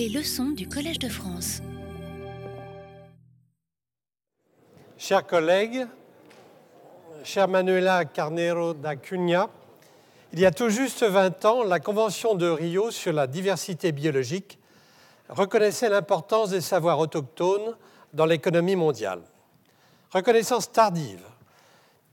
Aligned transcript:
Les 0.00 0.08
leçons 0.08 0.52
du 0.52 0.66
Collège 0.66 0.98
de 0.98 1.10
France. 1.10 1.60
Chers 4.96 5.26
collègues, 5.26 5.86
chère 7.22 7.48
Manuela 7.48 8.06
Carnero 8.06 8.72
da 8.72 8.96
Cunha, 8.96 9.50
il 10.32 10.40
y 10.40 10.46
a 10.46 10.52
tout 10.52 10.70
juste 10.70 11.02
20 11.02 11.44
ans, 11.44 11.64
la 11.64 11.80
Convention 11.80 12.34
de 12.34 12.48
Rio 12.48 12.90
sur 12.90 13.12
la 13.12 13.26
diversité 13.26 13.92
biologique 13.92 14.58
reconnaissait 15.28 15.90
l'importance 15.90 16.48
des 16.48 16.62
savoirs 16.62 16.98
autochtones 16.98 17.76
dans 18.14 18.24
l'économie 18.24 18.76
mondiale. 18.76 19.20
Reconnaissance 20.12 20.72
tardive, 20.72 21.26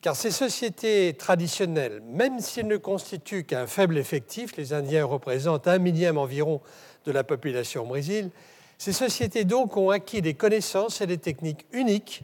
car 0.02 0.18
ces 0.18 0.32
sociétés 0.32 1.16
traditionnelles, 1.18 2.02
même 2.02 2.42
s'ils 2.42 2.68
ne 2.68 2.76
constituent 2.76 3.46
qu'un 3.46 3.66
faible 3.66 3.98
effectif, 3.98 4.58
les 4.58 4.74
Indiens 4.74 5.06
représentent 5.06 5.70
un 5.70 5.80
millième 5.80 6.18
environ 6.18 6.60
de 7.08 7.12
la 7.14 7.24
population 7.24 7.84
au 7.84 7.88
Brésil, 7.88 8.30
ces 8.78 8.94
sociétés 8.94 9.46
donc 9.46 9.76
ont 9.78 9.90
acquis 9.90 10.22
des 10.22 10.36
connaissances 10.36 11.02
et 11.02 11.08
des 11.08 11.18
techniques 11.18 11.66
uniques 11.72 12.24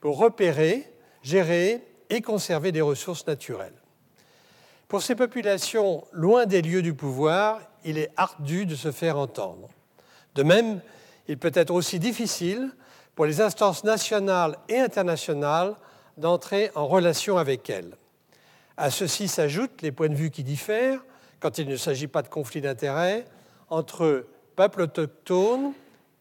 pour 0.00 0.16
repérer, 0.16 0.90
gérer 1.22 1.82
et 2.08 2.22
conserver 2.22 2.72
des 2.72 2.80
ressources 2.80 3.26
naturelles. 3.26 3.74
Pour 4.88 5.02
ces 5.02 5.14
populations 5.14 6.04
loin 6.12 6.46
des 6.46 6.62
lieux 6.62 6.82
du 6.82 6.94
pouvoir, 6.94 7.60
il 7.84 7.98
est 7.98 8.10
ardu 8.16 8.66
de 8.66 8.74
se 8.74 8.92
faire 8.92 9.18
entendre. 9.18 9.68
De 10.34 10.42
même, 10.42 10.80
il 11.28 11.36
peut 11.36 11.52
être 11.54 11.72
aussi 11.72 11.98
difficile 11.98 12.70
pour 13.14 13.26
les 13.26 13.40
instances 13.40 13.84
nationales 13.84 14.56
et 14.68 14.78
internationales 14.78 15.74
d'entrer 16.16 16.70
en 16.74 16.86
relation 16.86 17.36
avec 17.36 17.68
elles. 17.68 17.96
À 18.76 18.90
ceci 18.90 19.28
s'ajoutent 19.28 19.82
les 19.82 19.92
points 19.92 20.08
de 20.08 20.14
vue 20.14 20.30
qui 20.30 20.44
diffèrent, 20.44 21.00
quand 21.40 21.58
il 21.58 21.68
ne 21.68 21.76
s'agit 21.76 22.06
pas 22.06 22.22
de 22.22 22.28
conflit 22.28 22.60
d'intérêts, 22.60 23.26
entre 23.70 24.26
peuples 24.56 24.82
autochtones, 24.82 25.72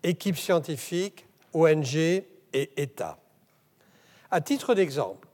équipes 0.04 0.38
scientifiques, 0.38 1.26
ONG 1.54 1.96
et 1.96 2.72
États. 2.78 3.18
À 4.32 4.42
titre 4.42 4.76
d'exemple, 4.76 5.28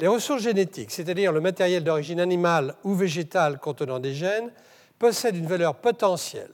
les 0.00 0.08
ressources 0.08 0.42
génétiques, 0.42 0.90
c'est-à-dire 0.90 1.32
le 1.32 1.40
matériel 1.40 1.84
d'origine 1.84 2.20
animale 2.20 2.74
ou 2.84 2.94
végétale 2.94 3.58
contenant 3.58 4.00
des 4.00 4.14
gènes, 4.14 4.50
possèdent 4.98 5.36
une 5.36 5.46
valeur 5.46 5.76
potentielle, 5.76 6.52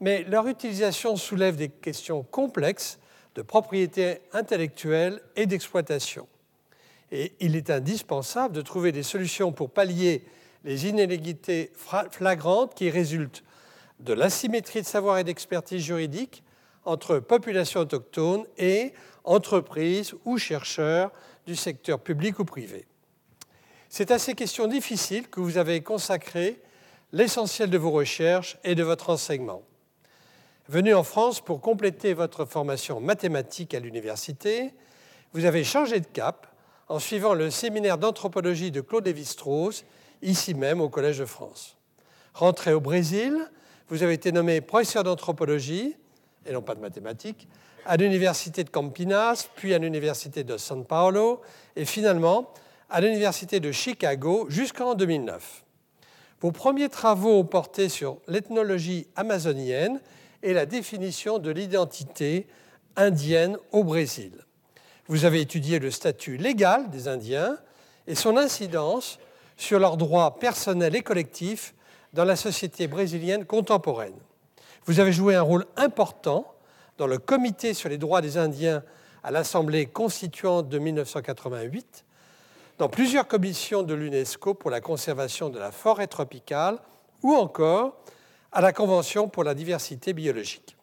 mais 0.00 0.24
leur 0.24 0.46
utilisation 0.48 1.16
soulève 1.16 1.56
des 1.56 1.68
questions 1.68 2.22
complexes 2.22 2.98
de 3.34 3.42
propriété 3.42 4.20
intellectuelle 4.32 5.20
et 5.36 5.46
d'exploitation. 5.46 6.26
Et 7.12 7.32
il 7.40 7.56
est 7.56 7.70
indispensable 7.70 8.54
de 8.54 8.62
trouver 8.62 8.92
des 8.92 9.02
solutions 9.02 9.52
pour 9.52 9.70
pallier 9.70 10.24
les 10.64 10.86
inégalités 10.86 11.72
flagrantes 12.10 12.74
qui 12.74 12.90
résultent 12.90 13.44
de 14.00 14.12
l'asymétrie 14.12 14.82
de 14.82 14.86
savoir 14.86 15.18
et 15.18 15.24
d'expertise 15.24 15.82
juridique 15.82 16.42
entre 16.84 17.18
populations 17.18 17.80
autochtones 17.80 18.44
et 18.56 18.92
entreprises 19.24 20.14
ou 20.24 20.38
chercheurs 20.38 21.12
du 21.46 21.56
secteur 21.56 22.00
public 22.00 22.38
ou 22.38 22.44
privé. 22.44 22.86
C'est 23.88 24.10
à 24.10 24.18
ces 24.18 24.34
questions 24.34 24.66
difficiles 24.66 25.28
que 25.28 25.40
vous 25.40 25.58
avez 25.58 25.82
consacré 25.82 26.60
l'essentiel 27.12 27.70
de 27.70 27.78
vos 27.78 27.90
recherches 27.90 28.58
et 28.64 28.74
de 28.74 28.82
votre 28.82 29.10
enseignement. 29.10 29.62
Venu 30.68 30.94
en 30.94 31.02
France 31.02 31.40
pour 31.40 31.62
compléter 31.62 32.12
votre 32.12 32.44
formation 32.44 33.00
mathématique 33.00 33.74
à 33.74 33.80
l'université, 33.80 34.74
vous 35.32 35.46
avez 35.46 35.64
changé 35.64 36.00
de 36.00 36.06
cap 36.06 36.46
en 36.88 36.98
suivant 36.98 37.34
le 37.34 37.50
séminaire 37.50 37.98
d'anthropologie 37.98 38.70
de 38.70 38.80
Claude 38.80 39.06
Lévi-Strauss, 39.06 39.84
ici 40.22 40.54
même 40.54 40.80
au 40.80 40.88
Collège 40.88 41.18
de 41.18 41.24
France. 41.24 41.76
Rentré 42.34 42.72
au 42.72 42.80
Brésil, 42.80 43.50
vous 43.88 44.02
avez 44.02 44.14
été 44.14 44.32
nommé 44.32 44.60
professeur 44.60 45.04
d'anthropologie, 45.04 45.96
et 46.46 46.52
non 46.52 46.62
pas 46.62 46.74
de 46.74 46.80
mathématiques, 46.80 47.48
à 47.86 47.96
l'université 47.96 48.64
de 48.64 48.70
Campinas, 48.70 49.48
puis 49.56 49.72
à 49.74 49.78
l'université 49.78 50.44
de 50.44 50.56
São 50.56 50.84
Paulo, 50.84 51.40
et 51.74 51.84
finalement 51.84 52.52
à 52.90 53.00
l'université 53.00 53.60
de 53.60 53.72
Chicago 53.72 54.46
jusqu'en 54.48 54.94
2009. 54.94 55.64
Vos 56.40 56.52
premiers 56.52 56.88
travaux 56.88 57.38
ont 57.38 57.44
porté 57.44 57.88
sur 57.88 58.18
l'ethnologie 58.28 59.08
amazonienne 59.16 60.00
et 60.42 60.52
la 60.52 60.66
définition 60.66 61.38
de 61.38 61.50
l'identité 61.50 62.46
indienne 62.96 63.56
au 63.72 63.84
Brésil. 63.84 64.32
Vous 65.08 65.24
avez 65.24 65.40
étudié 65.40 65.78
le 65.78 65.90
statut 65.90 66.36
légal 66.36 66.90
des 66.90 67.08
Indiens 67.08 67.56
et 68.06 68.14
son 68.14 68.36
incidence 68.36 69.18
sur 69.56 69.78
leurs 69.78 69.96
droits 69.96 70.38
personnels 70.38 70.94
et 70.94 71.02
collectifs 71.02 71.74
dans 72.18 72.24
la 72.24 72.34
société 72.34 72.88
brésilienne 72.88 73.44
contemporaine. 73.44 74.18
Vous 74.86 74.98
avez 74.98 75.12
joué 75.12 75.36
un 75.36 75.42
rôle 75.42 75.66
important 75.76 76.52
dans 76.96 77.06
le 77.06 77.18
Comité 77.18 77.74
sur 77.74 77.88
les 77.88 77.96
droits 77.96 78.20
des 78.20 78.38
Indiens 78.38 78.82
à 79.22 79.30
l'Assemblée 79.30 79.86
constituante 79.86 80.68
de 80.68 80.80
1988, 80.80 82.04
dans 82.78 82.88
plusieurs 82.88 83.28
commissions 83.28 83.84
de 83.84 83.94
l'UNESCO 83.94 84.54
pour 84.54 84.72
la 84.72 84.80
conservation 84.80 85.48
de 85.48 85.60
la 85.60 85.70
forêt 85.70 86.08
tropicale 86.08 86.80
ou 87.22 87.36
encore 87.36 87.96
à 88.50 88.62
la 88.62 88.72
Convention 88.72 89.28
pour 89.28 89.44
la 89.44 89.54
diversité 89.54 90.12
biologique. 90.12 90.76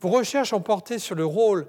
Vos 0.00 0.08
recherches 0.08 0.54
ont 0.54 0.62
porté 0.62 0.98
sur 0.98 1.14
le 1.14 1.26
rôle 1.26 1.66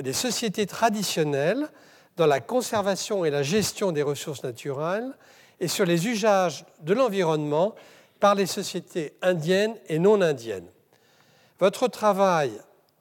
des 0.00 0.12
sociétés 0.12 0.66
traditionnelles 0.66 1.68
dans 2.16 2.26
la 2.26 2.38
conservation 2.38 3.24
et 3.24 3.30
la 3.30 3.42
gestion 3.42 3.90
des 3.90 4.02
ressources 4.02 4.44
naturelles 4.44 5.12
et 5.58 5.66
sur 5.66 5.86
les 5.86 6.06
usages 6.06 6.64
de 6.82 6.94
l'environnement 6.94 7.74
par 8.20 8.34
les 8.34 8.46
sociétés 8.46 9.14
indiennes 9.22 9.74
et 9.88 9.98
non 9.98 10.20
indiennes. 10.20 10.68
Votre 11.58 11.88
travail 11.88 12.52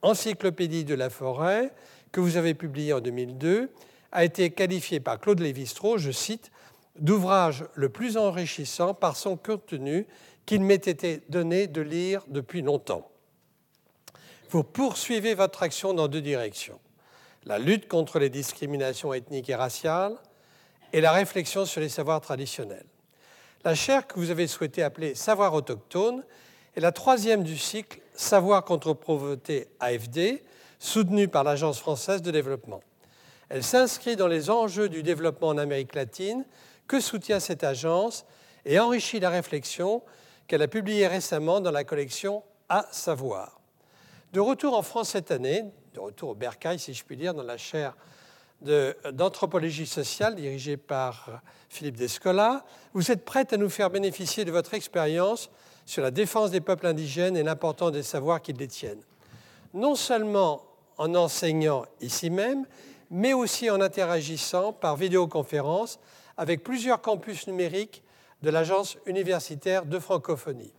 Encyclopédie 0.02 0.86
de 0.86 0.94
la 0.94 1.10
forêt, 1.10 1.72
que 2.12 2.20
vous 2.20 2.38
avez 2.38 2.54
publié 2.54 2.94
en 2.94 3.00
2002, 3.00 3.72
a 4.12 4.24
été 4.24 4.52
qualifié 4.52 5.00
par 5.00 5.20
Claude 5.20 5.40
Lévi-Strauss, 5.40 6.00
je 6.00 6.12
cite, 6.12 6.52
d'ouvrage 7.00 7.66
le 7.74 7.90
plus 7.90 8.16
enrichissant 8.16 8.94
par 8.94 9.18
son 9.18 9.36
contenu 9.36 10.06
qu'il 10.46 10.62
m'ait 10.62 10.76
été 10.76 11.24
donné 11.30 11.68
de 11.68 11.82
lire 11.82 12.22
depuis 12.28 12.62
longtemps. 12.62 13.10
Vous 14.52 14.64
poursuivez 14.64 15.34
votre 15.34 15.64
action 15.64 15.94
dans 15.94 16.08
deux 16.08 16.22
directions 16.22 16.80
la 17.46 17.60
lutte 17.60 17.88
contre 17.88 18.20
les 18.20 18.30
discriminations 18.30 19.14
ethniques 19.14 19.50
et 19.50 19.56
raciales 19.56 20.16
et 20.94 21.02
la 21.02 21.12
réflexion 21.12 21.66
sur 21.66 21.82
les 21.82 21.90
savoirs 21.90 22.22
traditionnels. 22.22 22.86
La 23.66 23.74
chaire 23.74 24.06
que 24.06 24.20
vous 24.20 24.30
avez 24.30 24.46
souhaité 24.46 24.84
appeler 24.84 25.16
Savoir 25.16 25.56
autochtone 25.56 26.24
est 26.76 26.80
la 26.82 26.92
troisième 26.92 27.42
du 27.42 27.58
cycle 27.58 28.00
Savoir 28.14 28.64
contre 28.64 28.94
pauvreté 28.94 29.68
AFD, 29.80 30.44
soutenue 30.78 31.28
par 31.28 31.44
l'Agence 31.44 31.80
française 31.80 32.22
de 32.22 32.30
développement. 32.30 32.82
Elle 33.50 33.64
s'inscrit 33.64 34.16
dans 34.16 34.28
les 34.28 34.52
enjeux 34.52 34.88
du 34.88 35.02
développement 35.02 35.48
en 35.48 35.58
Amérique 35.58 35.96
latine 35.96 36.46
que 36.88 37.00
soutient 37.00 37.40
cette 37.40 37.64
agence 37.64 38.28
et 38.66 38.80
enrichit 38.80 39.20
la 39.20 39.32
réflexion 39.32 40.04
qu'elle 40.46 40.62
a 40.62 40.68
publiée 40.68 41.08
récemment 41.08 41.60
dans 41.60 41.72
la 41.72 41.84
collection 41.84 42.44
À 42.70 42.86
savoir. 42.92 43.60
De 44.32 44.40
retour 44.40 44.78
en 44.78 44.84
France 44.84 45.10
cette 45.10 45.32
année, 45.32 45.64
de 45.96 46.00
retour 46.00 46.30
au 46.30 46.36
Bercail, 46.36 46.78
si 46.78 46.94
je 46.94 47.04
puis 47.04 47.18
dire, 47.18 47.34
dans 47.34 47.42
la 47.42 47.58
chaire 47.58 47.98
d'anthropologie 48.62 49.86
sociale 49.86 50.36
dirigée 50.36 50.78
par 50.78 51.42
Philippe 51.70 51.98
Descola, 51.98 52.66
vous 52.94 53.12
êtes 53.12 53.26
prête 53.26 53.54
à 53.54 53.58
nous 53.58 53.70
faire 53.70 53.90
bénéficier 53.90 54.46
de 54.46 54.52
votre 54.52 54.74
expérience 54.74 55.50
sur 55.86 56.02
la 56.02 56.12
défense 56.12 56.52
des 56.52 56.62
peuples 56.62 56.88
indigènes 56.88 57.38
et 57.38 57.44
l'importance 57.44 57.92
des 57.92 58.04
savoirs 58.04 58.42
qu'ils 58.42 58.58
détiennent. 58.58 59.04
Non 59.74 59.96
seulement 59.96 60.64
en 60.98 61.14
enseignant 61.16 61.86
ici 62.02 62.30
même, 62.30 62.66
mais 63.12 63.34
aussi 63.34 63.70
en 63.70 63.82
interagissant 63.82 64.74
par 64.74 64.96
vidéoconférence 64.96 66.00
avec 66.38 66.64
plusieurs 66.64 67.02
campus 67.02 67.48
numériques 67.48 68.04
de 68.42 68.50
l'Agence 68.50 68.98
universitaire 69.06 69.86
de 69.86 70.00
francophonie. 70.00 70.74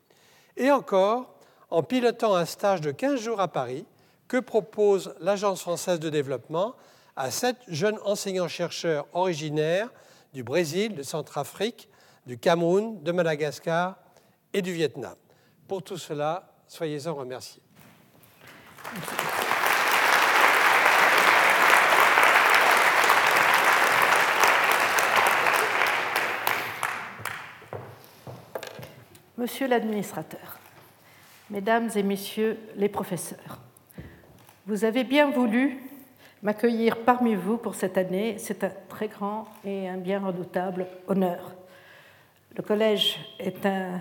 Et 0.57 0.71
encore, 0.71 1.35
en 1.71 1.83
pilotant 1.83 2.35
un 2.35 2.45
stage 2.45 2.81
de 2.81 2.91
15 2.91 3.21
jours 3.21 3.41
à 3.41 3.49
Paris 3.49 3.84
que 4.29 4.39
propose 4.39 5.15
l'Agence 5.21 5.61
française 5.61 6.01
de 6.01 6.11
développement 6.11 6.75
à 7.16 7.30
sept 7.30 7.57
jeunes 7.68 7.98
enseignants-chercheurs 8.04 9.07
originaires 9.15 9.91
du 10.34 10.42
Brésil, 10.45 10.95
de 10.95 11.03
Centrafrique, 11.03 11.89
du 12.27 12.39
Cameroun, 12.39 13.03
de 13.03 13.13
Madagascar 13.13 13.97
et 14.53 14.60
du 14.60 14.72
Vietnam. 14.72 15.15
Pour 15.66 15.83
tout 15.83 15.97
cela, 15.97 16.53
soyez-en 16.68 17.15
remerciés. 17.15 17.63
Monsieur 29.39 29.69
l'administrateur, 29.69 30.59
Mesdames 31.51 31.91
et 31.95 32.03
Messieurs 32.03 32.59
les 32.74 32.89
professeurs, 32.89 33.60
vous 34.66 34.84
avez 34.84 35.04
bien 35.04 35.30
voulu 35.30 35.85
m'accueillir 36.47 36.98
parmi 36.98 37.34
vous 37.34 37.57
pour 37.57 37.75
cette 37.75 37.98
année. 37.98 38.37
C'est 38.39 38.63
un 38.63 38.71
très 38.89 39.09
grand 39.09 39.48
et 39.65 39.89
un 39.89 39.97
bien 39.97 40.21
redoutable 40.21 40.87
honneur. 41.09 41.53
Le 42.57 42.63
collège 42.63 43.19
est 43.41 43.66
un, 43.66 43.98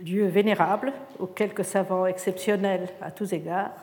lieu 0.00 0.28
vénérable 0.28 0.92
où 1.18 1.26
quelques 1.26 1.64
savants 1.64 2.06
exceptionnels 2.06 2.88
à 3.02 3.10
tous 3.10 3.32
égards 3.32 3.74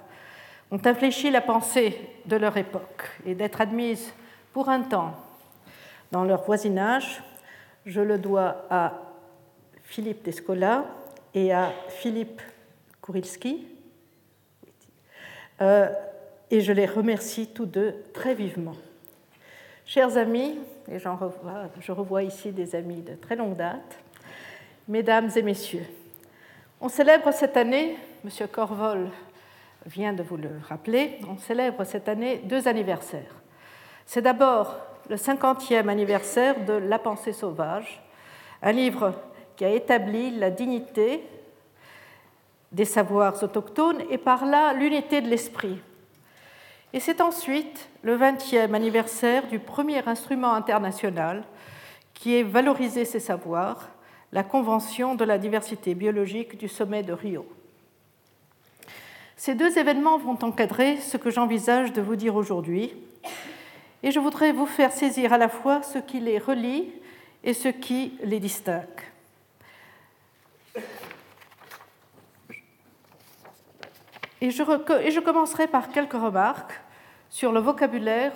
ont 0.71 0.79
infléchi 0.85 1.29
la 1.29 1.41
pensée 1.41 1.99
de 2.25 2.37
leur 2.37 2.55
époque 2.55 3.03
et 3.25 3.35
d'être 3.35 3.59
admises 3.59 4.13
pour 4.53 4.69
un 4.69 4.81
temps 4.81 5.13
dans 6.11 6.23
leur 6.23 6.43
voisinage, 6.43 7.21
je 7.85 7.99
le 7.99 8.17
dois 8.17 8.65
à 8.69 8.93
Philippe 9.83 10.23
Descola 10.23 10.85
et 11.33 11.53
à 11.53 11.73
Philippe 11.89 12.41
Kourilski, 13.01 13.67
euh, 15.61 15.89
et 16.51 16.61
je 16.61 16.71
les 16.71 16.85
remercie 16.85 17.47
tous 17.47 17.65
deux 17.65 17.95
très 18.13 18.33
vivement. 18.33 18.75
Chers 19.85 20.17
amis, 20.17 20.59
et 20.89 20.97
revois, 20.97 21.69
je 21.79 21.91
revois 21.91 22.23
ici 22.23 22.51
des 22.51 22.75
amis 22.75 23.01
de 23.01 23.15
très 23.15 23.35
longue 23.35 23.55
date, 23.55 23.97
mesdames 24.87 25.29
et 25.35 25.41
messieurs, 25.41 25.85
on 26.79 26.89
célèbre 26.89 27.31
cette 27.31 27.57
année, 27.57 27.97
M. 28.23 28.47
Corvol 28.51 29.09
vient 29.85 30.13
de 30.13 30.21
vous 30.21 30.37
le 30.37 30.51
rappeler, 30.67 31.19
on 31.27 31.37
célèbre 31.37 31.83
cette 31.83 32.07
année 32.07 32.41
deux 32.43 32.67
anniversaires. 32.67 33.35
C'est 34.05 34.21
d'abord 34.21 34.75
le 35.09 35.15
50e 35.15 35.87
anniversaire 35.87 36.65
de 36.65 36.73
La 36.73 36.99
pensée 36.99 37.33
sauvage, 37.33 38.01
un 38.61 38.71
livre 38.71 39.13
qui 39.55 39.65
a 39.65 39.69
établi 39.69 40.37
la 40.37 40.51
dignité 40.51 41.23
des 42.71 42.85
savoirs 42.85 43.41
autochtones 43.41 44.03
et 44.11 44.17
par 44.17 44.45
là 44.45 44.73
l'unité 44.73 45.21
de 45.21 45.29
l'esprit. 45.29 45.79
Et 46.93 46.99
c'est 46.99 47.21
ensuite 47.21 47.89
le 48.01 48.17
20e 48.17 48.73
anniversaire 48.73 49.47
du 49.47 49.59
premier 49.59 50.07
instrument 50.07 50.53
international 50.53 51.43
qui 52.13 52.35
ait 52.35 52.43
valorisé 52.43 53.05
ces 53.05 53.19
savoirs, 53.19 53.89
la 54.31 54.43
Convention 54.43 55.15
de 55.15 55.23
la 55.23 55.37
diversité 55.37 55.95
biologique 55.95 56.57
du 56.57 56.67
sommet 56.67 57.03
de 57.03 57.13
Rio. 57.13 57.45
Ces 59.35 59.53
deux 59.53 59.77
événements 59.77 60.17
vont 60.17 60.37
encadrer 60.41 60.97
ce 60.97 61.17
que 61.17 61.29
j'envisage 61.29 61.93
de 61.93 62.01
vous 62.01 62.15
dire 62.15 62.35
aujourd'hui, 62.35 62.95
et 64.01 64.11
je 64.11 64.19
voudrais 64.19 64.51
vous 64.51 64.65
faire 64.65 64.91
saisir 64.91 65.33
à 65.33 65.37
la 65.37 65.49
fois 65.49 65.83
ce 65.83 65.99
qui 65.99 66.19
les 66.19 66.39
relie 66.39 66.91
et 67.43 67.53
ce 67.53 67.67
qui 67.67 68.13
les 68.23 68.39
distingue. 68.39 68.83
Et 74.39 74.51
je, 74.51 75.19
commencerai 75.19 75.67
par 75.67 75.89
quelques 75.89 76.13
remarques 76.13 76.79
sur 77.29 77.51
le 77.51 77.59
vocabulaire 77.59 78.33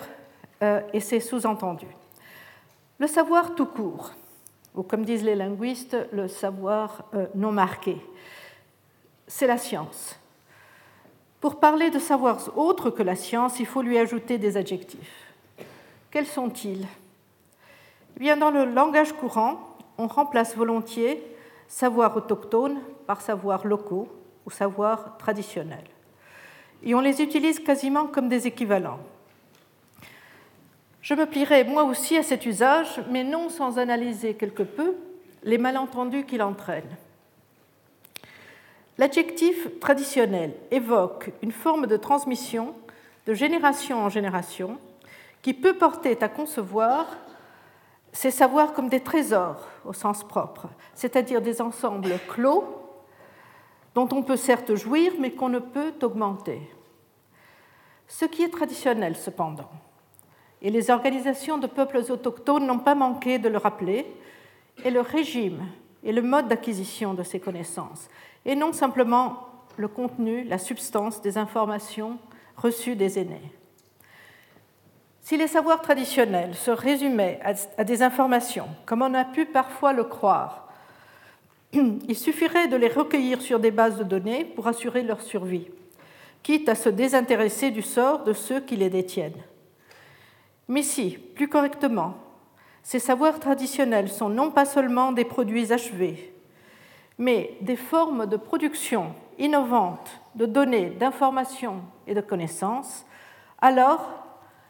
euh, 0.62 0.80
et 0.92 1.00
ses 1.00 1.20
sous-entendus. 1.20 1.86
Le 2.98 3.06
savoir 3.06 3.54
tout 3.54 3.66
court, 3.66 4.12
ou 4.74 4.82
comme 4.82 5.04
disent 5.04 5.24
les 5.24 5.36
linguistes, 5.36 5.96
le 6.12 6.26
savoir 6.26 7.04
euh, 7.14 7.26
non 7.34 7.52
marqué, 7.52 7.98
c'est 9.28 9.46
la 9.46 9.58
science. 9.58 10.18
Pour 11.40 11.60
parler 11.60 11.90
de 11.90 11.98
savoirs 11.98 12.56
autres 12.56 12.90
que 12.90 13.02
la 13.02 13.16
science, 13.16 13.60
il 13.60 13.66
faut 13.66 13.82
lui 13.82 13.98
ajouter 13.98 14.38
des 14.38 14.56
adjectifs. 14.56 15.32
Quels 16.10 16.26
sont-ils? 16.26 16.86
Eh 18.16 18.20
Bien, 18.20 18.36
Dans 18.36 18.50
le 18.50 18.64
langage 18.64 19.12
courant, 19.12 19.76
on 19.98 20.08
remplace 20.08 20.56
volontiers 20.56 21.22
savoir 21.68 22.16
autochtone 22.16 22.78
par 23.06 23.20
savoir 23.20 23.66
locaux 23.66 24.08
ou 24.46 24.50
savoir 24.50 25.16
traditionnel 25.16 25.84
et 26.84 26.94
on 26.94 27.00
les 27.00 27.22
utilise 27.22 27.58
quasiment 27.58 28.06
comme 28.06 28.28
des 28.28 28.46
équivalents. 28.46 29.00
Je 31.00 31.14
me 31.14 31.26
plierai 31.26 31.64
moi 31.64 31.84
aussi 31.84 32.16
à 32.16 32.22
cet 32.22 32.46
usage, 32.46 33.02
mais 33.10 33.24
non 33.24 33.48
sans 33.48 33.78
analyser 33.78 34.34
quelque 34.34 34.62
peu 34.62 34.94
les 35.42 35.58
malentendus 35.58 36.24
qu'il 36.24 36.42
entraîne. 36.42 36.96
L'adjectif 38.98 39.80
traditionnel 39.80 40.54
évoque 40.70 41.32
une 41.42 41.50
forme 41.50 41.86
de 41.86 41.96
transmission 41.96 42.74
de 43.26 43.34
génération 43.34 44.04
en 44.04 44.08
génération 44.08 44.78
qui 45.42 45.54
peut 45.54 45.74
porter 45.74 46.16
à 46.20 46.28
concevoir 46.28 47.06
ces 48.12 48.30
savoirs 48.30 48.72
comme 48.72 48.88
des 48.88 49.00
trésors 49.00 49.66
au 49.84 49.92
sens 49.92 50.22
propre, 50.22 50.68
c'est-à-dire 50.94 51.40
des 51.40 51.60
ensembles 51.60 52.14
clos 52.28 52.81
dont 53.94 54.08
on 54.12 54.22
peut 54.22 54.36
certes 54.36 54.74
jouir, 54.74 55.12
mais 55.18 55.32
qu'on 55.32 55.48
ne 55.48 55.58
peut 55.58 55.94
augmenter. 56.02 56.60
Ce 58.08 58.24
qui 58.24 58.42
est 58.42 58.48
traditionnel, 58.50 59.16
cependant, 59.16 59.70
et 60.60 60.70
les 60.70 60.90
organisations 60.90 61.58
de 61.58 61.66
peuples 61.66 61.98
autochtones 62.08 62.66
n'ont 62.66 62.78
pas 62.78 62.94
manqué 62.94 63.38
de 63.38 63.48
le 63.48 63.58
rappeler, 63.58 64.06
est 64.84 64.90
le 64.90 65.00
régime 65.00 65.66
et 66.04 66.12
le 66.12 66.22
mode 66.22 66.48
d'acquisition 66.48 67.14
de 67.14 67.22
ces 67.22 67.40
connaissances, 67.40 68.08
et 68.44 68.54
non 68.54 68.72
simplement 68.72 69.48
le 69.76 69.88
contenu, 69.88 70.44
la 70.44 70.58
substance 70.58 71.20
des 71.22 71.38
informations 71.38 72.18
reçues 72.56 72.96
des 72.96 73.18
aînés. 73.18 73.52
Si 75.20 75.36
les 75.36 75.46
savoirs 75.46 75.80
traditionnels 75.80 76.54
se 76.54 76.70
résumaient 76.70 77.40
à 77.78 77.84
des 77.84 78.02
informations, 78.02 78.68
comme 78.86 79.02
on 79.02 79.14
a 79.14 79.24
pu 79.24 79.46
parfois 79.46 79.92
le 79.92 80.04
croire, 80.04 80.71
il 82.08 82.16
suffirait 82.16 82.68
de 82.68 82.76
les 82.76 82.88
recueillir 82.88 83.40
sur 83.40 83.58
des 83.58 83.70
bases 83.70 83.98
de 83.98 84.04
données 84.04 84.44
pour 84.44 84.68
assurer 84.68 85.02
leur 85.02 85.20
survie, 85.20 85.68
quitte 86.42 86.68
à 86.68 86.74
se 86.74 86.88
désintéresser 86.88 87.70
du 87.70 87.82
sort 87.82 88.24
de 88.24 88.32
ceux 88.32 88.60
qui 88.60 88.76
les 88.76 88.90
détiennent. 88.90 89.42
Mais 90.68 90.82
si, 90.82 91.18
plus 91.34 91.48
correctement, 91.48 92.14
ces 92.82 92.98
savoirs 92.98 93.40
traditionnels 93.40 94.08
sont 94.08 94.28
non 94.28 94.50
pas 94.50 94.64
seulement 94.64 95.12
des 95.12 95.24
produits 95.24 95.72
achevés, 95.72 96.32
mais 97.18 97.56
des 97.60 97.76
formes 97.76 98.26
de 98.26 98.36
production 98.36 99.14
innovantes 99.38 100.20
de 100.34 100.46
données, 100.46 100.90
d'informations 100.90 101.82
et 102.06 102.14
de 102.14 102.20
connaissances, 102.20 103.04
alors 103.60 104.10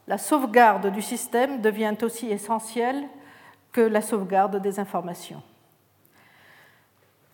la 0.07 0.19
sauvegarde 0.19 0.93
du 0.93 1.03
système 1.03 1.61
devient 1.61 1.95
aussi 2.03 2.29
essentielle 2.29 3.09
que 3.73 3.81
la 3.81 4.03
sauvegarde 4.03 4.61
des 4.61 4.79
informations. 4.79 5.43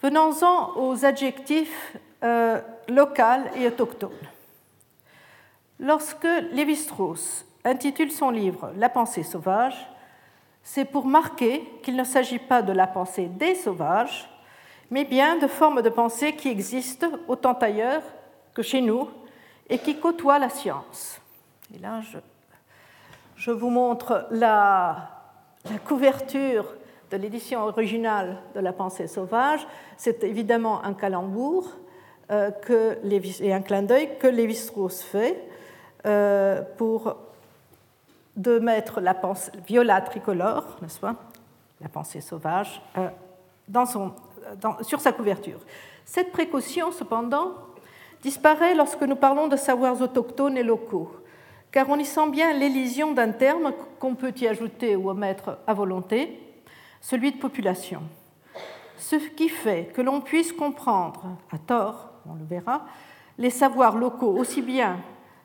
Venons-en 0.02 0.76
aux 0.76 1.04
adjectifs 1.04 1.96
euh, 2.22 2.60
local 2.88 3.50
et 3.56 3.66
autochtone. 3.66 4.10
Lorsque 5.80 6.28
Lévi-Strauss 6.52 7.44
intitule 7.64 8.12
son 8.12 8.30
livre 8.30 8.72
La 8.76 8.88
pensée 8.88 9.22
sauvage, 9.22 9.88
c'est 10.62 10.84
pour 10.84 11.06
marquer 11.06 11.64
qu'il 11.82 11.96
ne 11.96 12.04
s'agit 12.04 12.38
pas 12.38 12.62
de 12.62 12.72
la 12.72 12.86
pensée 12.86 13.26
des 13.26 13.54
sauvages, 13.54 14.28
mais 14.90 15.04
bien 15.04 15.36
de 15.38 15.46
formes 15.46 15.82
de 15.82 15.88
pensée 15.88 16.34
qui 16.34 16.48
existent 16.48 17.08
autant 17.26 17.54
ailleurs 17.54 18.02
que 18.54 18.62
chez 18.62 18.80
nous 18.80 19.08
et 19.68 19.78
qui 19.78 19.98
côtoient 19.98 20.38
la 20.38 20.48
science. 20.48 21.20
Et 21.74 21.78
là, 21.78 22.00
je, 23.36 23.50
vous 23.50 23.70
montre 23.70 24.26
la 24.30 25.10
couverture 25.86 26.64
de 27.10 27.16
l'édition 27.16 27.62
originale 27.64 28.36
de 28.54 28.60
La 28.60 28.72
pensée 28.72 29.06
sauvage. 29.06 29.66
C'est 29.96 30.24
évidemment 30.24 30.84
un 30.84 30.94
calembour 30.94 31.72
euh, 32.30 32.50
que 32.50 32.98
et 33.42 33.52
un 33.52 33.62
clin 33.62 33.82
d'œil 33.82 34.18
que 34.18 34.26
Lévi-Strauss 34.26 35.02
fait 35.02 35.42
euh, 36.06 36.62
pour 36.76 37.16
de 38.36 38.58
mettre 38.58 39.00
la 39.00 39.14
pensée, 39.14 39.50
viola 39.66 40.00
tricolore, 40.00 40.76
n'est-ce 40.80 41.00
pas, 41.00 41.16
la 41.80 41.88
pensée 41.88 42.20
sauvage, 42.20 42.80
euh, 42.96 43.08
sur 44.82 45.00
sa 45.00 45.12
couverture. 45.12 45.58
Cette 46.04 46.30
précaution, 46.30 46.92
cependant, 46.92 47.54
disparaît 48.22 48.74
lorsque 48.74 49.02
nous 49.02 49.16
parlons 49.16 49.48
de 49.48 49.56
savoirs 49.56 50.00
autochtones 50.00 50.56
et 50.56 50.62
locaux, 50.62 51.10
car 51.72 51.88
on 51.88 51.98
y 51.98 52.04
sent 52.04 52.30
bien 52.30 52.52
l'élision 52.52 53.12
d'un 53.12 53.32
terme 53.32 53.72
qu'on 53.98 54.14
peut 54.14 54.32
y 54.40 54.46
ajouter 54.46 54.96
ou 54.96 55.10
omettre 55.10 55.58
à 55.66 55.74
volonté, 55.74 56.47
celui 57.00 57.32
de 57.32 57.38
population. 57.38 58.02
Ce 58.96 59.16
qui 59.16 59.48
fait 59.48 59.92
que 59.94 60.02
l'on 60.02 60.20
puisse 60.20 60.52
comprendre, 60.52 61.38
à 61.50 61.58
tort, 61.58 62.10
on 62.28 62.34
le 62.34 62.44
verra, 62.44 62.84
les 63.38 63.50
savoirs 63.50 63.96
locaux 63.96 64.36
aussi 64.36 64.62
bien 64.62 65.00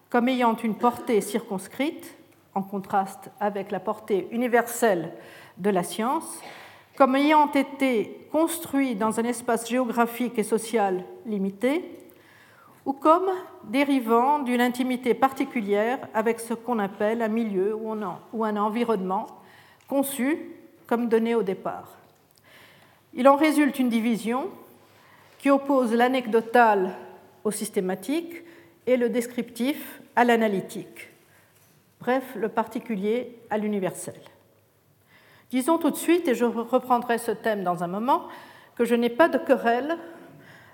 comme 0.10 0.28
ayant 0.28 0.56
une 0.56 0.76
portée 0.76 1.22
circonscrite, 1.22 2.16
en 2.54 2.62
contraste 2.62 3.32
avec 3.40 3.72
la 3.72 3.80
portée 3.80 4.28
universelle 4.30 5.12
de 5.58 5.72
la 5.72 5.82
science, 5.82 6.40
comme 6.96 7.16
ayant 7.16 7.52
été 7.52 8.28
construits 8.32 8.94
dans 8.94 9.20
un 9.20 9.24
espace 9.24 9.68
géographique 9.68 10.38
et 10.38 10.44
social 10.44 11.04
limité, 11.26 11.98
ou 12.86 12.94
comme 12.94 13.30
dérivant 13.64 14.40
d'une 14.40 14.62
intimité 14.62 15.16
particulière 15.16 15.98
avec 16.14 16.40
ce 16.40 16.54
qu'on 16.54 16.78
appelle 16.78 17.24
un 17.24 17.28
milieu 17.28 17.76
ou 17.76 18.44
un 18.44 18.58
environnement 18.58 19.26
conçu 19.88 20.38
comme 20.88 21.10
donné 21.10 21.36
au 21.36 21.44
départ. 21.44 21.98
Il 23.14 23.28
en 23.28 23.36
résulte 23.36 23.80
une 23.80 23.90
division 23.90 24.50
qui 25.38 25.50
oppose 25.50 25.94
l'anecdotal 25.94 26.96
au 27.44 27.52
systématique 27.52 28.44
et 28.88 28.98
le 28.98 29.10
descriptif 29.10 30.02
à 30.16 30.24
l'analytique. 30.24 31.10
Bref, 32.00 32.24
le 32.36 32.50
particulier 32.50 33.38
à 33.50 33.58
l'universel. 33.58 34.16
Disons 35.52 35.78
tout 35.78 35.92
de 35.92 35.96
suite, 35.96 36.28
et 36.28 36.36
je 36.36 36.46
reprendrai 36.46 37.18
ce 37.18 37.32
thème 37.32 37.64
dans 37.64 37.84
un 37.84 37.88
moment, 37.88 38.28
que 38.76 38.86
je 38.86 38.96
n'ai 38.96 39.10
pas 39.10 39.30
de 39.30 39.38
querelle 39.38 39.98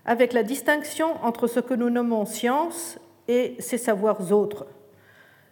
avec 0.05 0.33
la 0.33 0.43
distinction 0.43 1.23
entre 1.23 1.47
ce 1.47 1.59
que 1.59 1.73
nous 1.73 1.89
nommons 1.89 2.25
science 2.25 2.97
et 3.27 3.55
ces 3.59 3.77
savoirs 3.77 4.31
autres. 4.31 4.65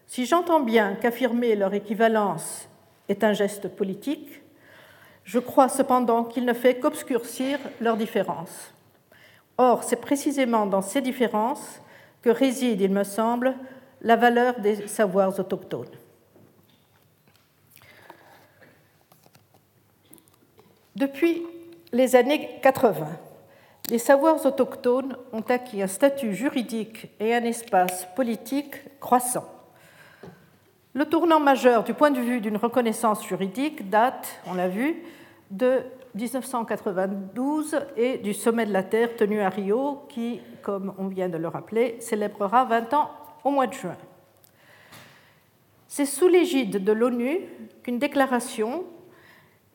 Si 0.08 0.26
j'entends 0.26 0.62
bien 0.62 0.96
qu'affirmer 0.96 1.56
leur 1.56 1.74
équivalence 1.74 2.70
est 3.10 3.24
un 3.24 3.34
geste 3.34 3.68
politique, 3.68 4.42
je 5.28 5.40
crois 5.40 5.68
cependant 5.68 6.24
qu'il 6.24 6.46
ne 6.46 6.54
fait 6.54 6.80
qu'obscurcir 6.80 7.60
leurs 7.82 7.98
différences. 7.98 8.74
Or, 9.58 9.84
c'est 9.84 10.00
précisément 10.00 10.66
dans 10.66 10.82
ces 10.82 11.02
différences 11.02 11.82
que 12.22 12.30
réside, 12.30 12.80
il 12.80 12.92
me 12.92 13.04
semble, 13.04 13.54
la 14.02 14.16
valeur 14.16 14.60
des 14.62 14.88
savoirs 14.88 15.38
autochtones. 15.38 15.86
Depuis 20.96 21.44
les 21.92 22.16
années 22.16 22.60
80, 22.64 23.08
les 23.90 24.00
savoirs 24.00 24.46
autochtones 24.46 25.18
ont 25.34 25.44
acquis 25.50 25.82
un 25.82 25.88
statut 25.88 26.34
juridique 26.34 27.10
et 27.20 27.36
un 27.36 27.44
espace 27.44 28.08
politique 28.16 28.76
croissant. 29.02 29.46
Le 30.94 31.06
tournant 31.06 31.42
majeur 31.42 31.84
du 31.84 31.94
point 31.94 32.12
de 32.12 32.20
vue 32.20 32.40
d'une 32.40 32.58
reconnaissance 32.58 33.28
juridique 33.28 33.90
date, 33.90 34.40
on 34.48 34.54
l'a 34.54 34.70
vu, 34.70 35.04
de 35.52 35.82
1992 36.16 37.80
et 37.96 38.18
du 38.18 38.34
sommet 38.34 38.66
de 38.66 38.74
la 38.74 38.84
Terre 38.84 39.16
tenu 39.16 39.40
à 39.42 39.50
Rio, 39.50 40.04
qui, 40.10 40.42
comme 40.62 40.94
on 40.98 41.08
vient 41.08 41.30
de 41.30 41.38
le 41.38 41.48
rappeler, 41.48 41.98
célébrera 42.00 42.66
20 42.66 42.94
ans 42.94 43.12
au 43.44 43.52
mois 43.52 43.68
de 43.68 43.74
juin. 43.74 43.98
C'est 45.88 46.06
sous 46.06 46.28
l'égide 46.28 46.84
de 46.84 46.92
l'ONU 46.92 47.40
qu'une 47.84 48.00
déclaration 48.00 48.84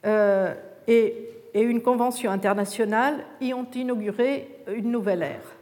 euh, 0.04 0.54
et, 0.86 1.28
et 1.54 1.62
une 1.62 1.82
convention 1.82 2.30
internationale 2.30 3.24
y 3.40 3.54
ont 3.54 3.66
inauguré 3.74 4.58
une 4.68 4.90
nouvelle 4.90 5.22
ère. 5.22 5.56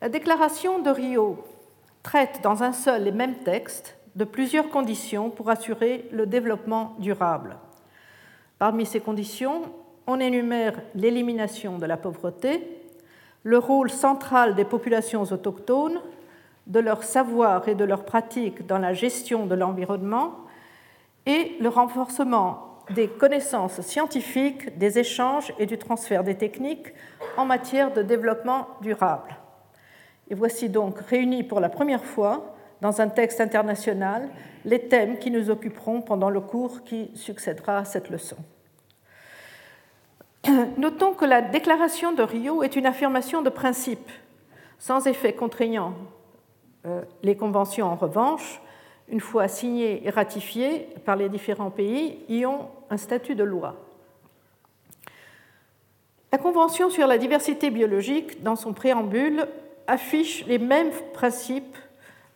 La 0.00 0.08
déclaration 0.08 0.80
de 0.80 0.90
Rio 0.90 1.44
traite 2.02 2.40
dans 2.42 2.62
un 2.62 2.72
seul 2.72 3.06
et 3.06 3.12
même 3.12 3.38
texte 3.44 3.96
de 4.16 4.24
plusieurs 4.24 4.70
conditions 4.70 5.30
pour 5.30 5.50
assurer 5.50 6.08
le 6.10 6.26
développement 6.26 6.96
durable. 6.98 7.56
Parmi 8.60 8.84
ces 8.84 9.00
conditions, 9.00 9.62
on 10.06 10.20
énumère 10.20 10.74
l'élimination 10.94 11.78
de 11.78 11.86
la 11.86 11.96
pauvreté, 11.96 12.60
le 13.42 13.56
rôle 13.56 13.88
central 13.88 14.54
des 14.54 14.66
populations 14.66 15.22
autochtones, 15.22 15.98
de 16.66 16.78
leur 16.78 17.02
savoir 17.02 17.66
et 17.68 17.74
de 17.74 17.84
leur 17.84 18.04
pratique 18.04 18.66
dans 18.66 18.76
la 18.76 18.92
gestion 18.92 19.46
de 19.46 19.54
l'environnement 19.54 20.34
et 21.24 21.56
le 21.58 21.70
renforcement 21.70 22.82
des 22.90 23.08
connaissances 23.08 23.80
scientifiques, 23.80 24.76
des 24.76 24.98
échanges 24.98 25.54
et 25.58 25.64
du 25.64 25.78
transfert 25.78 26.22
des 26.22 26.36
techniques 26.36 26.92
en 27.38 27.46
matière 27.46 27.94
de 27.94 28.02
développement 28.02 28.68
durable. 28.82 29.38
Et 30.28 30.34
voici 30.34 30.68
donc 30.68 30.98
réunis 31.00 31.44
pour 31.44 31.60
la 31.60 31.70
première 31.70 32.04
fois 32.04 32.54
dans 32.80 33.00
un 33.00 33.08
texte 33.08 33.40
international 33.40 34.28
les 34.64 34.88
thèmes 34.88 35.18
qui 35.18 35.30
nous 35.30 35.50
occuperont 35.50 36.02
pendant 36.02 36.30
le 36.30 36.40
cours 36.40 36.84
qui 36.84 37.10
succédera 37.14 37.78
à 37.78 37.84
cette 37.84 38.10
leçon. 38.10 38.36
Notons 40.78 41.14
que 41.14 41.24
la 41.24 41.42
déclaration 41.42 42.12
de 42.12 42.22
Rio 42.22 42.62
est 42.62 42.76
une 42.76 42.86
affirmation 42.86 43.42
de 43.42 43.50
principe, 43.50 44.10
sans 44.78 45.06
effet 45.06 45.34
contraignant. 45.34 45.94
Euh, 46.86 47.02
les 47.22 47.36
conventions, 47.36 47.86
en 47.86 47.96
revanche, 47.96 48.60
une 49.08 49.20
fois 49.20 49.48
signées 49.48 50.06
et 50.06 50.10
ratifiées 50.10 50.88
par 51.04 51.16
les 51.16 51.28
différents 51.28 51.70
pays, 51.70 52.24
y 52.28 52.46
ont 52.46 52.68
un 52.90 52.96
statut 52.96 53.34
de 53.34 53.44
loi. 53.44 53.76
La 56.32 56.38
Convention 56.38 56.90
sur 56.90 57.08
la 57.08 57.18
diversité 57.18 57.70
biologique, 57.70 58.42
dans 58.42 58.54
son 58.54 58.72
préambule, 58.72 59.46
affiche 59.88 60.46
les 60.46 60.58
mêmes 60.58 60.92
principes 61.12 61.76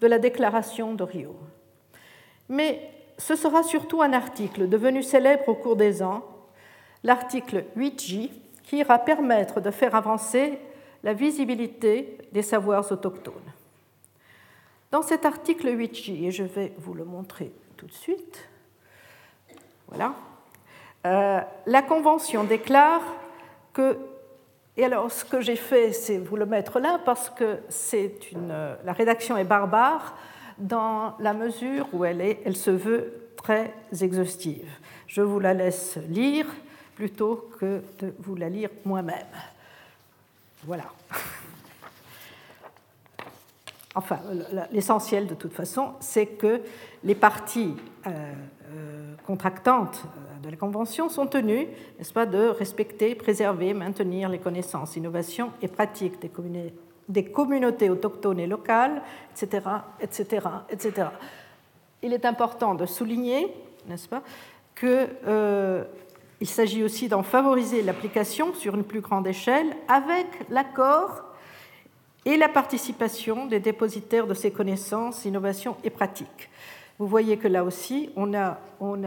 de 0.04 0.08
la 0.08 0.18
déclaration 0.18 0.92
de 0.92 1.02
Rio. 1.02 1.34
Mais 2.50 2.90
ce 3.16 3.36
sera 3.36 3.62
surtout 3.62 4.02
un 4.02 4.12
article 4.12 4.68
devenu 4.68 5.02
célèbre 5.02 5.48
au 5.48 5.54
cours 5.54 5.76
des 5.76 6.02
ans 6.02 6.22
l'article 7.04 7.64
8J, 7.74 8.30
qui 8.64 8.76
ira 8.76 8.98
permettre 8.98 9.62
de 9.62 9.70
faire 9.70 9.94
avancer 9.94 10.58
la 11.04 11.14
visibilité 11.14 12.18
des 12.32 12.42
savoirs 12.42 12.92
autochtones. 12.92 13.50
Dans 14.90 15.00
cet 15.00 15.24
article 15.24 15.68
8J, 15.68 16.26
et 16.26 16.30
je 16.30 16.44
vais 16.44 16.74
vous 16.76 16.92
le 16.92 17.04
montrer 17.04 17.50
tout 17.78 17.86
de 17.86 17.92
suite, 17.92 18.46
voilà, 19.88 20.14
euh, 21.06 21.40
la 21.64 21.82
Convention 21.82 22.44
déclare 22.44 23.02
que, 23.72 23.96
et 24.76 24.84
alors 24.84 25.10
ce 25.10 25.24
que 25.24 25.40
j'ai 25.40 25.56
fait, 25.56 25.92
c'est 25.92 26.18
vous 26.18 26.36
le 26.36 26.46
mettre 26.46 26.80
là 26.80 27.00
parce 27.04 27.30
que 27.30 27.58
c'est 27.68 28.32
une, 28.32 28.54
la 28.84 28.92
rédaction 28.92 29.36
est 29.36 29.44
barbare 29.44 30.16
dans 30.58 31.14
la 31.18 31.32
mesure 31.32 31.86
où 31.92 32.04
elle, 32.04 32.20
est, 32.20 32.40
elle 32.44 32.56
se 32.56 32.70
veut 32.70 33.12
très 33.36 33.72
exhaustive. 34.00 34.68
Je 35.06 35.22
vous 35.22 35.38
la 35.38 35.54
laisse 35.54 35.96
lire 36.08 36.46
plutôt 36.96 37.50
que 37.60 37.82
de 38.00 38.14
vous 38.20 38.34
la 38.34 38.48
lire 38.48 38.70
moi-même. 38.84 39.26
Voilà. 40.64 40.84
Enfin, 43.94 44.18
l'essentiel 44.72 45.26
de 45.28 45.34
toute 45.34 45.52
façon, 45.52 45.92
c'est 46.00 46.26
que 46.26 46.62
les 47.04 47.14
parties 47.14 47.76
euh, 48.06 48.32
contractantes 49.26 50.04
euh, 50.04 50.44
de 50.44 50.50
la 50.50 50.56
Convention 50.56 51.08
sont 51.08 51.26
tenues, 51.26 51.66
n'est-ce 51.98 52.12
pas, 52.12 52.26
de 52.26 52.48
respecter, 52.48 53.14
préserver, 53.14 53.74
maintenir 53.74 54.28
les 54.28 54.38
connaissances, 54.38 54.96
innovations 54.96 55.50
et 55.62 55.68
pratiques 55.68 56.14
des, 57.08 57.24
communautés 57.24 57.90
autochtones 57.90 58.40
et 58.40 58.46
locales, 58.46 59.02
etc., 59.32 59.68
etc., 60.00 60.46
etc. 60.70 61.08
Il 62.02 62.12
est 62.12 62.24
important 62.24 62.74
de 62.74 62.86
souligner, 62.86 63.52
n'est-ce 63.88 64.08
pas, 64.08 64.22
que 64.74 65.86
il 66.40 66.48
s'agit 66.48 66.82
aussi 66.82 67.08
d'en 67.08 67.22
favoriser 67.22 67.80
l'application 67.80 68.52
sur 68.52 68.74
une 68.74 68.84
plus 68.84 69.00
grande 69.00 69.26
échelle 69.26 69.74
avec 69.88 70.26
l'accord 70.50 71.24
et 72.24 72.36
la 72.36 72.48
participation 72.48 73.46
des 73.46 73.60
dépositaires 73.60 74.26
de 74.26 74.34
ces 74.34 74.50
connaissances, 74.50 75.24
innovations 75.24 75.76
et 75.84 75.90
pratiques. 75.90 76.50
Vous 76.98 77.06
voyez 77.06 77.36
que 77.36 77.48
là 77.48 77.64
aussi, 77.64 78.10
on 78.16 78.34
a, 78.34 78.58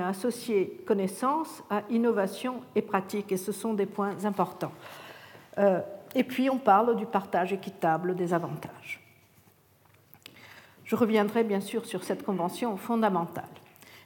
associé 0.07 0.81
connaissances 0.85 1.63
à 1.69 1.83
innovation 1.89 2.61
et 2.75 2.81
pratique, 2.81 3.31
et 3.31 3.37
ce 3.37 3.51
sont 3.51 3.73
des 3.73 3.85
points 3.85 4.25
importants. 4.25 4.73
Euh, 5.57 5.79
et 6.15 6.23
puis, 6.23 6.49
on 6.49 6.57
parle 6.57 6.95
du 6.95 7.05
partage 7.05 7.53
équitable 7.53 8.15
des 8.15 8.33
avantages. 8.33 9.01
Je 10.83 10.95
reviendrai 10.95 11.43
bien 11.43 11.61
sûr 11.61 11.85
sur 11.85 12.03
cette 12.03 12.23
convention 12.23 12.77
fondamentale. 12.77 13.43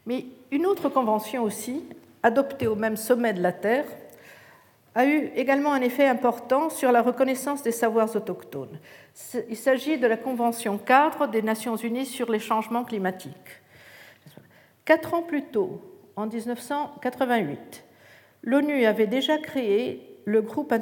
Mais 0.06 0.26
une 0.52 0.66
autre 0.66 0.90
convention 0.90 1.44
aussi 1.44 1.84
adopté 2.24 2.68
au 2.68 2.76
même 2.76 2.98
sommet 2.98 3.34
de 3.34 3.42
la 3.42 3.52
Terre, 3.52 3.86
a 4.94 5.06
eu 5.06 5.32
également 5.36 5.72
un 5.72 5.82
effet 5.82 6.08
important 6.08 6.70
sur 6.70 6.92
la 6.92 7.02
reconnaissance 7.02 7.64
des 7.64 7.72
savoirs 7.72 8.14
autochtones. 8.16 8.80
Il 9.50 9.56
s'agit 9.56 9.98
de 9.98 10.08
la 10.08 10.18
Convention 10.18 10.78
cadre 10.78 11.28
des 11.28 11.42
Nations 11.42 11.78
Unies 11.78 12.06
sur 12.06 12.30
les 12.30 12.40
changements 12.40 12.84
climatiques. 12.84 13.62
Quatre 14.86 15.14
ans 15.14 15.22
plus 15.22 15.44
tôt, 15.44 15.82
en 16.16 16.28
1988, 16.28 17.84
l'ONU 18.44 18.86
avait 18.86 19.08
déjà 19.08 19.38
créé 19.38 20.18
le 20.26 20.42
groupe, 20.42 20.74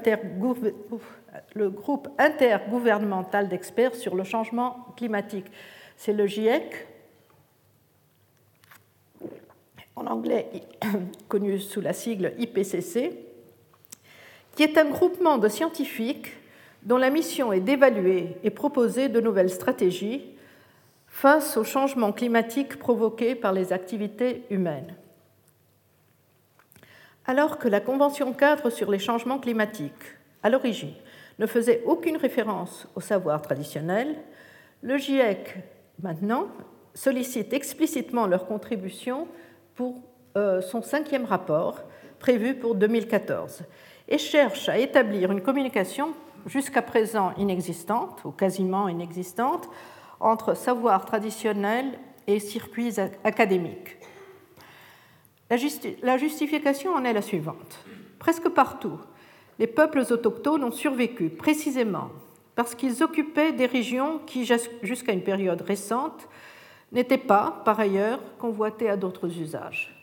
intergouvernemental 2.18 3.50
d'experts 3.50 3.96
sur 3.96 4.16
le 4.16 4.24
changement 4.24 4.88
climatique. 4.96 5.48
C'est 5.98 6.14
le 6.14 6.26
GIEC, 6.28 6.88
en 9.96 10.08
anglais 10.08 10.50
connu 11.28 11.60
sous 11.60 11.82
la 11.82 11.94
sigle 11.94 12.34
IPCC, 12.38 13.20
qui 14.56 14.64
est 14.64 14.78
un 14.78 14.90
groupement 14.90 15.38
de 15.38 15.50
scientifiques 15.50 16.32
dont 16.84 16.98
la 16.98 17.10
mission 17.10 17.52
est 17.52 17.60
d'évaluer 17.60 18.38
et 18.44 18.50
proposer 18.50 19.10
de 19.10 19.20
nouvelles 19.20 19.50
stratégies 19.50 20.26
face 21.22 21.58
aux 21.58 21.66
changements 21.66 22.14
climatiques 22.14 22.80
provoqués 22.80 23.36
par 23.36 23.52
les 23.52 23.74
activités 23.74 24.46
humaines. 24.50 24.96
Alors 27.26 27.58
que 27.58 27.68
la 27.68 27.82
Convention 27.82 28.32
cadre 28.32 28.70
sur 28.70 28.90
les 28.90 29.00
changements 29.00 29.38
climatiques, 29.38 30.16
à 30.44 30.50
l'origine, 30.50 30.94
ne 31.38 31.46
faisait 31.46 31.84
aucune 31.86 32.16
référence 32.16 32.88
au 32.96 33.02
savoir 33.02 33.42
traditionnel, 33.42 34.16
le 34.82 34.98
GIEC, 34.98 35.58
maintenant, 36.02 36.48
sollicite 36.94 37.52
explicitement 37.52 38.26
leur 38.26 38.48
contribution 38.48 39.28
pour 39.76 40.02
euh, 40.38 40.62
son 40.62 40.82
cinquième 40.82 41.26
rapport, 41.26 41.82
prévu 42.20 42.56
pour 42.56 42.76
2014, 42.76 43.64
et 44.08 44.18
cherche 44.18 44.70
à 44.70 44.78
établir 44.78 45.34
une 45.34 45.42
communication 45.42 46.14
jusqu'à 46.46 46.82
présent 46.82 47.34
inexistante, 47.38 48.22
ou 48.24 48.32
quasiment 48.32 48.88
inexistante, 48.88 49.68
entre 50.20 50.54
savoir 50.54 51.06
traditionnel 51.06 52.00
et 52.28 52.40
circuits 52.40 52.96
académiques. 53.24 53.98
La, 55.50 56.18
justification 56.18 56.94
en 56.94 57.04
est 57.04 57.14
la 57.14 57.24
suivante. 57.24 57.84
Presque 58.20 58.50
partout, 58.50 59.00
les 59.58 59.66
peuples 59.66 60.06
autochtones 60.12 60.64
ont 60.64 60.72
survécu 60.72 61.30
précisément 61.30 62.10
parce 62.56 62.76
qu'ils 62.76 63.02
occupaient 63.02 63.52
des 63.52 63.66
régions 63.66 64.20
qui, 64.28 64.48
jusqu'à 64.84 65.14
une 65.14 65.24
période 65.24 65.62
récente, 65.62 66.28
n'étaient 66.92 67.18
pas, 67.18 67.62
par 67.66 67.80
ailleurs, 67.80 68.20
convoitées 68.38 68.90
à 68.90 68.98
d'autres 68.98 69.40
usages. 69.40 69.96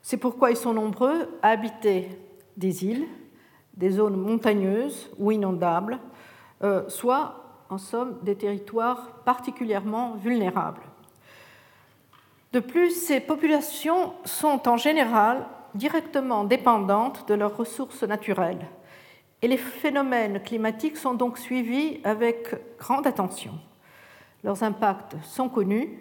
C'est 0.00 0.16
pourquoi 0.16 0.50
ils 0.50 0.56
sont 0.56 0.72
nombreux 0.72 1.28
à 1.42 1.48
habiter 1.48 2.08
des 2.56 2.84
îles, 2.84 3.06
des 3.76 3.90
zones 3.90 4.16
montagneuses 4.16 5.10
ou 5.18 5.30
inondables, 5.30 5.98
euh, 6.62 6.88
soit, 6.88 7.47
en 7.70 7.78
somme, 7.78 8.18
des 8.22 8.34
territoires 8.34 9.10
particulièrement 9.24 10.14
vulnérables. 10.16 10.82
De 12.52 12.60
plus, 12.60 12.90
ces 12.90 13.20
populations 13.20 14.14
sont 14.24 14.68
en 14.68 14.76
général 14.76 15.46
directement 15.74 16.44
dépendantes 16.44 17.28
de 17.28 17.34
leurs 17.34 17.56
ressources 17.56 18.02
naturelles 18.02 18.66
et 19.42 19.48
les 19.48 19.56
phénomènes 19.56 20.42
climatiques 20.42 20.96
sont 20.96 21.14
donc 21.14 21.38
suivis 21.38 22.00
avec 22.04 22.54
grande 22.78 23.06
attention. 23.06 23.52
Leurs 24.42 24.62
impacts 24.62 25.16
sont 25.22 25.48
connus 25.48 25.98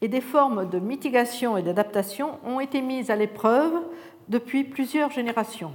et 0.00 0.08
des 0.08 0.20
formes 0.20 0.68
de 0.68 0.78
mitigation 0.78 1.56
et 1.56 1.62
d'adaptation 1.62 2.38
ont 2.44 2.60
été 2.60 2.82
mises 2.82 3.10
à 3.10 3.16
l'épreuve 3.16 3.72
depuis 4.28 4.64
plusieurs 4.64 5.10
générations. 5.10 5.72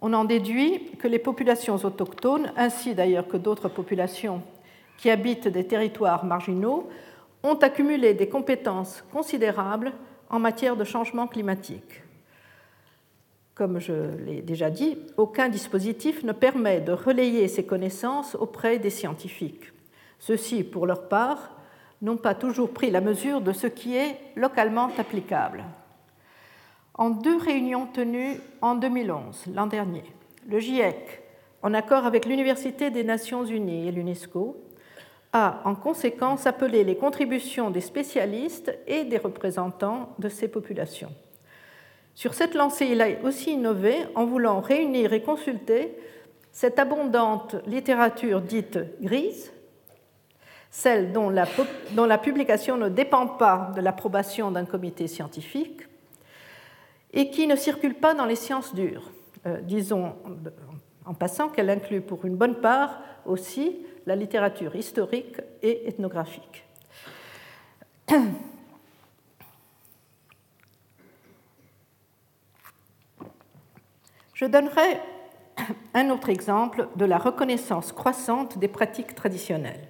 On 0.00 0.12
en 0.12 0.24
déduit 0.24 0.92
que 0.98 1.08
les 1.08 1.18
populations 1.18 1.76
autochtones, 1.76 2.52
ainsi 2.56 2.94
d'ailleurs 2.94 3.26
que 3.26 3.36
d'autres 3.36 3.68
populations 3.68 4.42
qui 4.96 5.10
habitent 5.10 5.48
des 5.48 5.66
territoires 5.66 6.24
marginaux, 6.24 6.88
ont 7.42 7.54
accumulé 7.54 8.14
des 8.14 8.28
compétences 8.28 9.02
considérables 9.12 9.92
en 10.30 10.38
matière 10.38 10.76
de 10.76 10.84
changement 10.84 11.26
climatique. 11.26 12.02
Comme 13.54 13.80
je 13.80 14.16
l'ai 14.24 14.40
déjà 14.40 14.70
dit, 14.70 14.98
aucun 15.16 15.48
dispositif 15.48 16.22
ne 16.22 16.32
permet 16.32 16.80
de 16.80 16.92
relayer 16.92 17.48
ces 17.48 17.66
connaissances 17.66 18.36
auprès 18.36 18.78
des 18.78 18.90
scientifiques. 18.90 19.72
Ceux-ci, 20.20 20.62
pour 20.62 20.86
leur 20.86 21.08
part, 21.08 21.56
n'ont 22.02 22.16
pas 22.16 22.34
toujours 22.34 22.70
pris 22.70 22.90
la 22.90 23.00
mesure 23.00 23.40
de 23.40 23.52
ce 23.52 23.66
qui 23.66 23.96
est 23.96 24.16
localement 24.36 24.90
applicable. 24.96 25.64
En 26.98 27.10
deux 27.10 27.36
réunions 27.36 27.86
tenues 27.86 28.40
en 28.60 28.74
2011, 28.74 29.44
l'an 29.54 29.68
dernier, 29.68 30.02
le 30.48 30.58
GIEC, 30.58 31.22
en 31.62 31.72
accord 31.72 32.04
avec 32.04 32.26
l'Université 32.26 32.90
des 32.90 33.04
Nations 33.04 33.44
Unies 33.44 33.86
et 33.86 33.92
l'UNESCO, 33.92 34.56
a 35.32 35.60
en 35.64 35.76
conséquence 35.76 36.48
appelé 36.48 36.82
les 36.82 36.96
contributions 36.96 37.70
des 37.70 37.80
spécialistes 37.80 38.76
et 38.88 39.04
des 39.04 39.18
représentants 39.18 40.14
de 40.18 40.28
ces 40.28 40.48
populations. 40.48 41.12
Sur 42.16 42.34
cette 42.34 42.54
lancée, 42.54 42.86
il 42.86 43.00
a 43.00 43.10
aussi 43.22 43.52
innové 43.52 43.94
en 44.16 44.26
voulant 44.26 44.60
réunir 44.60 45.12
et 45.12 45.22
consulter 45.22 45.96
cette 46.50 46.80
abondante 46.80 47.54
littérature 47.66 48.40
dite 48.40 48.80
grise, 49.00 49.52
celle 50.70 51.12
dont 51.12 51.30
la, 51.30 52.18
publication 52.18 52.76
ne 52.76 52.88
dépend 52.88 53.28
pas 53.28 53.70
de 53.76 53.80
l'approbation 53.80 54.50
d'un 54.50 54.64
comité 54.64 55.06
scientifique 55.06 55.87
et 57.12 57.30
qui 57.30 57.46
ne 57.46 57.56
circule 57.56 57.94
pas 57.94 58.14
dans 58.14 58.26
les 58.26 58.36
sciences 58.36 58.74
dures. 58.74 59.10
Euh, 59.46 59.60
disons 59.60 60.14
en 61.04 61.14
passant 61.14 61.48
qu'elle 61.48 61.70
inclut 61.70 62.02
pour 62.02 62.24
une 62.24 62.36
bonne 62.36 62.60
part 62.60 63.00
aussi 63.24 63.78
la 64.06 64.14
littérature 64.16 64.76
historique 64.76 65.40
et 65.62 65.88
ethnographique. 65.88 66.64
Je 74.34 74.44
donnerai 74.44 75.00
un 75.94 76.10
autre 76.10 76.28
exemple 76.28 76.88
de 76.96 77.04
la 77.04 77.18
reconnaissance 77.18 77.92
croissante 77.92 78.58
des 78.58 78.68
pratiques 78.68 79.14
traditionnelles. 79.14 79.88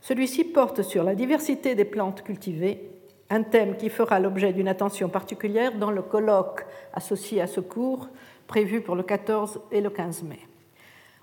Celui-ci 0.00 0.44
porte 0.44 0.82
sur 0.82 1.04
la 1.04 1.14
diversité 1.14 1.74
des 1.74 1.84
plantes 1.84 2.22
cultivées, 2.22 2.89
un 3.30 3.42
thème 3.44 3.76
qui 3.76 3.88
fera 3.88 4.18
l'objet 4.18 4.52
d'une 4.52 4.68
attention 4.68 5.08
particulière 5.08 5.78
dans 5.78 5.92
le 5.92 6.02
colloque 6.02 6.66
associé 6.92 7.40
à 7.40 7.46
ce 7.46 7.60
cours 7.60 8.08
prévu 8.48 8.80
pour 8.80 8.96
le 8.96 9.04
14 9.04 9.60
et 9.70 9.80
le 9.80 9.88
15 9.88 10.24
mai. 10.24 10.40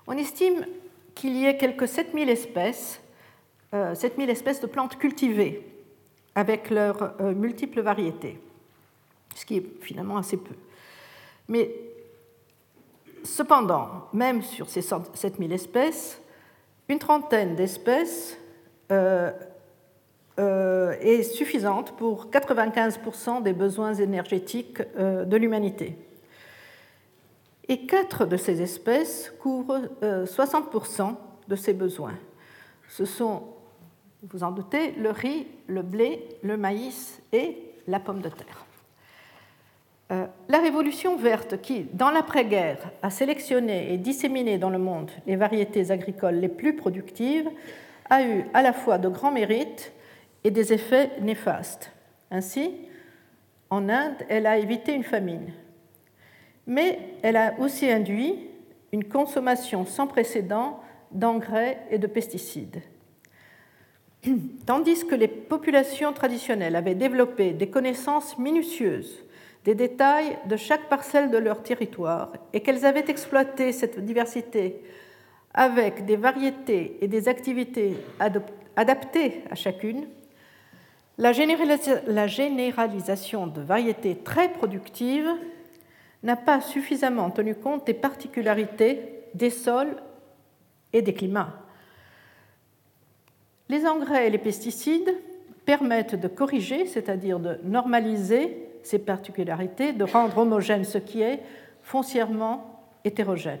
On 0.06 0.12
estime 0.16 0.64
qu'il 1.14 1.36
y 1.36 1.44
ait 1.44 1.58
quelques 1.58 1.86
7000 1.86 2.30
espèces, 2.30 3.00
euh, 3.74 3.94
7000 3.94 4.30
espèces 4.30 4.60
de 4.60 4.66
plantes 4.66 4.98
cultivées 4.98 5.66
avec 6.34 6.70
leurs 6.70 7.14
euh, 7.20 7.34
multiples 7.34 7.82
variétés, 7.82 8.40
ce 9.34 9.44
qui 9.44 9.58
est 9.58 9.82
finalement 9.82 10.16
assez 10.16 10.38
peu. 10.38 10.54
Mais 11.48 11.70
cependant, 13.22 14.08
même 14.14 14.42
sur 14.42 14.70
ces 14.70 14.80
7000 14.80 15.52
espèces, 15.52 16.22
une 16.88 16.98
trentaine 16.98 17.54
d'espèces 17.54 18.38
euh, 18.90 19.30
est 20.38 21.22
suffisante 21.22 21.92
pour 21.96 22.26
95% 22.26 23.42
des 23.42 23.52
besoins 23.52 23.94
énergétiques 23.94 24.82
euh, 24.96 25.24
de 25.24 25.36
l'humanité. 25.36 25.96
Et 27.68 27.86
quatre 27.86 28.24
de 28.24 28.36
ces 28.36 28.62
espèces 28.62 29.32
couvrent 29.40 29.90
60% 30.00 31.14
de 31.48 31.56
ces 31.56 31.74
besoins. 31.74 32.14
Ce 32.88 33.04
sont, 33.04 33.42
vous 34.22 34.42
en 34.42 34.52
doutez, 34.52 34.92
le 34.92 35.10
riz, 35.10 35.46
le 35.66 35.82
blé, 35.82 36.26
le 36.42 36.56
maïs 36.56 37.20
et 37.32 37.58
la 37.86 38.00
pomme 38.00 38.22
de 38.22 38.30
terre. 38.30 38.64
la 40.48 40.58
révolution 40.60 41.16
verte 41.16 41.60
qui, 41.60 41.86
dans 41.92 42.10
l'après-guerre, 42.10 42.90
a 43.02 43.10
sélectionné 43.10 43.92
et 43.92 43.98
disséminé 43.98 44.56
dans 44.56 44.70
le 44.70 44.78
monde 44.78 45.10
les 45.26 45.36
variétés 45.36 45.90
agricoles 45.90 46.36
les 46.36 46.48
plus 46.48 46.74
productives, 46.74 47.50
a 48.08 48.22
eu 48.22 48.44
à 48.54 48.62
la 48.62 48.72
fois 48.72 48.96
de 48.96 49.10
grands 49.10 49.32
mérites 49.32 49.92
et 50.44 50.50
des 50.50 50.72
effets 50.72 51.10
néfastes. 51.20 51.92
Ainsi, 52.30 52.72
en 53.70 53.88
Inde, 53.88 54.16
elle 54.28 54.46
a 54.46 54.58
évité 54.58 54.92
une 54.92 55.04
famine. 55.04 55.52
Mais 56.66 56.98
elle 57.22 57.36
a 57.36 57.54
aussi 57.58 57.90
induit 57.90 58.48
une 58.92 59.04
consommation 59.04 59.84
sans 59.84 60.06
précédent 60.06 60.80
d'engrais 61.10 61.78
et 61.90 61.98
de 61.98 62.06
pesticides. 62.06 62.82
Tandis 64.66 65.06
que 65.06 65.14
les 65.14 65.28
populations 65.28 66.12
traditionnelles 66.12 66.76
avaient 66.76 66.94
développé 66.94 67.52
des 67.52 67.68
connaissances 67.68 68.38
minutieuses 68.38 69.24
des 69.64 69.74
détails 69.74 70.38
de 70.46 70.56
chaque 70.56 70.88
parcelle 70.88 71.30
de 71.30 71.36
leur 71.36 71.62
territoire 71.62 72.32
et 72.54 72.60
qu'elles 72.60 72.86
avaient 72.86 73.04
exploité 73.08 73.72
cette 73.72 74.02
diversité 74.02 74.80
avec 75.52 76.06
des 76.06 76.16
variétés 76.16 76.96
et 77.02 77.08
des 77.08 77.28
activités 77.28 77.94
adaptées 78.76 79.42
à 79.50 79.54
chacune, 79.54 80.06
la 81.18 81.32
généralisation 81.32 83.46
de 83.48 83.60
variétés 83.60 84.16
très 84.16 84.52
productives 84.52 85.30
n'a 86.22 86.36
pas 86.36 86.60
suffisamment 86.60 87.30
tenu 87.30 87.54
compte 87.54 87.86
des 87.86 87.94
particularités 87.94 89.24
des 89.34 89.50
sols 89.50 89.96
et 90.92 91.02
des 91.02 91.12
climats. 91.12 91.54
Les 93.68 93.86
engrais 93.86 94.28
et 94.28 94.30
les 94.30 94.38
pesticides 94.38 95.14
permettent 95.66 96.14
de 96.14 96.28
corriger, 96.28 96.86
c'est-à-dire 96.86 97.38
de 97.38 97.58
normaliser 97.64 98.66
ces 98.82 98.98
particularités, 98.98 99.92
de 99.92 100.04
rendre 100.04 100.38
homogène 100.38 100.84
ce 100.84 100.98
qui 100.98 101.20
est 101.20 101.42
foncièrement 101.82 102.82
hétérogène. 103.04 103.60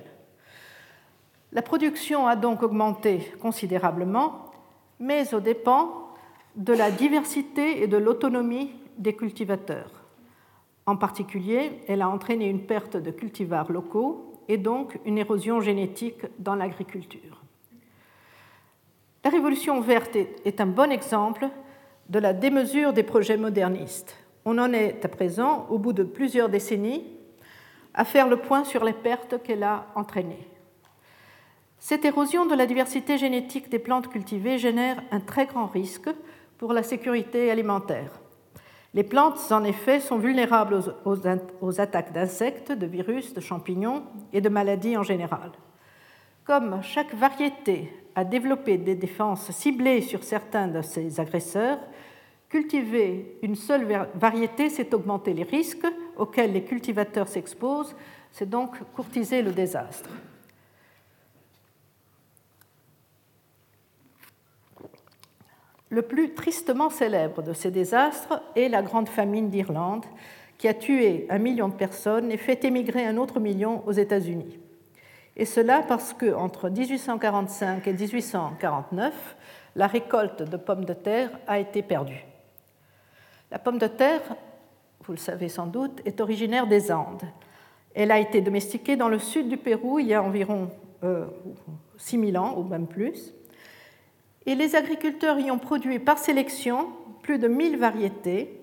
La 1.52 1.62
production 1.62 2.26
a 2.26 2.36
donc 2.36 2.62
augmenté 2.62 3.32
considérablement, 3.40 4.46
mais 5.00 5.34
aux 5.34 5.40
dépens 5.40 6.07
de 6.58 6.72
la 6.72 6.90
diversité 6.90 7.82
et 7.82 7.86
de 7.86 7.96
l'autonomie 7.96 8.72
des 8.98 9.14
cultivateurs. 9.14 9.92
En 10.86 10.96
particulier, 10.96 11.80
elle 11.86 12.02
a 12.02 12.08
entraîné 12.08 12.48
une 12.48 12.66
perte 12.66 12.96
de 12.96 13.12
cultivars 13.12 13.70
locaux 13.70 14.32
et 14.48 14.58
donc 14.58 14.98
une 15.04 15.18
érosion 15.18 15.60
génétique 15.60 16.26
dans 16.40 16.56
l'agriculture. 16.56 17.42
La 19.22 19.30
révolution 19.30 19.80
verte 19.80 20.16
est 20.16 20.60
un 20.60 20.66
bon 20.66 20.90
exemple 20.90 21.48
de 22.08 22.18
la 22.18 22.32
démesure 22.32 22.92
des 22.92 23.02
projets 23.04 23.36
modernistes. 23.36 24.16
On 24.44 24.58
en 24.58 24.72
est 24.72 25.04
à 25.04 25.08
présent, 25.08 25.66
au 25.70 25.78
bout 25.78 25.92
de 25.92 26.02
plusieurs 26.02 26.48
décennies, 26.48 27.04
à 27.94 28.04
faire 28.04 28.26
le 28.26 28.38
point 28.38 28.64
sur 28.64 28.84
les 28.84 28.94
pertes 28.94 29.42
qu'elle 29.44 29.62
a 29.62 29.86
entraînées. 29.94 30.48
Cette 31.78 32.04
érosion 32.04 32.46
de 32.46 32.54
la 32.54 32.66
diversité 32.66 33.16
génétique 33.18 33.68
des 33.68 33.78
plantes 33.78 34.08
cultivées 34.08 34.58
génère 34.58 35.00
un 35.12 35.20
très 35.20 35.46
grand 35.46 35.66
risque 35.66 36.08
pour 36.58 36.72
la 36.72 36.82
sécurité 36.82 37.50
alimentaire. 37.50 38.10
Les 38.94 39.04
plantes, 39.04 39.52
en 39.52 39.64
effet, 39.64 40.00
sont 40.00 40.18
vulnérables 40.18 40.80
aux, 41.04 41.80
attaques 41.80 42.12
d'insectes, 42.12 42.72
de 42.72 42.86
virus, 42.86 43.32
de 43.32 43.40
champignons 43.40 44.02
et 44.32 44.40
de 44.40 44.48
maladies 44.48 44.96
en 44.96 45.02
général. 45.02 45.52
Comme 46.44 46.82
chaque 46.82 47.14
variété 47.14 47.92
a 48.14 48.24
développé 48.24 48.78
des 48.78 48.94
défenses 48.94 49.50
ciblées 49.52 50.00
sur 50.00 50.24
certains 50.24 50.66
de 50.66 50.82
ses 50.82 51.20
agresseurs, 51.20 51.78
cultiver 52.48 53.38
une 53.42 53.54
seule 53.54 54.08
variété, 54.14 54.70
c'est 54.70 54.94
augmenter 54.94 55.34
les 55.34 55.42
risques 55.42 55.86
auxquels 56.16 56.52
les 56.52 56.64
cultivateurs 56.64 57.28
s'exposent 57.28 57.94
C'est 58.32 58.48
donc 58.48 58.78
courtiser 58.94 59.42
le 59.42 59.52
désastre. 59.52 60.10
Le 65.90 66.02
plus 66.02 66.34
tristement 66.34 66.90
célèbre 66.90 67.42
de 67.42 67.52
ces 67.54 67.70
désastres 67.70 68.42
est 68.56 68.68
la 68.68 68.82
Grande 68.82 69.08
Famine 69.08 69.48
d'Irlande, 69.48 70.04
qui 70.58 70.68
a 70.68 70.74
tué 70.74 71.26
un 71.30 71.38
million 71.38 71.68
de 71.68 71.74
personnes 71.74 72.30
et 72.30 72.36
fait 72.36 72.64
émigrer 72.64 73.06
un 73.06 73.16
autre 73.16 73.40
million 73.40 73.82
aux 73.86 73.92
États-Unis. 73.92 74.58
Et 75.36 75.44
cela 75.44 75.82
parce 75.86 76.12
que 76.12 76.34
entre 76.34 76.68
1845 76.68 77.86
et 77.86 77.92
1849, 77.92 79.36
la 79.76 79.86
récolte 79.86 80.42
de 80.42 80.56
pommes 80.56 80.84
de 80.84 80.92
terre 80.92 81.30
a 81.46 81.58
été 81.58 81.82
perdue. 81.82 82.24
La 83.50 83.58
pomme 83.58 83.78
de 83.78 83.86
terre, 83.86 84.20
vous 85.04 85.12
le 85.12 85.18
savez 85.18 85.48
sans 85.48 85.66
doute, 85.66 86.02
est 86.04 86.20
originaire 86.20 86.66
des 86.66 86.92
Andes. 86.92 87.22
Elle 87.94 88.10
a 88.10 88.18
été 88.18 88.40
domestiquée 88.40 88.96
dans 88.96 89.08
le 89.08 89.18
sud 89.18 89.48
du 89.48 89.56
Pérou 89.56 90.00
il 90.00 90.08
y 90.08 90.14
a 90.14 90.22
environ 90.22 90.70
euh, 91.04 91.26
6000 91.96 92.36
ans, 92.36 92.58
ou 92.58 92.64
même 92.64 92.88
plus. 92.88 93.32
Et 94.48 94.54
les 94.54 94.76
agriculteurs 94.76 95.38
y 95.38 95.50
ont 95.50 95.58
produit 95.58 95.98
par 95.98 96.16
sélection 96.16 96.88
plus 97.20 97.38
de 97.38 97.48
1000 97.48 97.76
variétés, 97.76 98.58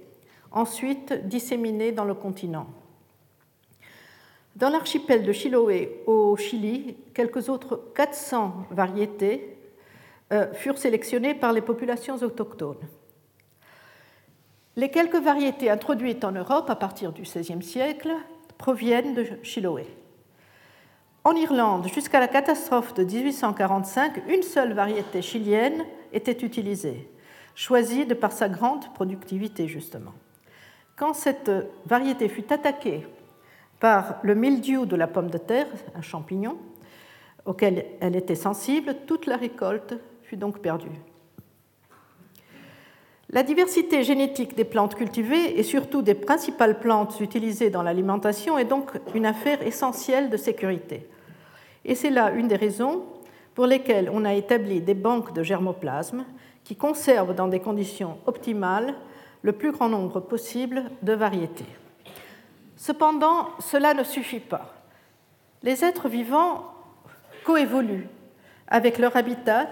ensuite 0.52 1.14
disséminées 1.28 1.92
dans 1.92 2.06
le 2.06 2.16
continent. 2.16 2.66
Dans 4.56 4.70
l'archipel 4.70 5.24
de 5.24 5.32
Chiloé 5.32 6.02
au 6.08 6.36
Chili, 6.38 6.98
quelques 7.14 7.50
autres 7.50 7.92
400 7.94 8.66
variétés 8.72 9.60
euh, 10.34 10.52
furent 10.54 10.80
sélectionnées 10.80 11.36
par 11.36 11.54
les 11.54 11.62
populations 11.62 12.16
autochtones. 12.16 12.88
Les 14.76 14.90
quelques 14.90 15.22
variétés 15.22 15.70
introduites 15.70 16.24
en 16.24 16.32
Europe 16.32 16.68
à 16.72 16.76
partir 16.76 17.12
du 17.12 17.22
XVIe 17.22 17.62
siècle 17.62 18.12
proviennent 18.58 19.14
de 19.14 19.28
Chiloé. 19.44 19.86
En 21.26 21.34
Irlande, 21.34 21.88
jusqu'à 21.92 22.20
la 22.20 22.28
catastrophe 22.28 22.94
de 22.94 23.04
1845, 23.04 24.30
une 24.30 24.44
seule 24.44 24.74
variété 24.74 25.24
chilienne 25.24 25.84
était 26.14 26.46
utilisée, 26.46 27.10
choisie 27.56 28.06
de 28.06 28.14
par 28.14 28.32
sa 28.32 28.48
grande 28.48 28.94
productivité 28.94 29.68
justement. 29.68 30.14
Quand 30.96 31.16
cette 31.16 31.50
variété 31.88 32.30
fut 32.30 32.54
attaquée 32.54 33.08
par 33.80 34.18
le 34.22 34.36
mildiou 34.36 34.86
de 34.86 34.96
la 34.96 35.08
pomme 35.08 35.32
de 35.32 35.40
terre, 35.40 35.66
un 35.96 36.04
champignon, 36.04 36.60
auquel 37.46 37.88
elle 38.02 38.16
était 38.16 38.36
sensible, 38.36 38.96
toute 39.08 39.26
la 39.26 39.38
récolte 39.38 39.96
fut 40.22 40.38
donc 40.38 40.60
perdue. 40.60 41.02
La 43.32 43.42
diversité 43.42 44.04
génétique 44.04 44.56
des 44.56 44.64
plantes 44.64 44.94
cultivées 44.94 45.60
et 45.60 45.64
surtout 45.64 46.04
des 46.04 46.14
principales 46.14 46.80
plantes 46.80 47.20
utilisées 47.20 47.72
dans 47.72 47.82
l'alimentation 47.82 48.60
est 48.60 48.66
donc 48.66 48.92
une 49.16 49.26
affaire 49.26 49.66
essentielle 49.66 50.30
de 50.30 50.38
sécurité. 50.38 51.10
Et 51.86 51.96
c'est 51.96 52.10
là 52.10 52.32
une 52.32 52.48
des 52.48 52.56
raisons 52.56 53.04
pour 53.54 53.68
lesquelles 53.68 54.10
on 54.12 54.26
a 54.26 54.34
établi 54.34 54.82
des 54.82 54.96
banques 54.96 55.34
de 55.34 55.44
germoplasme 55.44 56.26
qui 56.64 56.76
conservent 56.76 57.36
dans 57.36 57.48
des 57.48 57.60
conditions 57.60 58.18
optimales 58.26 58.96
le 59.44 59.52
plus 59.52 59.72
grand 59.72 59.88
nombre 59.88 60.20
possible 60.20 60.84
de 61.04 61.14
variétés. 61.14 61.66
Cependant, 62.76 63.50
cela 63.60 63.94
ne 63.94 64.04
suffit 64.04 64.40
pas. 64.40 64.74
Les 65.62 65.86
êtres 65.86 66.10
vivants 66.10 66.74
coévoluent 67.46 68.10
avec 68.68 68.98
leur 68.98 69.16
habitat 69.16 69.70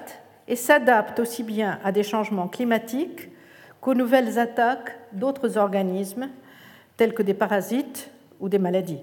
et 0.48 0.56
s'adaptent 0.56 1.20
aussi 1.20 1.44
bien 1.44 1.80
à 1.84 1.92
des 1.92 2.04
changements 2.04 2.48
climatiques 2.48 3.30
qu'aux 3.82 3.96
nouvelles 3.96 4.38
attaques 4.38 4.96
d'autres 5.12 5.58
organismes, 5.58 6.30
tels 6.96 7.14
que 7.14 7.24
des 7.24 7.34
parasites 7.34 8.10
ou 8.40 8.50
des 8.50 8.60
maladies. 8.60 9.02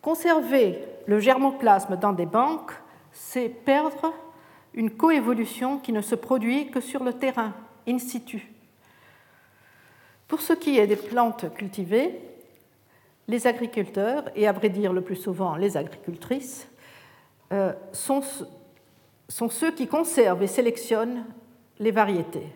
Conserver 0.00 0.78
le 1.06 1.20
germoplasme 1.20 1.96
dans 1.96 2.12
des 2.12 2.26
banques, 2.26 2.72
c'est 3.12 3.48
perdre 3.48 4.12
une 4.74 4.90
coévolution 4.90 5.78
qui 5.78 5.92
ne 5.92 6.02
se 6.02 6.14
produit 6.14 6.70
que 6.70 6.80
sur 6.80 7.02
le 7.02 7.14
terrain, 7.14 7.54
in 7.88 7.98
situ. 7.98 8.52
Pour 10.28 10.40
ce 10.40 10.52
qui 10.52 10.78
est 10.78 10.86
des 10.86 10.96
plantes 10.96 11.52
cultivées, 11.54 12.20
les 13.28 13.46
agriculteurs, 13.46 14.24
et 14.34 14.46
à 14.46 14.52
vrai 14.52 14.68
dire 14.68 14.92
le 14.92 15.00
plus 15.00 15.16
souvent 15.16 15.56
les 15.56 15.76
agricultrices, 15.76 16.68
euh, 17.52 17.72
sont, 17.92 18.22
ceux 19.28 19.72
qui 19.72 19.86
conservent 19.86 20.42
et 20.42 20.48
sélectionnent 20.48 21.24
les 21.78 21.90
variétés. 21.90 22.46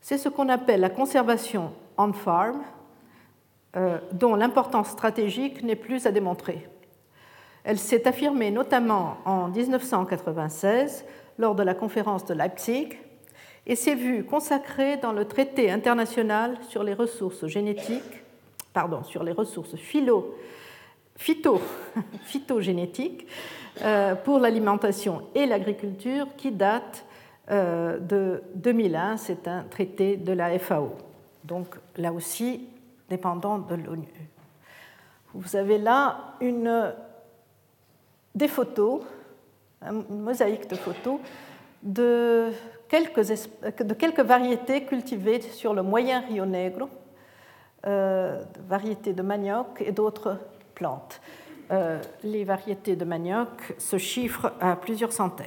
C'est 0.00 0.18
ce 0.18 0.28
qu'on 0.28 0.48
appelle 0.48 0.80
la 0.80 0.90
conservation 0.90 1.72
on-farm, 1.96 2.62
euh, 3.76 3.98
dont 4.12 4.34
l'importance 4.34 4.88
stratégique 4.90 5.62
n'est 5.62 5.76
plus 5.76 6.06
à 6.06 6.12
démontrer. 6.12 6.68
Elle 7.64 7.78
s'est 7.78 8.06
affirmée 8.06 8.50
notamment 8.50 9.18
en 9.24 9.48
1996 9.48 11.04
lors 11.38 11.54
de 11.54 11.62
la 11.62 11.74
conférence 11.74 12.24
de 12.24 12.34
Leipzig 12.34 12.90
et 13.66 13.76
s'est 13.76 13.94
vue 13.94 14.24
consacrée 14.24 14.96
dans 14.96 15.12
le 15.12 15.26
traité 15.26 15.70
international 15.70 16.56
sur 16.68 16.82
les 16.82 16.94
ressources 16.94 17.46
génétiques 17.46 18.24
pardon, 18.78 19.02
sur 19.02 19.24
les 19.24 19.32
ressources 19.32 19.74
philo, 19.74 20.36
phyto, 21.16 21.60
phytogénétiques 22.22 23.26
euh, 23.82 24.14
pour 24.14 24.38
l'alimentation 24.38 25.22
et 25.34 25.46
l'agriculture 25.46 26.28
qui 26.36 26.52
date 26.52 27.04
euh, 27.50 27.98
de 27.98 28.40
2001. 28.54 29.16
C'est 29.16 29.48
un 29.48 29.64
traité 29.64 30.16
de 30.16 30.32
la 30.32 30.56
FAO, 30.60 30.92
donc 31.42 31.74
là 31.96 32.12
aussi 32.12 32.68
dépendant 33.08 33.58
de 33.58 33.74
l'ONU. 33.74 34.06
Vous 35.34 35.56
avez 35.56 35.78
là 35.78 36.34
une, 36.40 36.92
des 38.38 38.48
photos, 38.48 39.02
une 39.82 40.22
mosaïque 40.22 40.68
de 40.70 40.76
photos 40.76 41.18
de 41.82 42.50
quelques, 42.88 44.20
variétés 44.20 44.84
cultivées 44.84 45.40
sur 45.40 45.74
le 45.74 45.82
moyen 45.82 46.20
Rio 46.20 46.46
Negro 46.46 46.88
euh, 47.86 48.42
variétés 48.68 49.12
de 49.12 49.22
manioc 49.22 49.80
et 49.80 49.92
d'autres 49.92 50.38
plantes. 50.74 51.20
Euh, 51.70 52.00
les 52.24 52.44
variétés 52.44 52.96
de 52.96 53.04
manioc 53.04 53.74
se 53.78 53.98
chiffrent 53.98 54.52
à 54.60 54.74
plusieurs 54.74 55.12
centaines. 55.12 55.46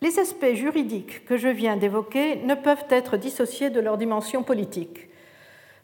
Les 0.00 0.18
aspects 0.18 0.54
juridiques 0.54 1.24
que 1.24 1.36
je 1.36 1.48
viens 1.48 1.76
d'évoquer 1.76 2.36
ne 2.36 2.54
peuvent 2.54 2.86
être 2.90 3.16
dissociés 3.16 3.70
de 3.70 3.80
leur 3.80 3.98
dimension 3.98 4.42
politique. 4.42 5.08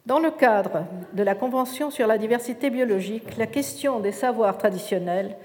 Dans 0.09 0.21
le 0.21 0.31
cadre 0.31 0.87
de 1.12 1.23
la 1.23 1.35
Convention 1.35 1.90
sur 1.90 2.07
la 2.07 2.16
diversité 2.16 2.71
biologique, 2.71 3.37
la 3.37 3.47
question 3.47 4.01
des 4.01 4.11
savoirs 4.11 4.57
traditionnels 4.57 5.37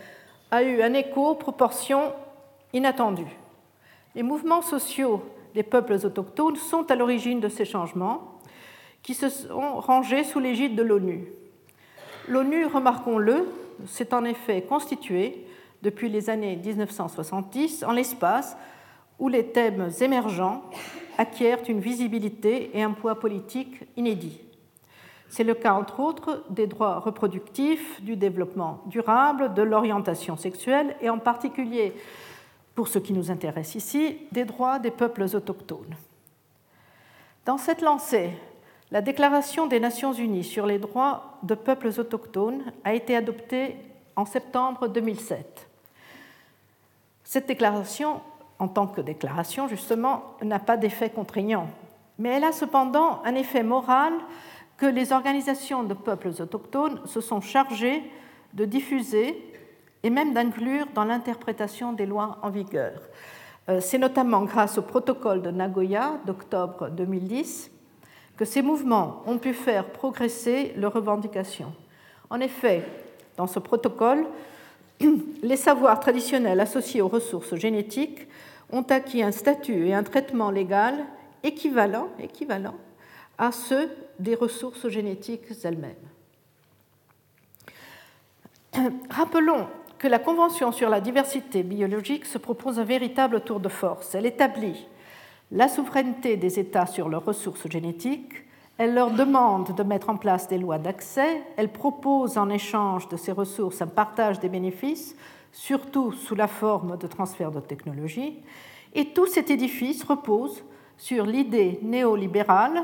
a 0.51 0.63
eu 0.63 0.81
un 0.81 0.93
écho 0.93 1.31
aux 1.31 1.35
proportions 1.35 2.13
inattendues. 2.71 3.37
Les 4.15 4.23
mouvements 4.23 4.61
sociaux 4.61 5.21
les 5.53 5.63
peuples 5.63 5.97
autochtones 6.05 6.55
sont 6.55 6.89
à 6.89 6.95
l'origine 6.95 7.41
de 7.41 7.49
ces 7.49 7.65
changements 7.65 8.39
qui 9.01 9.15
se 9.15 9.27
sont 9.27 9.81
rangés 9.81 10.23
sous 10.23 10.39
l'égide 10.39 10.75
de 10.75 10.83
l'ONU. 10.83 11.27
L'ONU, 12.29 12.65
remarquons-le, 12.65 13.49
s'est 13.85 14.13
en 14.13 14.23
effet 14.23 14.61
constituée 14.61 15.45
depuis 15.81 16.07
les 16.07 16.29
années 16.29 16.55
1970 16.55 17.83
en 17.83 17.91
l'espace 17.91 18.55
où 19.19 19.27
les 19.27 19.47
thèmes 19.47 19.89
émergents 19.99 20.63
acquièrent 21.17 21.67
une 21.67 21.81
visibilité 21.81 22.71
et 22.73 22.81
un 22.81 22.91
poids 22.91 23.19
politique 23.19 23.81
inédits. 23.97 24.39
C'est 25.33 25.43
le 25.43 25.55
cas, 25.55 25.73
entre 25.73 25.99
autres, 25.99 26.43
des 26.51 26.67
droits 26.67 26.99
reproductifs, 26.99 27.99
du 28.03 28.15
développement 28.15 28.81
durable, 28.85 29.55
de 29.55 29.63
l'orientation 29.63 30.37
sexuelle 30.37 30.95
et 31.01 31.09
en 31.09 31.17
particulier 31.17 31.91
pour 32.75 32.87
ce 32.87 32.99
qui 32.99 33.13
nous 33.13 33.31
intéresse 33.31 33.73
ici, 33.73 34.19
des 34.31 34.45
droits 34.45 34.77
des 34.77 34.91
peuples 34.91 35.23
autochtones. 35.23 35.95
Dans 37.47 37.57
cette 37.57 37.81
lancée, 37.81 38.29
la 38.91 39.01
Déclaration 39.01 39.65
des 39.65 39.79
Nations 39.79 40.13
Unies 40.13 40.43
sur 40.43 40.67
les 40.67 40.77
droits 40.77 41.39
de 41.41 41.55
peuples 41.55 41.89
autochtones 41.97 42.71
a 42.83 42.93
été 42.93 43.15
adoptée 43.15 43.75
en 44.15 44.27
septembre 44.27 44.87
2007. 44.87 45.67
Cette 47.23 47.47
déclaration, 47.47 48.21
en 48.59 48.67
tant 48.67 48.85
que 48.85 49.01
déclaration, 49.01 49.67
justement, 49.67 50.35
n'a 50.43 50.59
pas 50.59 50.77
d'effet 50.77 51.09
contraignant, 51.09 51.69
mais 52.19 52.29
elle 52.29 52.43
a 52.43 52.51
cependant 52.51 53.23
un 53.25 53.33
effet 53.33 53.63
moral 53.63 54.13
que 54.83 54.87
les 54.89 55.13
organisations 55.13 55.83
de 55.83 55.93
peuples 55.93 56.33
autochtones 56.41 56.99
se 57.05 57.21
sont 57.21 57.39
chargées 57.39 58.03
de 58.53 58.65
diffuser 58.65 59.41
et 60.03 60.09
même 60.09 60.33
d'inclure 60.33 60.87
dans 60.93 61.05
l'interprétation 61.05 61.93
des 61.93 62.05
lois 62.05 62.37
en 62.41 62.49
vigueur. 62.49 62.99
Euh, 63.69 63.79
c'est 63.79 63.97
notamment 63.97 64.43
grâce 64.43 64.77
au 64.77 64.81
protocole 64.81 65.41
de 65.41 65.51
Nagoya 65.51 66.19
d'octobre 66.25 66.89
2010 66.89 67.71
que 68.35 68.43
ces 68.43 68.61
mouvements 68.61 69.23
ont 69.25 69.37
pu 69.37 69.53
faire 69.53 69.85
progresser 69.85 70.73
leurs 70.75 70.91
revendications. 70.91 71.71
En 72.29 72.41
effet, 72.41 72.83
dans 73.37 73.47
ce 73.47 73.59
protocole, 73.59 74.25
les 75.43 75.55
savoirs 75.55 76.01
traditionnels 76.01 76.59
associés 76.59 77.01
aux 77.01 77.07
ressources 77.07 77.55
génétiques 77.55 78.27
ont 78.69 78.83
acquis 78.89 79.23
un 79.23 79.31
statut 79.31 79.87
et 79.87 79.93
un 79.93 80.03
traitement 80.03 80.51
légal 80.51 81.05
équivalent, 81.41 82.09
équivalent 82.19 82.75
à 83.37 83.51
ceux 83.51 83.89
des 84.19 84.35
ressources 84.35 84.87
génétiques 84.87 85.51
elles-mêmes. 85.63 85.95
Rappelons 89.09 89.67
que 89.97 90.07
la 90.07 90.19
Convention 90.19 90.71
sur 90.71 90.89
la 90.89 91.01
diversité 91.01 91.63
biologique 91.63 92.25
se 92.25 92.37
propose 92.37 92.79
un 92.79 92.83
véritable 92.83 93.41
tour 93.41 93.59
de 93.59 93.69
force. 93.69 94.15
Elle 94.15 94.25
établit 94.25 94.85
la 95.51 95.67
souveraineté 95.67 96.35
des 96.35 96.59
États 96.59 96.87
sur 96.87 97.09
leurs 97.09 97.25
ressources 97.25 97.69
génétiques, 97.69 98.43
elle 98.77 98.95
leur 98.95 99.11
demande 99.11 99.75
de 99.75 99.83
mettre 99.83 100.09
en 100.09 100.17
place 100.17 100.47
des 100.47 100.57
lois 100.57 100.79
d'accès, 100.79 101.43
elle 101.57 101.69
propose 101.69 102.39
en 102.39 102.49
échange 102.49 103.07
de 103.07 103.17
ces 103.17 103.31
ressources 103.31 103.81
un 103.81 103.87
partage 103.87 104.39
des 104.39 104.49
bénéfices, 104.49 105.15
surtout 105.51 106.11
sous 106.11 106.33
la 106.33 106.47
forme 106.47 106.97
de 106.97 107.05
transfert 107.05 107.51
de 107.51 107.59
technologie, 107.59 108.41
et 108.95 109.09
tout 109.09 109.27
cet 109.27 109.51
édifice 109.51 110.03
repose 110.03 110.63
sur 110.97 111.25
l'idée 111.25 111.79
néolibérale 111.83 112.83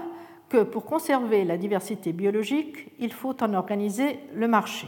que 0.49 0.63
pour 0.63 0.85
conserver 0.85 1.45
la 1.45 1.57
diversité 1.57 2.11
biologique, 2.11 2.91
il 2.99 3.13
faut 3.13 3.41
en 3.43 3.53
organiser 3.53 4.19
le 4.33 4.47
marché. 4.47 4.87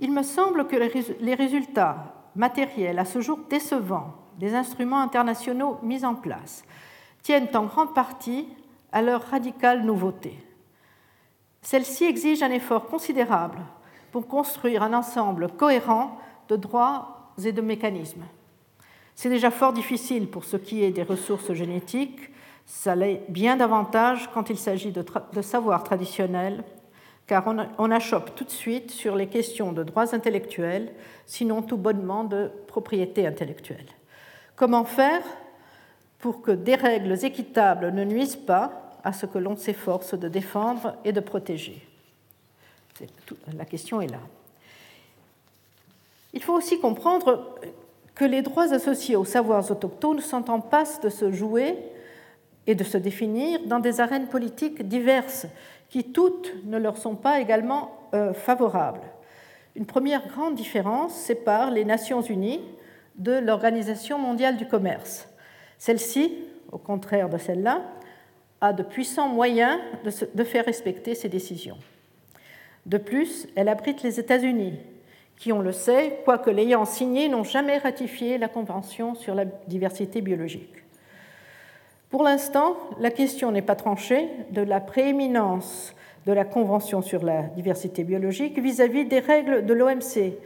Il 0.00 0.12
me 0.12 0.22
semble 0.22 0.66
que 0.66 0.76
les 1.20 1.34
résultats 1.34 2.14
matériels 2.34 2.98
à 2.98 3.04
ce 3.04 3.20
jour 3.20 3.38
décevants 3.48 4.14
des 4.38 4.54
instruments 4.54 5.00
internationaux 5.00 5.78
mis 5.82 6.04
en 6.04 6.14
place 6.14 6.64
tiennent 7.22 7.48
en 7.54 7.64
grande 7.64 7.94
partie 7.94 8.46
à 8.92 9.02
leur 9.02 9.22
radicale 9.22 9.84
nouveauté. 9.84 10.36
Celle-ci 11.62 12.04
exige 12.04 12.42
un 12.42 12.50
effort 12.50 12.86
considérable 12.86 13.58
pour 14.12 14.28
construire 14.28 14.82
un 14.82 14.92
ensemble 14.92 15.48
cohérent 15.48 16.18
de 16.48 16.56
droits 16.56 17.32
et 17.44 17.52
de 17.52 17.60
mécanismes. 17.60 18.24
C'est 19.14 19.30
déjà 19.30 19.50
fort 19.50 19.72
difficile 19.72 20.28
pour 20.28 20.44
ce 20.44 20.56
qui 20.56 20.84
est 20.84 20.90
des 20.90 21.02
ressources 21.02 21.52
génétiques, 21.52 22.30
ça 22.66 22.96
l'est 22.96 23.22
bien 23.28 23.56
davantage 23.56 24.28
quand 24.34 24.50
il 24.50 24.58
s'agit 24.58 24.90
de, 24.90 25.04
de 25.32 25.42
savoirs 25.42 25.84
traditionnels, 25.84 26.64
car 27.26 27.46
on, 27.46 27.66
on 27.78 27.90
achoppe 27.90 28.34
tout 28.34 28.44
de 28.44 28.50
suite 28.50 28.90
sur 28.90 29.16
les 29.16 29.28
questions 29.28 29.72
de 29.72 29.84
droits 29.84 30.14
intellectuels, 30.14 30.92
sinon 31.24 31.62
tout 31.62 31.76
bonnement 31.76 32.24
de 32.24 32.50
propriété 32.66 33.26
intellectuelle. 33.26 33.86
Comment 34.56 34.84
faire 34.84 35.22
pour 36.18 36.42
que 36.42 36.50
des 36.50 36.74
règles 36.74 37.24
équitables 37.24 37.92
ne 37.92 38.04
nuisent 38.04 38.36
pas 38.36 38.98
à 39.04 39.12
ce 39.12 39.26
que 39.26 39.38
l'on 39.38 39.56
s'efforce 39.56 40.14
de 40.14 40.28
défendre 40.28 40.96
et 41.04 41.12
de 41.12 41.20
protéger? 41.20 41.86
La 43.56 43.64
question 43.64 44.00
est 44.00 44.10
là. 44.10 44.20
Il 46.32 46.42
faut 46.42 46.54
aussi 46.54 46.80
comprendre 46.80 47.58
que 48.14 48.24
les 48.24 48.42
droits 48.42 48.72
associés 48.72 49.16
aux 49.16 49.24
savoirs 49.24 49.70
autochtones 49.70 50.20
sont 50.20 50.50
en 50.50 50.60
passe 50.60 51.00
de 51.00 51.10
se 51.10 51.30
jouer 51.32 51.76
et 52.66 52.74
de 52.74 52.84
se 52.84 52.98
définir 52.98 53.60
dans 53.66 53.78
des 53.78 54.00
arènes 54.00 54.26
politiques 54.26 54.86
diverses 54.86 55.46
qui 55.88 56.04
toutes 56.12 56.52
ne 56.64 56.78
leur 56.78 56.96
sont 56.96 57.14
pas 57.14 57.40
également 57.40 57.92
euh, 58.14 58.32
favorables. 58.32 59.02
Une 59.76 59.86
première 59.86 60.26
grande 60.26 60.54
différence 60.54 61.14
sépare 61.14 61.70
les 61.70 61.84
Nations 61.84 62.22
Unies 62.22 62.60
de 63.16 63.32
l'Organisation 63.32 64.18
mondiale 64.18 64.56
du 64.56 64.66
commerce. 64.66 65.28
Celle-ci, 65.78 66.32
au 66.72 66.78
contraire 66.78 67.28
de 67.28 67.38
celle-là, 67.38 67.82
a 68.60 68.72
de 68.72 68.82
puissants 68.82 69.28
moyens 69.28 69.78
de, 70.34 70.44
faire 70.44 70.64
respecter 70.64 71.14
ses 71.14 71.28
décisions. 71.28 71.76
De 72.86 72.98
plus, 72.98 73.46
elle 73.54 73.68
abrite 73.68 74.02
les 74.02 74.18
États-Unis, 74.18 74.78
qui, 75.38 75.52
on 75.52 75.60
le 75.60 75.72
sait, 75.72 76.20
quoique 76.24 76.48
l'ayant 76.48 76.86
signée, 76.86 77.28
n'ont 77.28 77.44
jamais 77.44 77.76
ratifié 77.76 78.38
la 78.38 78.48
Convention 78.48 79.14
sur 79.14 79.34
la 79.34 79.44
diversité 79.44 80.22
biologique. 80.22 80.85
Pour 82.10 82.22
l'instant, 82.22 82.76
la 82.98 83.10
question 83.10 83.50
n'est 83.50 83.62
pas 83.62 83.74
tranchée 83.74 84.28
de 84.50 84.62
la 84.62 84.80
prééminence 84.80 85.94
de 86.26 86.32
la 86.32 86.44
Convention 86.44 87.02
sur 87.02 87.24
la 87.24 87.42
diversité 87.42 88.04
biologique 88.04 88.58
vis-à-vis 88.58 89.04
-vis 89.04 89.08
des 89.08 89.20
règles 89.20 89.64
de 89.64 89.74
l'OMC, 89.74 90.38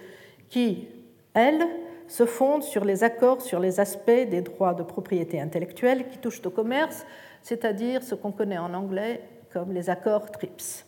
qui, 0.48 0.88
elles, 1.34 1.66
se 2.10 2.26
fondent 2.26 2.64
sur 2.64 2.84
les 2.84 3.04
accords 3.04 3.40
sur 3.40 3.60
les 3.60 3.78
aspects 3.78 4.10
des 4.10 4.42
droits 4.42 4.74
de 4.74 4.82
propriété 4.82 5.40
intellectuelle 5.40 6.08
qui 6.08 6.18
touchent 6.18 6.44
au 6.44 6.50
commerce, 6.50 7.06
c'est-à-dire 7.42 8.02
ce 8.02 8.16
qu'on 8.16 8.32
connaît 8.32 8.58
en 8.58 8.74
anglais 8.74 9.22
comme 9.52 9.72
les 9.72 9.88
accords 9.88 10.30
TRIPS. 10.30 10.84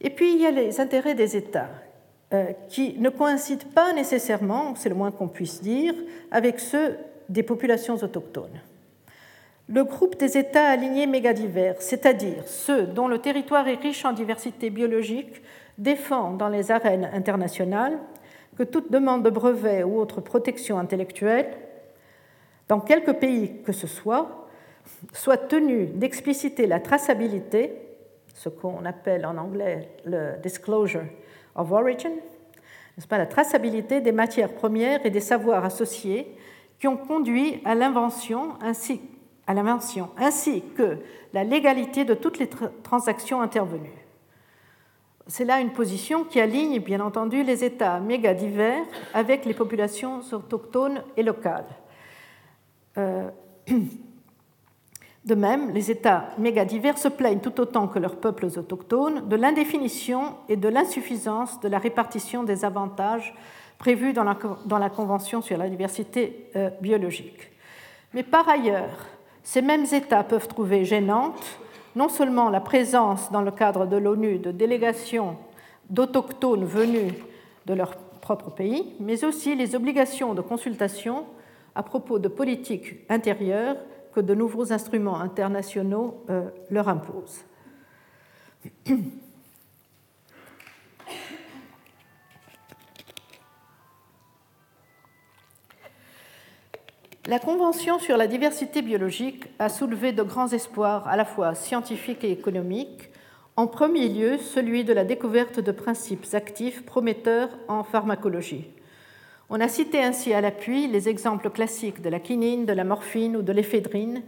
Et 0.00 0.10
puis 0.10 0.34
il 0.34 0.42
y 0.42 0.46
a 0.46 0.50
les 0.50 0.80
intérêts 0.80 1.14
des 1.14 1.36
États 1.36 1.70
euh, 2.32 2.52
qui 2.68 2.98
ne 2.98 3.08
coïncident 3.08 3.66
pas 3.72 3.92
nécessairement, 3.92 4.74
c'est 4.74 4.88
le 4.88 4.96
moins 4.96 5.12
qu'on 5.12 5.28
puisse 5.28 5.62
dire, 5.62 5.94
avec 6.32 6.58
ceux 6.58 6.96
des 7.28 7.44
populations 7.44 7.94
autochtones. 7.94 8.60
Le 9.68 9.84
groupe 9.84 10.18
des 10.18 10.38
États 10.38 10.66
alignés 10.66 11.06
mégadivers, 11.06 11.80
c'est-à-dire 11.80 12.46
ceux 12.46 12.84
dont 12.86 13.06
le 13.06 13.18
territoire 13.18 13.68
est 13.68 13.74
riche 13.80 14.04
en 14.06 14.12
diversité 14.12 14.70
biologique, 14.70 15.42
défend 15.76 16.32
dans 16.32 16.48
les 16.48 16.70
arènes 16.70 17.10
internationales 17.12 17.98
que 18.56 18.62
toute 18.62 18.90
demande 18.90 19.22
de 19.22 19.30
brevet 19.30 19.82
ou 19.82 20.00
autre 20.00 20.22
protection 20.22 20.78
intellectuelle, 20.78 21.48
dans 22.66 22.80
quelque 22.80 23.10
pays 23.10 23.62
que 23.62 23.72
ce 23.72 23.86
soit, 23.86 24.48
soit 25.12 25.36
tenue 25.36 25.86
d'expliciter 25.86 26.66
la 26.66 26.80
traçabilité, 26.80 27.72
ce 28.34 28.48
qu'on 28.48 28.86
appelle 28.86 29.26
en 29.26 29.36
anglais 29.36 29.90
le 30.06 30.40
disclosure 30.42 31.04
of 31.54 31.70
origin, 31.72 32.12
pas, 33.08 33.18
la 33.18 33.26
traçabilité 33.26 34.00
des 34.00 34.12
matières 34.12 34.52
premières 34.54 35.04
et 35.04 35.10
des 35.10 35.20
savoirs 35.20 35.64
associés 35.64 36.34
qui 36.80 36.88
ont 36.88 36.96
conduit 36.96 37.60
à 37.64 37.74
l'invention 37.74 38.54
ainsi, 38.60 39.00
à 39.48 39.54
l'invention, 39.54 40.10
ainsi 40.18 40.62
que 40.76 40.98
la 41.32 41.42
légalité 41.42 42.04
de 42.04 42.14
toutes 42.14 42.38
les 42.38 42.48
transactions 42.82 43.40
intervenues. 43.40 44.04
C'est 45.26 45.44
là 45.44 45.60
une 45.60 45.72
position 45.72 46.24
qui 46.24 46.40
aligne, 46.40 46.78
bien 46.78 47.00
entendu, 47.00 47.42
les 47.42 47.64
États 47.64 47.98
méga 47.98 48.34
divers 48.34 48.84
avec 49.14 49.44
les 49.44 49.54
populations 49.54 50.20
autochtones 50.32 51.02
et 51.16 51.22
locales. 51.22 51.66
Euh, 52.96 53.28
De 55.24 55.34
même, 55.34 55.72
les 55.72 55.90
États 55.90 56.30
mégadivers 56.38 56.96
se 56.96 57.08
plaignent 57.08 57.40
tout 57.40 57.60
autant 57.60 57.86
que 57.86 57.98
leurs 57.98 58.16
peuples 58.16 58.46
autochtones 58.46 59.28
de 59.28 59.36
l'indéfinition 59.36 60.36
et 60.48 60.56
de 60.56 60.68
l'insuffisance 60.68 61.60
de 61.60 61.68
la 61.68 61.78
répartition 61.78 62.44
des 62.44 62.64
avantages 62.64 63.34
prévus 63.76 64.14
dans 64.14 64.24
la, 64.24 64.88
Convention 64.88 65.42
sur 65.42 65.58
la 65.58 65.68
diversité 65.68 66.50
euh, 66.56 66.70
biologique. 66.80 67.50
Mais 68.14 68.22
par 68.22 68.48
ailleurs, 68.48 69.06
ces 69.48 69.62
mêmes 69.62 69.86
États 69.90 70.24
peuvent 70.24 70.46
trouver 70.46 70.84
gênante 70.84 71.42
non 71.96 72.10
seulement 72.10 72.50
la 72.50 72.60
présence 72.60 73.32
dans 73.32 73.40
le 73.40 73.50
cadre 73.50 73.86
de 73.86 73.96
l'ONU 73.96 74.38
de 74.38 74.50
délégations 74.50 75.38
d'autochtones 75.88 76.66
venus 76.66 77.14
de 77.64 77.72
leur 77.72 77.96
propre 77.96 78.50
pays, 78.50 78.94
mais 79.00 79.24
aussi 79.24 79.54
les 79.54 79.74
obligations 79.74 80.34
de 80.34 80.42
consultation 80.42 81.24
à 81.74 81.82
propos 81.82 82.18
de 82.18 82.28
politiques 82.28 82.96
intérieures 83.08 83.78
que 84.12 84.20
de 84.20 84.34
nouveaux 84.34 84.70
instruments 84.70 85.18
internationaux 85.18 86.22
euh, 86.28 86.50
leur 86.68 86.90
imposent. 86.90 87.42
La 97.28 97.38
Convention 97.38 97.98
sur 97.98 98.16
la 98.16 98.26
diversité 98.26 98.80
biologique 98.80 99.48
a 99.58 99.68
soulevé 99.68 100.12
de 100.12 100.22
grands 100.22 100.48
espoirs 100.48 101.06
à 101.06 101.14
la 101.14 101.26
fois 101.26 101.54
scientifiques 101.54 102.24
et 102.24 102.32
économiques, 102.32 103.10
en 103.56 103.66
premier 103.66 104.08
lieu 104.08 104.38
celui 104.38 104.82
de 104.82 104.94
la 104.94 105.04
découverte 105.04 105.60
de 105.60 105.70
principes 105.70 106.24
actifs 106.32 106.86
prometteurs 106.86 107.50
en 107.68 107.84
pharmacologie. 107.84 108.70
On 109.50 109.60
a 109.60 109.68
cité 109.68 110.02
ainsi 110.02 110.32
à 110.32 110.40
l'appui 110.40 110.88
les 110.88 111.10
exemples 111.10 111.50
classiques 111.50 112.00
de 112.00 112.08
la 112.08 112.18
quinine, 112.18 112.64
de 112.64 112.72
la 112.72 112.84
morphine 112.84 113.36
ou 113.36 113.42
de 113.42 113.52
l'éphédrine, 113.52 114.22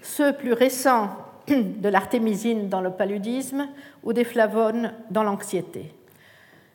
ceux 0.00 0.32
plus 0.32 0.54
récents 0.54 1.10
de 1.48 1.88
l'artémisine 1.90 2.70
dans 2.70 2.80
le 2.80 2.90
paludisme 2.90 3.68
ou 4.02 4.14
des 4.14 4.24
flavones 4.24 4.94
dans 5.10 5.24
l'anxiété. 5.24 5.92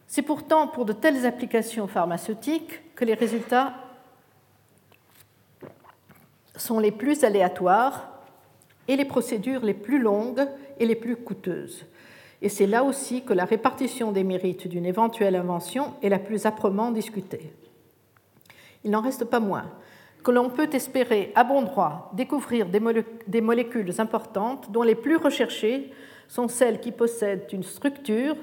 C'est 0.05 0.21
pourtant 0.21 0.67
pour 0.67 0.85
de 0.85 0.93
telles 0.93 1.25
applications 1.25 1.87
pharmaceutiques 1.87 2.81
que 2.95 3.03
les 3.03 3.15
résultats 3.15 3.73
sont 6.61 6.79
les 6.79 6.91
plus 6.91 7.23
aléatoires 7.23 8.09
et 8.87 8.95
les 8.95 9.05
procédures 9.05 9.65
les 9.65 9.73
plus 9.73 9.99
longues 9.99 10.47
et 10.79 10.85
les 10.85 10.95
plus 10.95 11.15
coûteuses. 11.15 11.85
Et 12.41 12.49
c'est 12.49 12.67
là 12.67 12.83
aussi 12.83 13.23
que 13.23 13.33
la 13.33 13.45
répartition 13.45 14.11
des 14.11 14.23
mérites 14.23 14.67
d'une 14.67 14.85
éventuelle 14.85 15.35
invention 15.35 15.93
est 16.01 16.09
la 16.09 16.19
plus 16.19 16.45
âprement 16.45 16.91
discutée 16.91 17.53
il 18.83 18.91
n'en 18.91 19.01
reste 19.01 19.25
pas 19.25 19.39
moins 19.39 19.65
que 20.23 20.31
l'on 20.31 20.49
peut 20.49 20.69
espérer 20.71 21.31
à 21.35 21.43
bon 21.43 21.63
droit 21.63 22.11
découvrir 22.13 22.67
des, 22.67 23.41
molécules 23.41 23.91
importantes 23.99 24.71
dont 24.71 24.83
les 24.83 24.95
plus 24.95 25.15
recherchées 25.15 25.91
sont 26.27 26.47
celles 26.47 26.79
qui 26.79 26.91
possèdent 26.91 27.47
une 27.51 27.63
structure 27.63 28.35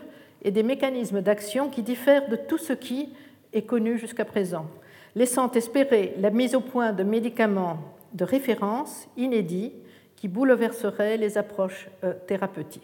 et 0.42 0.50
des 0.50 0.62
mécanismes 0.62 1.20
d'action 1.20 1.68
qui 1.68 1.82
diffèrent 1.82 2.28
de 2.28 2.36
tout 2.36 2.58
ce 2.58 2.72
qui 2.72 3.10
est 3.52 3.62
connu 3.62 3.96
jusqu'à 3.98 4.24
présent, 4.24 4.66
laissant 5.14 5.50
espérer 5.52 6.14
la 6.18 6.30
mise 6.30 6.54
au 6.54 6.60
point 6.60 6.92
de 6.92 7.04
médicaments 7.04 7.78
de 8.18 8.24
référence 8.24 9.08
inédits 9.16 9.72
qui 10.16 10.28
bouleverserait 10.28 11.16
les 11.16 11.38
approches 11.38 11.88
euh, 12.02 12.12
thérapeutiques. 12.26 12.82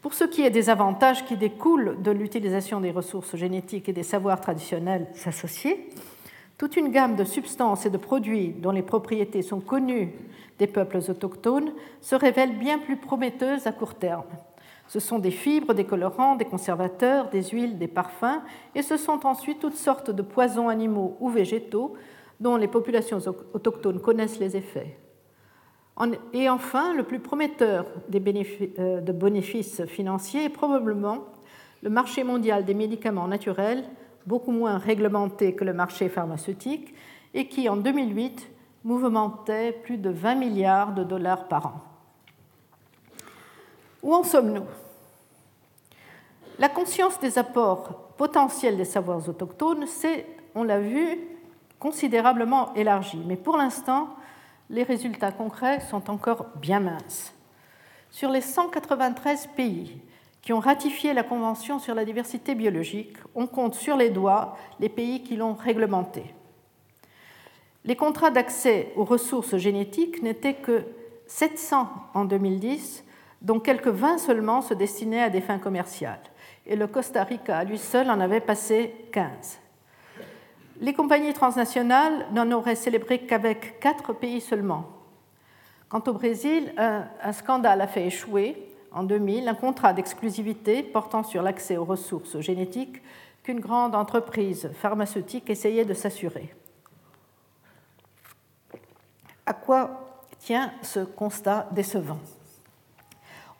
Pour 0.00 0.14
ce 0.14 0.24
qui 0.24 0.42
est 0.42 0.50
des 0.50 0.70
avantages 0.70 1.24
qui 1.24 1.36
découlent 1.36 2.02
de 2.02 2.10
l'utilisation 2.10 2.80
des 2.80 2.90
ressources 2.90 3.36
génétiques 3.36 3.88
et 3.88 3.92
des 3.92 4.02
savoirs 4.02 4.40
traditionnels 4.40 5.06
associés, 5.24 5.90
toute 6.56 6.76
une 6.76 6.90
gamme 6.90 7.16
de 7.16 7.24
substances 7.24 7.84
et 7.84 7.90
de 7.90 7.98
produits 7.98 8.50
dont 8.50 8.70
les 8.70 8.82
propriétés 8.82 9.42
sont 9.42 9.60
connues 9.60 10.12
des 10.58 10.66
peuples 10.66 10.98
autochtones 11.08 11.72
se 12.00 12.14
révèle 12.14 12.58
bien 12.58 12.78
plus 12.78 12.96
prometteuse 12.96 13.66
à 13.66 13.72
court 13.72 13.94
terme. 13.94 14.24
Ce 14.88 15.00
sont 15.00 15.18
des 15.18 15.30
fibres, 15.30 15.74
des 15.74 15.84
colorants, 15.84 16.36
des 16.36 16.44
conservateurs, 16.44 17.28
des 17.30 17.42
huiles, 17.42 17.78
des 17.78 17.88
parfums, 17.88 18.42
et 18.74 18.82
ce 18.82 18.96
sont 18.96 19.26
ensuite 19.26 19.58
toutes 19.58 19.76
sortes 19.76 20.10
de 20.10 20.22
poisons 20.22 20.68
animaux 20.68 21.16
ou 21.20 21.28
végétaux 21.28 21.94
dont 22.40 22.56
les 22.56 22.68
populations 22.68 23.18
autochtones 23.52 24.00
connaissent 24.00 24.38
les 24.38 24.56
effets. 24.56 24.98
Et 26.32 26.48
enfin, 26.48 26.92
le 26.94 27.04
plus 27.04 27.20
prometteur 27.20 27.86
des 28.08 28.20
euh, 28.78 29.00
de 29.00 29.12
bénéfices 29.12 29.84
financiers 29.84 30.44
est 30.44 30.48
probablement 30.48 31.18
le 31.82 31.90
marché 31.90 32.24
mondial 32.24 32.64
des 32.64 32.74
médicaments 32.74 33.28
naturels, 33.28 33.84
beaucoup 34.26 34.50
moins 34.50 34.78
réglementé 34.78 35.54
que 35.54 35.64
le 35.64 35.72
marché 35.72 36.08
pharmaceutique, 36.08 36.94
et 37.32 37.46
qui, 37.46 37.68
en 37.68 37.76
2008, 37.76 38.50
mouvementait 38.84 39.72
plus 39.72 39.98
de 39.98 40.10
20 40.10 40.34
milliards 40.34 40.94
de 40.94 41.04
dollars 41.04 41.46
par 41.46 41.66
an. 41.66 41.80
Où 44.02 44.14
en 44.14 44.24
sommes-nous? 44.24 44.66
La 46.58 46.68
conscience 46.68 47.18
des 47.20 47.38
apports 47.38 48.10
potentiels 48.16 48.76
des 48.76 48.84
savoirs 48.84 49.28
autochtones 49.28 49.86
s'est, 49.86 50.26
on 50.54 50.64
l'a 50.64 50.80
vu, 50.80 51.18
considérablement 51.84 52.72
élargie, 52.72 53.22
mais 53.26 53.36
pour 53.36 53.58
l'instant, 53.58 54.08
les 54.70 54.84
résultats 54.84 55.32
concrets 55.32 55.80
sont 55.80 56.08
encore 56.08 56.46
bien 56.56 56.80
minces. 56.80 57.34
Sur 58.10 58.30
les 58.30 58.40
193 58.40 59.48
pays 59.54 59.98
qui 60.40 60.54
ont 60.54 60.60
ratifié 60.60 61.12
la 61.12 61.22
Convention 61.22 61.78
sur 61.78 61.94
la 61.94 62.06
diversité 62.06 62.54
biologique, 62.54 63.18
on 63.34 63.46
compte 63.46 63.74
sur 63.74 63.98
les 63.98 64.08
doigts 64.08 64.56
les 64.80 64.88
pays 64.88 65.22
qui 65.22 65.36
l'ont 65.36 65.52
réglementée. 65.52 66.34
Les 67.84 67.96
contrats 67.96 68.30
d'accès 68.30 68.90
aux 68.96 69.04
ressources 69.04 69.58
génétiques 69.58 70.22
n'étaient 70.22 70.54
que 70.54 70.86
700 71.26 71.86
en 72.14 72.24
2010, 72.24 73.04
dont 73.42 73.60
quelques 73.60 73.88
20 73.88 74.16
seulement 74.16 74.62
se 74.62 74.72
destinaient 74.72 75.24
à 75.24 75.28
des 75.28 75.42
fins 75.42 75.58
commerciales. 75.58 76.22
Et 76.64 76.76
le 76.76 76.86
Costa 76.86 77.24
Rica, 77.24 77.62
lui 77.62 77.76
seul, 77.76 78.08
en 78.08 78.20
avait 78.20 78.40
passé 78.40 78.94
15. 79.12 79.58
Les 80.80 80.92
compagnies 80.92 81.32
transnationales 81.32 82.26
n'en 82.32 82.50
auraient 82.50 82.74
célébré 82.74 83.20
qu'avec 83.20 83.78
quatre 83.78 84.12
pays 84.12 84.40
seulement. 84.40 84.86
Quant 85.88 86.02
au 86.06 86.12
Brésil, 86.12 86.72
un, 86.76 87.32
scandale 87.32 87.80
a 87.80 87.86
fait 87.86 88.06
échouer 88.06 88.68
en 88.90 89.04
2000 89.04 89.48
un 89.48 89.54
contrat 89.54 89.92
d'exclusivité 89.92 90.82
portant 90.82 91.22
sur 91.22 91.42
l'accès 91.42 91.76
aux 91.76 91.84
ressources 91.84 92.40
génétiques 92.40 93.02
qu'une 93.44 93.60
grande 93.60 93.94
entreprise 93.94 94.70
pharmaceutique 94.74 95.50
essayait 95.50 95.84
de 95.84 95.94
s'assurer. 95.94 96.54
À 99.46 99.52
quoi 99.52 100.18
tient 100.38 100.72
ce 100.82 101.00
constat 101.00 101.68
décevant? 101.72 102.18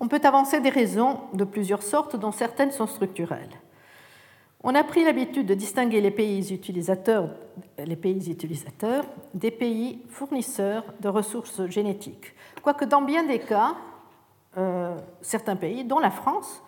On 0.01 0.09
peut 0.09 0.21
avancer 0.25 0.61
des 0.61 0.71
raisons 0.71 1.21
de 1.35 1.45
plusieurs 1.45 1.83
sortes, 1.83 2.17
dont 2.17 2.33
certaines 2.33 2.73
sont 2.73 2.87
structurelles. 2.87 3.61
On 4.67 4.75
a 4.75 4.83
pris 4.83 5.05
l'habitude 5.05 5.47
de 5.47 5.53
distinguer 5.53 6.01
les 6.01 6.11
pays 6.11 6.55
utilisateurs, 6.55 7.29
des 9.35 9.51
pays 9.51 9.99
fournisseurs 10.09 10.85
de 11.01 11.09
ressources 11.11 11.67
génétiques. 11.67 12.33
Quoique 12.63 12.87
dans 12.87 13.03
bien 13.03 13.25
des 13.25 13.41
cas, 13.41 13.75
euh, 14.57 14.97
certains 15.21 15.57
pays, 15.57 15.85
dont 15.85 15.99
la 15.99 16.11
France, 16.11 16.63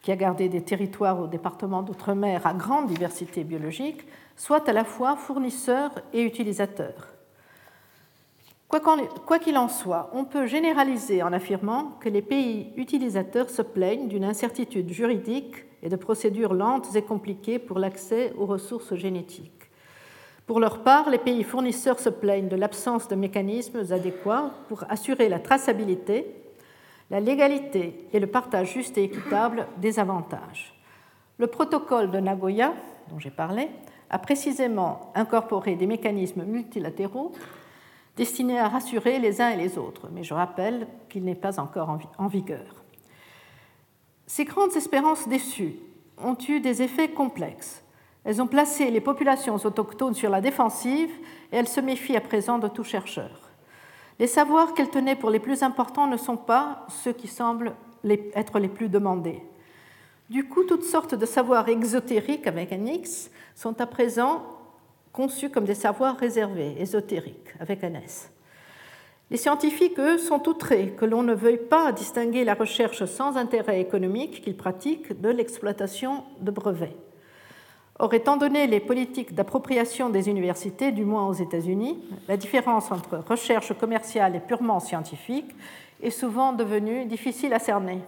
qui 0.00 0.10
a 0.10 0.16
gardé 0.16 0.48
des 0.48 0.62
territoires 0.62 1.20
au 1.20 1.26
département 1.26 1.82
d'outre-mer 1.82 2.46
à 2.46 2.54
grande 2.54 2.86
diversité 2.86 3.44
biologique, 3.44 4.06
soient 4.34 4.66
à 4.66 4.72
la 4.72 4.84
fois 4.84 5.14
fournisseurs 5.16 5.90
et 6.14 6.22
utilisateurs. 6.22 7.08
Quoi 8.68 9.38
qu'il 9.38 9.58
en 9.58 9.68
soit, 9.68 10.08
on 10.14 10.24
peut 10.24 10.46
généraliser 10.46 11.22
en 11.22 11.34
affirmant 11.34 11.98
que 12.00 12.08
les 12.08 12.22
pays 12.22 12.72
utilisateurs 12.76 13.50
se 13.50 13.60
plaignent 13.60 14.08
d'une 14.08 14.24
incertitude 14.24 14.90
juridique 14.90 15.65
et 15.82 15.88
de 15.88 15.96
procédures 15.96 16.54
lentes 16.54 16.94
et 16.94 17.02
compliquées 17.02 17.58
pour 17.58 17.78
l'accès 17.78 18.32
aux 18.38 18.46
ressources 18.46 18.94
génétiques. 18.94 19.52
Pour 20.46 20.60
leur 20.60 20.82
part, 20.84 21.10
les 21.10 21.18
pays 21.18 21.42
fournisseurs 21.42 21.98
se 21.98 22.08
plaignent 22.08 22.48
de 22.48 22.56
l'absence 22.56 23.08
de 23.08 23.16
mécanismes 23.16 23.82
adéquats 23.90 24.52
pour 24.68 24.84
assurer 24.88 25.28
la 25.28 25.40
traçabilité, 25.40 26.26
la 27.10 27.20
légalité 27.20 28.06
et 28.12 28.20
le 28.20 28.28
partage 28.28 28.72
juste 28.72 28.96
et 28.96 29.04
équitable 29.04 29.66
des 29.78 29.98
avantages. 29.98 30.74
Le 31.38 31.48
protocole 31.48 32.10
de 32.10 32.20
Nagoya, 32.20 32.72
dont 33.10 33.18
j'ai 33.18 33.30
parlé, 33.30 33.68
a 34.08 34.18
précisément 34.18 35.12
incorporé 35.14 35.74
des 35.74 35.86
mécanismes 35.86 36.44
multilatéraux 36.44 37.32
destiné 38.16 38.58
à 38.58 38.68
rassurer 38.68 39.18
les 39.18 39.40
uns 39.40 39.50
et 39.50 39.56
les 39.56 39.76
autres, 39.76 40.08
mais 40.12 40.22
je 40.22 40.32
rappelle 40.32 40.86
qu'il 41.08 41.24
n'est 41.24 41.34
pas 41.34 41.60
encore 41.60 41.98
en 42.18 42.26
vigueur. 42.28 42.85
Ces 44.26 44.44
grandes 44.44 44.76
espérances 44.76 45.28
déçues 45.28 45.76
ont 46.18 46.36
eu 46.48 46.60
des 46.60 46.82
effets 46.82 47.10
complexes. 47.10 47.82
Elles 48.24 48.42
ont 48.42 48.48
placé 48.48 48.90
les 48.90 49.00
populations 49.00 49.54
autochtones 49.54 50.14
sur 50.14 50.30
la 50.30 50.40
défensive 50.40 51.10
et 51.52 51.56
elles 51.56 51.68
se 51.68 51.80
méfient 51.80 52.16
à 52.16 52.20
présent 52.20 52.58
de 52.58 52.66
tout 52.66 52.82
chercheur. 52.82 53.52
Les 54.18 54.26
savoirs 54.26 54.74
qu'elles 54.74 54.90
tenaient 54.90 55.14
pour 55.14 55.30
les 55.30 55.38
plus 55.38 55.62
importants 55.62 56.08
ne 56.08 56.16
sont 56.16 56.36
pas 56.36 56.86
ceux 56.88 57.12
qui 57.12 57.28
semblent 57.28 57.76
être 58.34 58.58
les 58.58 58.68
plus 58.68 58.88
demandés. 58.88 59.42
Du 60.28 60.48
coup, 60.48 60.64
toutes 60.64 60.82
sortes 60.82 61.14
de 61.14 61.26
savoirs 61.26 61.68
exotériques 61.68 62.48
avec 62.48 62.72
un 62.72 62.84
X 62.84 63.30
sont 63.54 63.80
à 63.80 63.86
présent 63.86 64.42
conçus 65.12 65.50
comme 65.50 65.64
des 65.64 65.74
savoirs 65.74 66.16
réservés, 66.16 66.74
ésotériques, 66.80 67.54
avec 67.60 67.84
un 67.84 67.94
S. 67.94 68.30
Les 69.30 69.36
scientifiques, 69.36 69.98
eux, 69.98 70.18
sont 70.18 70.48
outrés 70.48 70.94
que 70.96 71.04
l'on 71.04 71.24
ne 71.24 71.34
veuille 71.34 71.56
pas 71.56 71.90
distinguer 71.90 72.44
la 72.44 72.54
recherche 72.54 73.04
sans 73.06 73.36
intérêt 73.36 73.80
économique 73.80 74.40
qu'ils 74.42 74.56
pratiquent 74.56 75.20
de 75.20 75.28
l'exploitation 75.28 76.22
de 76.40 76.52
brevets. 76.52 76.96
Or, 77.98 78.14
étant 78.14 78.36
donné 78.36 78.66
les 78.66 78.78
politiques 78.78 79.34
d'appropriation 79.34 80.10
des 80.10 80.28
universités, 80.28 80.92
du 80.92 81.04
moins 81.04 81.26
aux 81.26 81.32
États-Unis, 81.32 81.98
la 82.28 82.36
différence 82.36 82.92
entre 82.92 83.18
recherche 83.26 83.76
commerciale 83.76 84.36
et 84.36 84.40
purement 84.40 84.80
scientifique 84.80 85.50
est 86.02 86.10
souvent 86.10 86.52
devenue 86.52 87.06
difficile 87.06 87.52
à 87.52 87.58
cerner. 87.58 87.98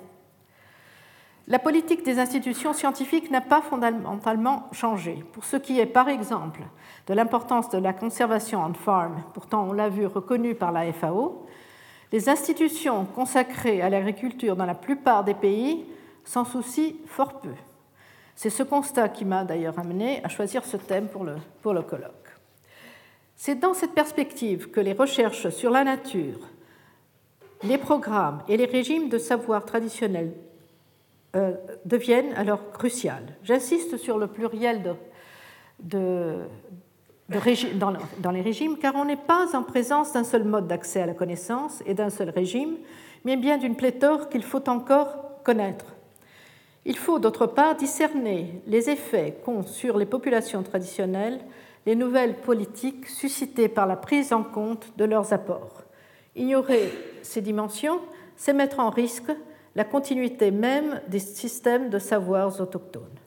La 1.50 1.58
politique 1.58 2.04
des 2.04 2.18
institutions 2.18 2.74
scientifiques 2.74 3.30
n'a 3.30 3.40
pas 3.40 3.62
fondamentalement 3.62 4.68
changé. 4.72 5.24
Pour 5.32 5.46
ce 5.46 5.56
qui 5.56 5.80
est, 5.80 5.86
par 5.86 6.10
exemple, 6.10 6.60
de 7.06 7.14
l'importance 7.14 7.70
de 7.70 7.78
la 7.78 7.94
conservation 7.94 8.60
en 8.60 8.74
farm, 8.74 9.22
pourtant 9.32 9.66
on 9.66 9.72
l'a 9.72 9.88
vu 9.88 10.04
reconnue 10.04 10.54
par 10.54 10.72
la 10.72 10.92
FAO, 10.92 11.46
les 12.12 12.28
institutions 12.28 13.06
consacrées 13.06 13.80
à 13.80 13.88
l'agriculture 13.88 14.56
dans 14.56 14.66
la 14.66 14.74
plupart 14.74 15.24
des 15.24 15.32
pays 15.32 15.86
s'en 16.22 16.44
soucient 16.44 16.92
fort 17.06 17.40
peu. 17.40 17.54
C'est 18.36 18.50
ce 18.50 18.62
constat 18.62 19.08
qui 19.08 19.24
m'a 19.24 19.44
d'ailleurs 19.44 19.78
amené 19.78 20.22
à 20.24 20.28
choisir 20.28 20.66
ce 20.66 20.76
thème 20.76 21.08
pour 21.08 21.24
le, 21.24 21.36
pour 21.62 21.72
le 21.72 21.80
colloque. 21.80 22.12
C'est 23.36 23.58
dans 23.58 23.72
cette 23.72 23.94
perspective 23.94 24.70
que 24.70 24.80
les 24.80 24.92
recherches 24.92 25.48
sur 25.48 25.70
la 25.70 25.84
nature, 25.84 26.40
les 27.62 27.78
programmes 27.78 28.42
et 28.48 28.58
les 28.58 28.66
régimes 28.66 29.08
de 29.08 29.16
savoir 29.16 29.64
traditionnels 29.64 30.34
euh, 31.36 31.54
deviennent 31.84 32.32
alors 32.34 32.72
cruciales. 32.72 33.36
J'insiste 33.42 33.96
sur 33.96 34.18
le 34.18 34.26
pluriel 34.26 34.82
dans, 35.80 36.56
dans 38.18 38.30
les 38.30 38.40
régimes, 38.40 38.78
car 38.78 38.94
on 38.96 39.04
n'est 39.04 39.16
pas 39.16 39.56
en 39.56 39.62
présence 39.62 40.12
d'un 40.12 40.24
seul 40.24 40.44
mode 40.44 40.66
d'accès 40.66 41.02
à 41.02 41.06
la 41.06 41.14
connaissance 41.14 41.82
et 41.86 41.94
d'un 41.94 42.10
seul 42.10 42.30
régime, 42.30 42.76
mais 43.24 43.36
bien 43.36 43.58
d'une 43.58 43.76
pléthore 43.76 44.28
qu'il 44.28 44.42
faut 44.42 44.68
encore 44.68 45.42
connaître. 45.44 45.86
Il 46.84 46.96
faut 46.96 47.18
d'autre 47.18 47.46
part 47.46 47.76
discerner 47.76 48.62
les 48.66 48.88
effets 48.88 49.38
qu'ont 49.44 49.62
sur 49.62 49.98
les 49.98 50.06
populations 50.06 50.62
traditionnelles 50.62 51.40
les 51.88 51.96
nouvelles 51.96 52.34
politiques 52.34 53.06
suscitées 53.06 53.68
par 53.68 53.86
la 53.86 53.96
prise 53.96 54.34
en 54.34 54.42
compte 54.42 54.92
de 54.98 55.06
leurs 55.06 55.32
apports. 55.32 55.84
Ignorer 56.36 56.92
ces 57.22 57.40
dimensions, 57.40 58.00
c'est 58.36 58.52
mettre 58.52 58.80
en 58.80 58.90
risque 58.90 59.30
la 59.74 59.84
continuité 59.84 60.50
même 60.50 61.00
des 61.08 61.18
systèmes 61.18 61.90
de 61.90 61.98
savoirs 61.98 62.60
autochtones. 62.60 63.18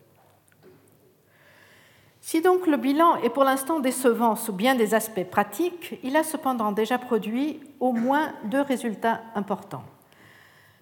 Si 2.23 2.41
donc 2.41 2.67
le 2.67 2.77
bilan 2.77 3.17
est 3.17 3.29
pour 3.29 3.43
l'instant 3.43 3.79
décevant 3.79 4.35
sous 4.35 4.53
bien 4.53 4.75
des 4.75 4.93
aspects 4.93 5.23
pratiques, 5.23 5.99
il 6.03 6.15
a 6.15 6.23
cependant 6.23 6.71
déjà 6.71 6.99
produit 6.99 7.59
au 7.79 7.93
moins 7.93 8.33
deux 8.45 8.61
résultats 8.61 9.21
importants. 9.33 9.83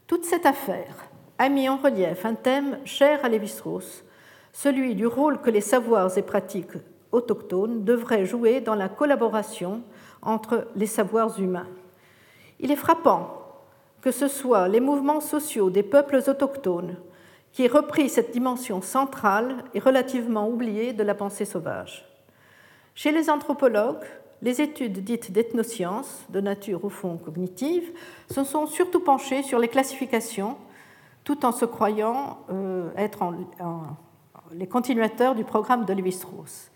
Toute 0.05 0.26
cette 0.26 0.45
affaire 0.45 1.07
a 1.38 1.47
mis 1.47 1.70
en 1.70 1.78
relief 1.78 2.26
un 2.26 2.36
thème 2.36 2.78
cher 2.84 3.24
à 3.24 3.30
Lévi-Strauss, 3.30 4.03
celui 4.51 4.95
du 4.95 5.07
rôle 5.07 5.39
que 5.39 5.49
les 5.49 5.62
savoirs 5.62 6.18
et 6.18 6.22
pratiques 6.22 6.78
autochtones 7.12 7.86
devraient 7.86 8.26
jouer 8.26 8.60
dans 8.60 8.76
la 8.76 8.89
collaboration 8.89 9.82
entre 10.22 10.68
les 10.76 10.88
savoirs 10.88 11.39
humains. 11.39 11.68
Il 12.60 12.72
est 12.72 12.76
frappant 12.76 13.39
que 14.02 14.12
ce 14.12 14.28
soit 14.28 14.68
les 14.68 14.80
mouvements 14.80 15.22
sociaux 15.22 15.70
des 15.70 15.84
peuples 15.84 16.22
autochtones 16.28 16.95
qui 17.52 17.66
aient 17.66 17.68
repris 17.68 18.10
cette 18.10 18.32
dimension 18.32 18.82
centrale 18.82 19.64
et 19.74 19.80
relativement 19.80 20.47
oubliée 20.47 20.93
de 20.93 21.04
la 21.04 21.16
pensée 21.16 21.45
sauvage. 21.45 22.06
Chez 22.95 23.12
les 23.12 23.30
anthropologues, 23.30 24.06
les 24.41 24.62
études 24.62 25.04
dites 25.04 25.32
d'ethnosciences, 25.32 26.26
de 26.30 26.39
nature 26.39 26.86
au 26.86 26.89
fond 26.89 27.18
cognitive, 27.18 27.91
se 28.30 28.43
sont 28.43 28.68
surtout 28.68 29.02
penchées 29.02 29.43
sur 29.43 29.60
les 29.60 29.68
classifications, 29.68 30.58
tout 31.24 31.45
en 31.45 31.52
se 31.52 31.66
croyant 31.66 32.39
euh, 32.50 32.89
être 32.95 33.34
les 34.52 34.68
continuateurs 34.68 35.36
du 35.36 35.43
programme 35.43 35.86
de 35.86 35.93
Lévi-Strauss. 35.93 36.72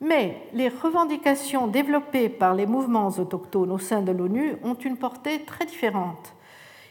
Mais 0.00 0.42
les 0.52 0.68
revendications 0.68 1.66
développées 1.66 2.28
par 2.28 2.54
les 2.54 2.66
mouvements 2.66 3.08
autochtones 3.08 3.72
au 3.72 3.78
sein 3.78 4.02
de 4.02 4.12
l'ONU 4.12 4.56
ont 4.62 4.74
une 4.74 4.96
portée 4.96 5.44
très 5.44 5.66
différente. 5.66 6.34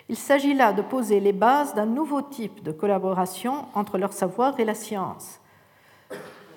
Il 0.10 0.16
s'agit 0.16 0.54
là 0.54 0.72
de 0.72 0.82
poser 0.82 1.20
les 1.20 1.34
bases 1.34 1.76
d'un 1.76 1.86
nouveau 1.86 2.22
type 2.22 2.64
de 2.64 2.72
collaboration 2.72 3.66
entre 3.74 3.98
leur 3.98 4.14
savoir 4.14 4.58
et 4.60 4.66
la 4.66 4.74
science. 4.74 5.42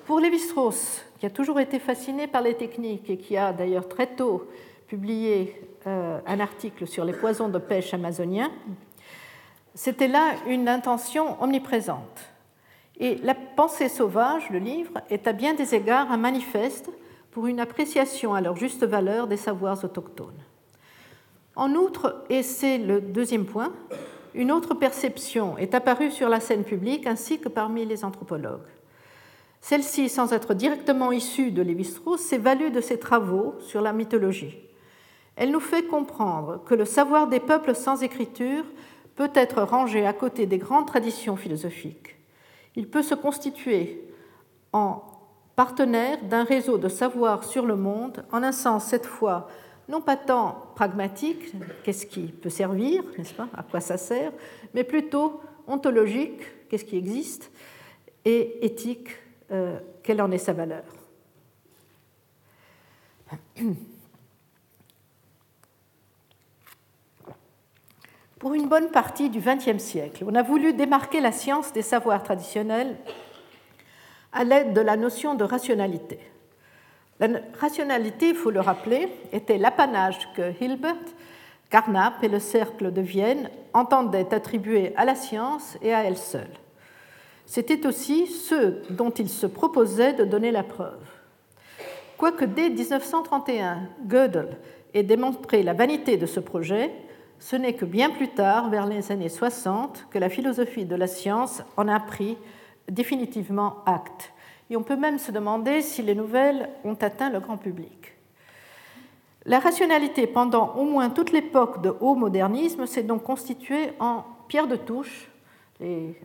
Pour 0.05 0.19
Lévi-Strauss, 0.19 1.01
qui 1.19 1.25
a 1.25 1.29
toujours 1.29 1.59
été 1.59 1.79
fasciné 1.79 2.27
par 2.27 2.41
les 2.41 2.55
techniques 2.55 3.09
et 3.09 3.17
qui 3.17 3.35
a 3.35 3.51
d'ailleurs 3.51 3.89
très 3.89 4.07
tôt 4.07 4.47
publié 4.87 5.61
euh, 5.85 6.19
un 6.25 6.39
article 6.39 6.87
sur 6.87 7.03
les 7.03 7.13
poisons 7.13 7.49
de 7.49 7.57
pêche 7.57 7.93
amazoniens, 7.93 8.51
c'était 9.75 10.07
là 10.07 10.33
une 10.47 10.67
intention 10.67 11.41
omniprésente. 11.41 12.31
Et 12.99 13.15
La 13.17 13.35
pensée 13.35 13.89
sauvage, 13.89 14.49
le 14.49 14.59
livre, 14.59 14.93
est 15.09 15.27
à 15.27 15.33
bien 15.33 15.53
des 15.53 15.75
égards 15.75 16.11
un 16.11 16.17
manifeste 16.17 16.89
pour 17.31 17.47
une 17.47 17.59
appréciation 17.59 18.33
à 18.33 18.41
leur 18.41 18.55
juste 18.55 18.85
valeur 18.85 19.27
des 19.27 19.37
savoirs 19.37 19.83
autochtones. 19.83 20.43
En 21.55 21.73
outre, 21.75 22.23
et 22.29 22.43
c'est 22.43 22.77
le 22.77 23.01
deuxième 23.01 23.45
point, 23.45 23.73
une 24.33 24.51
autre 24.51 24.73
perception 24.73 25.57
est 25.57 25.75
apparue 25.75 26.11
sur 26.11 26.29
la 26.29 26.39
scène 26.39 26.63
publique 26.63 27.05
ainsi 27.05 27.39
que 27.39 27.49
parmi 27.49 27.85
les 27.85 28.05
anthropologues. 28.05 28.61
Celle-ci, 29.59 30.09
sans 30.09 30.33
être 30.33 30.53
directement 30.53 31.11
issue 31.11 31.51
de 31.51 31.61
Lévi-Strauss, 31.61 32.21
s'est 32.21 32.37
value 32.37 32.71
de 32.71 32.81
ses 32.81 32.97
travaux 32.97 33.55
sur 33.59 33.81
la 33.81 33.93
mythologie. 33.93 34.57
Elle 35.35 35.51
nous 35.51 35.59
fait 35.59 35.83
comprendre 35.83 36.63
que 36.65 36.75
le 36.75 36.85
savoir 36.85 37.27
des 37.27 37.39
peuples 37.39 37.75
sans 37.75 38.01
écriture 38.01 38.63
peut 39.15 39.31
être 39.35 39.61
rangé 39.61 40.05
à 40.05 40.13
côté 40.13 40.45
des 40.45 40.57
grandes 40.57 40.87
traditions 40.87 41.35
philosophiques 41.35 42.15
il 42.75 42.89
peut 42.89 43.03
se 43.03 43.15
constituer 43.15 44.07
en 44.73 45.03
partenaire 45.55 46.17
d'un 46.23 46.43
réseau 46.43 46.77
de 46.77 46.87
savoir 46.87 47.43
sur 47.43 47.65
le 47.65 47.75
monde, 47.75 48.25
en 48.31 48.43
un 48.43 48.51
sens 48.51 48.85
cette 48.85 49.05
fois 49.05 49.47
non 49.89 50.01
pas 50.01 50.17
tant 50.17 50.67
pragmatique, 50.75 51.53
qu'est-ce 51.83 52.05
qui 52.05 52.27
peut 52.27 52.49
servir, 52.49 53.03
n'est-ce 53.17 53.33
pas, 53.33 53.47
à 53.55 53.63
quoi 53.63 53.79
ça 53.79 53.97
sert, 53.97 54.31
mais 54.73 54.83
plutôt 54.83 55.41
ontologique, 55.67 56.41
qu'est-ce 56.69 56.85
qui 56.85 56.97
existe, 56.97 57.51
et 58.25 58.65
éthique, 58.65 59.09
euh, 59.51 59.79
quelle 60.03 60.21
en 60.21 60.31
est 60.31 60.37
sa 60.37 60.53
valeur. 60.53 60.83
Pour 68.39 68.53
une 68.55 68.67
bonne 68.67 68.89
partie 68.89 69.29
du 69.29 69.39
XXe 69.39 69.77
siècle, 69.77 70.23
on 70.27 70.33
a 70.33 70.41
voulu 70.41 70.73
démarquer 70.73 71.21
la 71.21 71.31
science 71.31 71.73
des 71.73 71.83
savoirs 71.83 72.23
traditionnels 72.23 72.97
à 74.33 74.43
l'aide 74.43 74.73
de 74.73 74.81
la 74.81 74.97
notion 74.97 75.35
de 75.35 75.43
rationalité. 75.43 76.19
La 77.21 77.39
rationalité, 77.59 78.29
il 78.29 78.35
faut 78.35 78.49
le 78.49 78.61
rappeler, 78.61 79.07
était 79.31 79.59
l'apanage 79.59 80.27
que 80.35 80.51
Hilbert, 80.59 80.95
Carnap 81.69 82.23
et 82.23 82.27
le 82.27 82.39
Cercle 82.39 82.91
de 82.91 83.01
Vienne 83.01 83.51
entendaient 83.73 84.33
attribuer 84.33 84.91
à 84.97 85.05
la 85.05 85.13
science 85.13 85.77
et 85.83 85.93
à 85.93 86.03
elle 86.03 86.17
seule. 86.17 86.49
C'était 87.45 87.85
aussi 87.85 88.25
ce 88.25 88.91
dont 88.91 89.11
ils 89.11 89.29
se 89.29 89.45
proposaient 89.45 90.13
de 90.13 90.25
donner 90.25 90.49
la 90.49 90.63
preuve. 90.63 91.05
Quoique 92.17 92.43
dès 92.43 92.69
1931, 92.69 93.83
Gödel 94.07 94.57
ait 94.95 95.03
démontré 95.03 95.61
la 95.61 95.73
vanité 95.73 96.17
de 96.17 96.25
ce 96.25 96.39
projet, 96.39 96.91
ce 97.37 97.55
n'est 97.55 97.73
que 97.73 97.85
bien 97.85 98.09
plus 98.09 98.29
tard, 98.29 98.69
vers 98.71 98.87
les 98.87 99.11
années 99.11 99.29
60, 99.29 100.07
que 100.09 100.17
la 100.17 100.29
philosophie 100.29 100.85
de 100.85 100.95
la 100.95 101.07
science 101.07 101.61
en 101.77 101.87
a 101.87 101.99
pris 101.99 102.35
définitivement 102.89 103.77
acte. 103.85 104.33
Et 104.71 104.77
on 104.77 104.83
peut 104.83 104.95
même 104.95 105.19
se 105.19 105.33
demander 105.33 105.81
si 105.81 106.01
les 106.01 106.15
nouvelles 106.15 106.69
ont 106.85 106.93
atteint 106.93 107.29
le 107.29 107.41
grand 107.41 107.57
public. 107.57 108.15
La 109.45 109.59
rationalité, 109.59 110.27
pendant 110.27 110.75
au 110.75 110.85
moins 110.85 111.09
toute 111.09 111.33
l'époque 111.33 111.81
de 111.81 111.93
haut 111.99 112.15
modernisme, 112.15 112.85
s'est 112.85 113.03
donc 113.03 113.23
constituée 113.23 113.91
en 113.99 114.23
pierre 114.47 114.67
de 114.67 114.77
touche, 114.77 115.29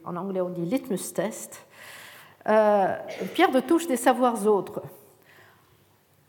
en 0.05 0.15
anglais 0.15 0.41
on 0.41 0.51
dit 0.51 0.65
litmus 0.65 1.13
test, 1.13 1.67
euh, 2.49 2.95
pierre 3.35 3.51
de 3.51 3.59
touche 3.59 3.89
des 3.89 3.97
savoirs 3.97 4.47
autres. 4.47 4.81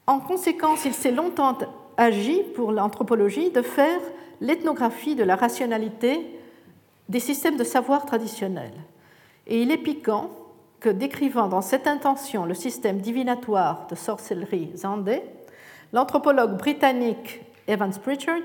En 0.07 0.20
conséquence, 0.20 0.86
il 0.86 0.95
s'est 0.95 1.11
longtemps 1.11 1.55
agi 1.97 2.41
pour 2.55 2.72
l'anthropologie 2.72 3.51
de 3.51 3.61
faire 3.61 3.99
l'ethnographie 4.41 5.13
de 5.13 5.24
la 5.24 5.36
rationalité 5.36 6.39
des 7.09 7.20
systèmes 7.20 7.57
de 7.57 7.63
savoir 7.63 8.07
traditionnels. 8.07 8.74
Et 9.45 9.61
il 9.61 9.70
est 9.70 9.78
piquant 9.78 10.32
que, 10.80 10.89
décrivant 10.89 11.47
dans 11.47 11.61
cette 11.61 11.88
intention 11.88 12.45
le 12.45 12.53
système 12.53 12.99
divinatoire 12.99 13.88
de 13.88 13.95
sorcellerie 13.95 14.71
Zandé, 14.75 15.21
l'anthropologue 15.93 16.57
britannique 16.57 17.41
Evans 17.67 17.93
Pritchard 18.01 18.41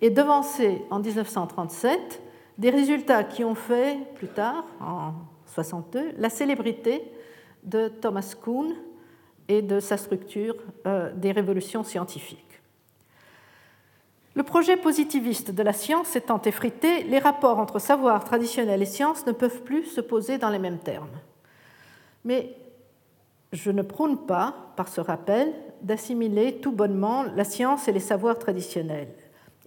ait 0.00 0.10
devancé 0.10 0.82
en 0.90 1.00
1937 1.00 2.20
des 2.58 2.70
résultats 2.70 3.24
qui 3.24 3.44
ont 3.44 3.54
fait 3.54 3.98
plus 4.14 4.28
tard, 4.28 4.64
en 4.80 5.12
1962, 5.56 6.12
la 6.18 6.30
célébrité 6.30 7.02
de 7.64 7.88
Thomas 7.88 8.34
Kuhn 8.42 8.74
et 9.48 9.62
de 9.62 9.80
sa 9.80 9.96
structure 9.96 10.54
euh, 10.86 11.12
des 11.14 11.32
révolutions 11.32 11.84
scientifiques. 11.84 12.38
Le 14.34 14.42
projet 14.42 14.76
positiviste 14.76 15.50
de 15.50 15.62
la 15.62 15.74
science 15.74 16.16
étant 16.16 16.40
effrité, 16.42 17.02
les 17.04 17.18
rapports 17.18 17.58
entre 17.58 17.78
savoir 17.78 18.24
traditionnel 18.24 18.80
et 18.80 18.86
science 18.86 19.26
ne 19.26 19.32
peuvent 19.32 19.62
plus 19.62 19.84
se 19.84 20.00
poser 20.00 20.38
dans 20.38 20.48
les 20.48 20.58
mêmes 20.58 20.78
termes. 20.78 21.10
Mais 22.24 22.56
je 23.52 23.70
ne 23.70 23.82
prône 23.82 24.26
pas, 24.26 24.54
par 24.76 24.88
ce 24.88 25.00
rappel, 25.00 25.52
d'assimiler 25.82 26.58
tout 26.60 26.72
bonnement 26.72 27.24
la 27.36 27.44
science 27.44 27.88
et 27.88 27.92
les 27.92 28.00
savoirs 28.00 28.38
traditionnels. 28.38 29.08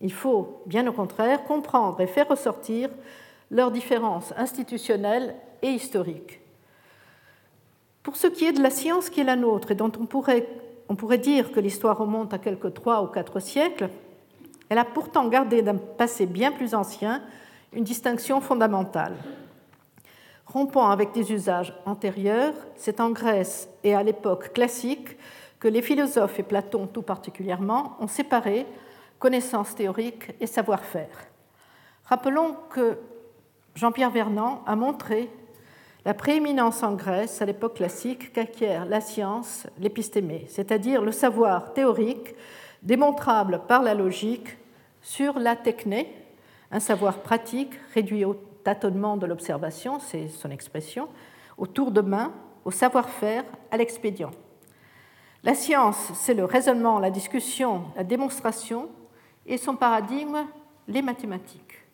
Il 0.01 0.11
faut, 0.11 0.61
bien 0.65 0.87
au 0.87 0.91
contraire, 0.91 1.43
comprendre 1.43 2.01
et 2.01 2.07
faire 2.07 2.27
ressortir 2.27 2.89
leurs 3.51 3.71
différences 3.71 4.33
institutionnelles 4.37 5.35
et 5.61 5.69
historiques. 5.69 6.41
Pour 8.03 8.15
ce 8.17 8.27
qui 8.27 8.45
est 8.45 8.53
de 8.53 8.61
la 8.61 8.69
science 8.69 9.09
qui 9.09 9.21
est 9.21 9.25
la 9.25 9.35
nôtre 9.35 9.71
et 9.71 9.75
dont 9.75 9.91
on 9.99 10.05
pourrait, 10.05 11.17
dire 11.17 11.51
que 11.51 11.59
l'histoire 11.59 11.97
remonte 11.97 12.33
à 12.33 12.37
quelques 12.37 12.73
trois 12.73 13.03
ou 13.03 13.07
quatre 13.07 13.39
siècles, 13.39 13.89
elle 14.69 14.77
a 14.77 14.85
pourtant 14.85 15.27
gardé 15.27 15.61
d'un 15.61 15.77
passé 15.77 16.25
bien 16.25 16.51
plus 16.51 16.75
ancien 16.75 17.21
une 17.73 17.83
distinction 17.83 18.41
fondamentale. 18.41 19.15
Rompant 20.55 20.89
avec 20.89 21.11
des 21.11 21.33
usages 21.33 21.73
antérieurs, 21.85 22.53
c'est 22.77 23.01
en 23.01 23.09
Grèce 23.09 23.67
et 23.83 23.93
à 23.93 24.03
l'époque 24.03 24.53
classique 24.53 25.17
que 25.59 25.67
les 25.67 25.81
philosophes, 25.81 26.39
et 26.39 26.43
Platon 26.43 26.87
tout 26.87 27.01
particulièrement, 27.01 27.97
ont 27.99 28.07
séparé 28.07 28.65
connaissance 29.19 29.75
théorique 29.75 30.31
et 30.39 30.47
savoir-faire. 30.47 31.27
Rappelons 32.05 32.55
que 32.69 32.97
Jean-Pierre 33.75 34.11
Vernant 34.11 34.63
a 34.65 34.77
montré 34.77 35.29
la 36.05 36.13
prééminence 36.13 36.83
en 36.83 36.93
Grèce 36.93 37.41
à 37.41 37.45
l'époque 37.45 37.75
classique 37.75 38.31
qu'acquiert 38.31 38.85
la 38.85 39.01
science, 39.01 39.67
l'épistémé, 39.77 40.45
c'est-à-dire 40.47 41.01
le 41.01 41.11
savoir 41.11 41.73
théorique 41.73 42.33
démontrable 42.81 43.63
par 43.67 43.83
la 43.83 43.93
logique 43.93 44.55
sur 45.01 45.37
la 45.37 45.57
techné, 45.57 46.15
un 46.71 46.79
savoir 46.79 47.17
pratique 47.23 47.73
réduit 47.93 48.23
au 48.23 48.37
tâtonnement 48.65 49.15
de 49.15 49.27
l'observation, 49.27 49.99
c'est 49.99 50.27
son 50.27 50.49
expression, 50.49 51.07
au 51.57 51.67
tour 51.67 51.91
de 51.91 52.01
main, 52.01 52.33
au 52.65 52.71
savoir-faire, 52.71 53.45
à 53.71 53.77
l'expédient. 53.77 54.31
La 55.43 55.53
science, 55.53 56.11
c'est 56.15 56.33
le 56.33 56.43
raisonnement, 56.43 56.99
la 56.99 57.11
discussion, 57.11 57.83
la 57.95 58.03
démonstration, 58.03 58.89
et 59.45 59.57
son 59.57 59.75
paradigme, 59.75 60.47
les 60.87 61.03
mathématiques. 61.03 61.85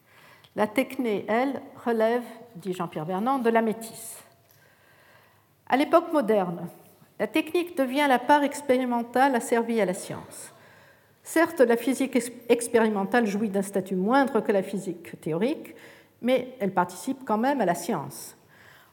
La 0.55 0.67
techné, 0.67 1.25
elle, 1.27 1.61
relève, 1.85 2.23
dit 2.55 2.73
Jean-Pierre 2.73 3.05
Vernant, 3.05 3.39
de 3.39 3.49
la 3.49 3.61
métisse. 3.61 4.23
À 5.67 5.75
l'époque 5.75 6.13
moderne, 6.13 6.69
la 7.19 7.27
technique 7.27 7.77
devient 7.77 8.05
la 8.07 8.19
part 8.19 8.43
expérimentale 8.43 9.35
asservie 9.35 9.81
à 9.81 9.85
la 9.85 9.93
science. 9.93 10.53
Certes, 11.23 11.59
la 11.59 11.77
physique 11.77 12.17
expérimentale 12.47 13.27
jouit 13.27 13.49
d'un 13.49 13.61
statut 13.61 13.95
moindre 13.95 14.39
que 14.39 14.51
la 14.53 14.63
physique 14.63 15.19
théorique, 15.19 15.75
mais 16.21 16.55
elle 16.59 16.73
participe 16.73 17.23
quand 17.25 17.37
même 17.37 17.61
à 17.61 17.65
la 17.65 17.75
science. 17.75 18.37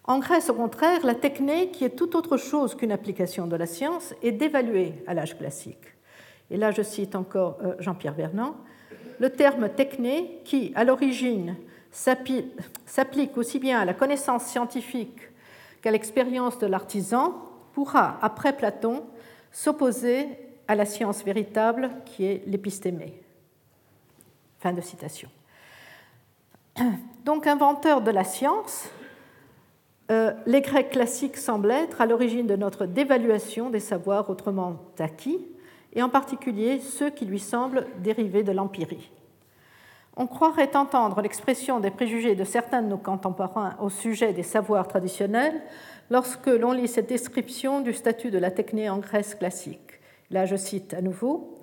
En 0.05 0.19
Grèce, 0.21 0.49
au 0.49 0.55
contraire, 0.55 1.05
la 1.05 1.15
technique, 1.15 1.73
qui 1.73 1.85
est 1.85 1.97
tout 1.97 2.17
autre 2.17 2.39
chose 2.39 2.75
qu'une 2.75 2.93
application 2.93 3.47
de 3.47 3.57
la 3.57 3.67
science, 3.67 4.15
est 4.23 4.33
dévaluée 4.33 4.95
à 5.07 5.13
l'âge 5.13 5.37
classique. 5.37 5.95
Et 6.51 6.57
là, 6.57 6.71
je 6.71 6.83
cite 6.83 7.15
encore 7.15 7.59
euh, 7.63 7.75
Jean-Pierre 7.79 8.15
Vernant. 8.15 8.57
le 9.19 9.31
terme 9.31 9.69
techné, 9.69 10.41
qui, 10.45 10.73
à 10.75 10.85
l'origine, 10.85 11.57
s'applique 11.91 13.37
aussi 13.37 13.59
bien 13.59 13.81
à 13.81 13.85
la 13.85 13.93
connaissance 13.93 14.45
scientifique 14.45 15.21
qu'à 15.83 15.91
l'expérience 15.91 16.59
de 16.59 16.67
l'artisan, 16.67 17.35
pourra, 17.75 18.19
après 18.23 18.57
Platon, 18.57 19.05
s'opposer 19.53 20.27
à 20.69 20.75
la 20.75 20.87
science 20.87 21.25
véritable 21.25 21.91
qui 22.05 22.25
est 22.25 22.43
l'épistémé. 22.47 23.21
Fin 24.59 24.73
de 24.73 24.81
citation. 24.81 25.29
Donc, 27.25 27.47
inventeur 27.47 28.01
de 28.01 28.11
la 28.11 28.25
science, 28.25 28.89
euh, 30.11 30.33
les 30.47 30.61
Grecs 30.61 30.91
classiques 30.91 31.37
semblent 31.37 31.71
être 31.71 32.01
à 32.01 32.07
l'origine 32.07 32.47
de 32.47 32.57
notre 32.57 32.87
dévaluation 32.87 33.71
des 33.71 33.81
savoirs 33.81 34.31
autrement 34.31 34.77
acquis, 34.99 35.47
et 35.95 36.03
en 36.03 36.09
particulier 36.09 36.81
ceux 36.81 37.11
qui 37.11 37.25
lui 37.25 37.39
semblent 37.39 37.87
dériver 38.03 38.43
de 38.43 38.53
l'empirie. 38.53 39.11
On 40.17 40.27
croirait 40.27 40.77
entendre 40.77 41.21
l'expression 41.21 41.81
des 41.81 41.91
préjugés 41.91 42.35
de 42.35 42.45
certains 42.45 42.83
de 42.83 42.89
nos 42.89 42.99
contemporains 42.99 43.77
au 43.81 43.89
sujet 43.89 44.33
des 44.33 44.43
savoirs 44.43 44.89
traditionnels 44.89 45.61
lorsque 46.11 46.49
l'on 46.49 46.73
lit 46.73 46.89
cette 46.89 47.09
description 47.09 47.81
du 47.81 47.93
statut 47.93 48.31
de 48.31 48.39
la 48.39 48.51
techné 48.51 48.91
en 48.91 48.99
Grèce 48.99 49.35
classique. 49.35 50.01
Là, 50.31 50.45
je 50.45 50.57
cite 50.57 50.93
à 50.93 51.03
nouveau 51.03 51.58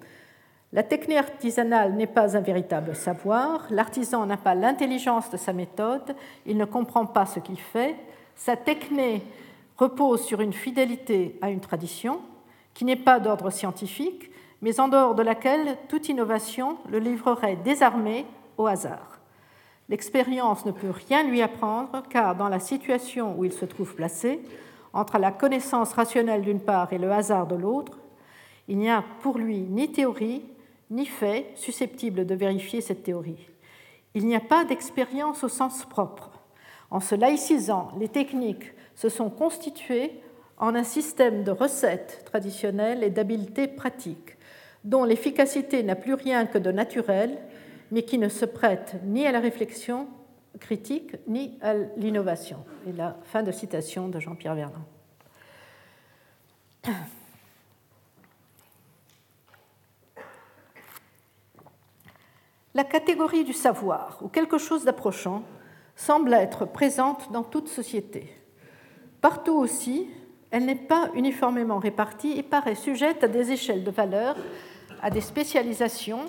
La 0.74 0.84
techné 0.84 1.18
artisanale 1.18 1.94
n'est 1.94 2.08
pas 2.08 2.36
un 2.36 2.42
véritable 2.42 2.96
savoir, 2.96 3.66
l'artisan 3.70 4.26
n'a 4.26 4.38
pas 4.38 4.56
l'intelligence 4.56 5.30
de 5.30 5.38
sa 5.38 5.54
méthode, 5.54 6.16
il 6.46 6.58
ne 6.58 6.66
comprend 6.66 7.06
pas 7.06 7.26
ce 7.26 7.40
qu'il 7.40 7.60
fait, 7.60 7.96
sa 8.36 8.58
techné 8.58 9.24
repose 9.78 10.24
sur 10.24 10.42
une 10.42 10.54
fidélité 10.54 11.38
à 11.42 11.50
une 11.50 11.62
tradition 11.62 12.20
qui 12.74 12.84
n'est 12.84 12.96
pas 12.96 13.20
d'ordre 13.20 13.50
scientifique, 13.50 14.30
mais 14.62 14.80
en 14.80 14.88
dehors 14.88 15.16
de 15.16 15.24
laquelle 15.24 15.78
toute 15.88 16.10
innovation 16.10 16.78
le 16.90 17.00
livrerait 17.00 17.58
désarmé 17.58 18.26
au 18.58 18.68
hasard. 18.68 19.20
L'expérience 19.88 20.66
ne 20.66 20.72
peut 20.72 20.92
rien 20.92 21.24
lui 21.24 21.42
apprendre 21.42 22.04
car 22.10 22.36
dans 22.36 22.50
la 22.50 22.60
situation 22.60 23.38
où 23.38 23.46
il 23.46 23.54
se 23.54 23.66
trouve 23.66 23.96
placé, 23.96 24.42
entre 24.94 25.20
la 25.20 25.32
connaissance 25.32 25.94
rationnelle 25.94 26.42
d'une 26.42 26.62
part 26.62 26.92
et 26.92 26.98
le 26.98 27.12
hasard 27.12 27.48
de 27.48 27.56
l'autre, 27.56 27.98
il 28.68 28.78
n'y 28.78 28.90
a 28.90 29.04
pour 29.22 29.38
lui 29.38 29.60
ni 29.60 29.92
théorie, 29.92 30.42
ni 30.90 31.06
fait 31.06 31.52
susceptible 31.56 32.26
de 32.26 32.36
vérifier 32.36 32.82
cette 32.82 33.04
théorie. 33.04 33.50
Il 34.14 34.26
n'y 34.26 34.36
a 34.36 34.42
pas 34.42 34.66
d'expérience 34.66 35.44
au 35.44 35.50
sens 35.50 35.86
propre. 35.86 36.32
En 36.92 37.00
se 37.00 37.16
laïcisant, 37.16 37.90
les 38.00 38.08
techniques 38.08 38.74
se 38.96 39.10
sont 39.10 39.30
constituées 39.30 40.22
en 40.58 40.76
un 40.76 40.84
système 40.84 41.44
de 41.44 41.52
recettes 41.52 42.24
traditionnelles 42.26 43.04
et 43.04 43.10
d'habiletés 43.10 43.68
pratiques, 43.68 44.38
dont 44.84 45.04
l'efficacité 45.04 45.84
n'a 45.84 45.96
plus 45.96 46.14
rien 46.14 46.46
que 46.46 46.58
de 46.58 46.72
naturel, 46.72 47.38
mais 47.92 48.04
qui 48.04 48.18
ne 48.18 48.30
se 48.30 48.46
prête 48.46 48.96
ni 49.04 49.26
à 49.28 49.32
la 49.32 49.40
réflexion 49.40 50.08
critique 50.60 51.16
ni 51.28 51.58
à 51.62 51.74
l'innovation. 51.98 52.64
Et 52.88 52.94
la 52.94 53.18
fin 53.24 53.44
de 53.44 53.52
citation 53.52 54.08
de 54.08 54.20
Jean-Pierre 54.20 54.56
Vernon. 54.56 54.86
La 62.76 62.84
catégorie 62.84 63.46
du 63.46 63.54
savoir, 63.54 64.20
ou 64.22 64.28
quelque 64.28 64.58
chose 64.58 64.84
d'approchant, 64.84 65.44
semble 65.96 66.34
être 66.34 66.66
présente 66.66 67.32
dans 67.32 67.42
toute 67.44 67.70
société. 67.70 68.30
Partout 69.22 69.56
aussi, 69.56 70.10
elle 70.52 70.66
n'est 70.66 70.76
pas 70.76 71.10
uniformément 71.16 71.80
répartie 71.80 72.38
et 72.38 72.44
paraît 72.44 72.76
sujette 72.76 73.24
à 73.24 73.30
des 73.30 73.54
échelles 73.54 73.86
de 73.86 73.92
valeur, 73.92 74.36
à 75.02 75.10
des 75.10 75.22
spécialisations 75.22 76.26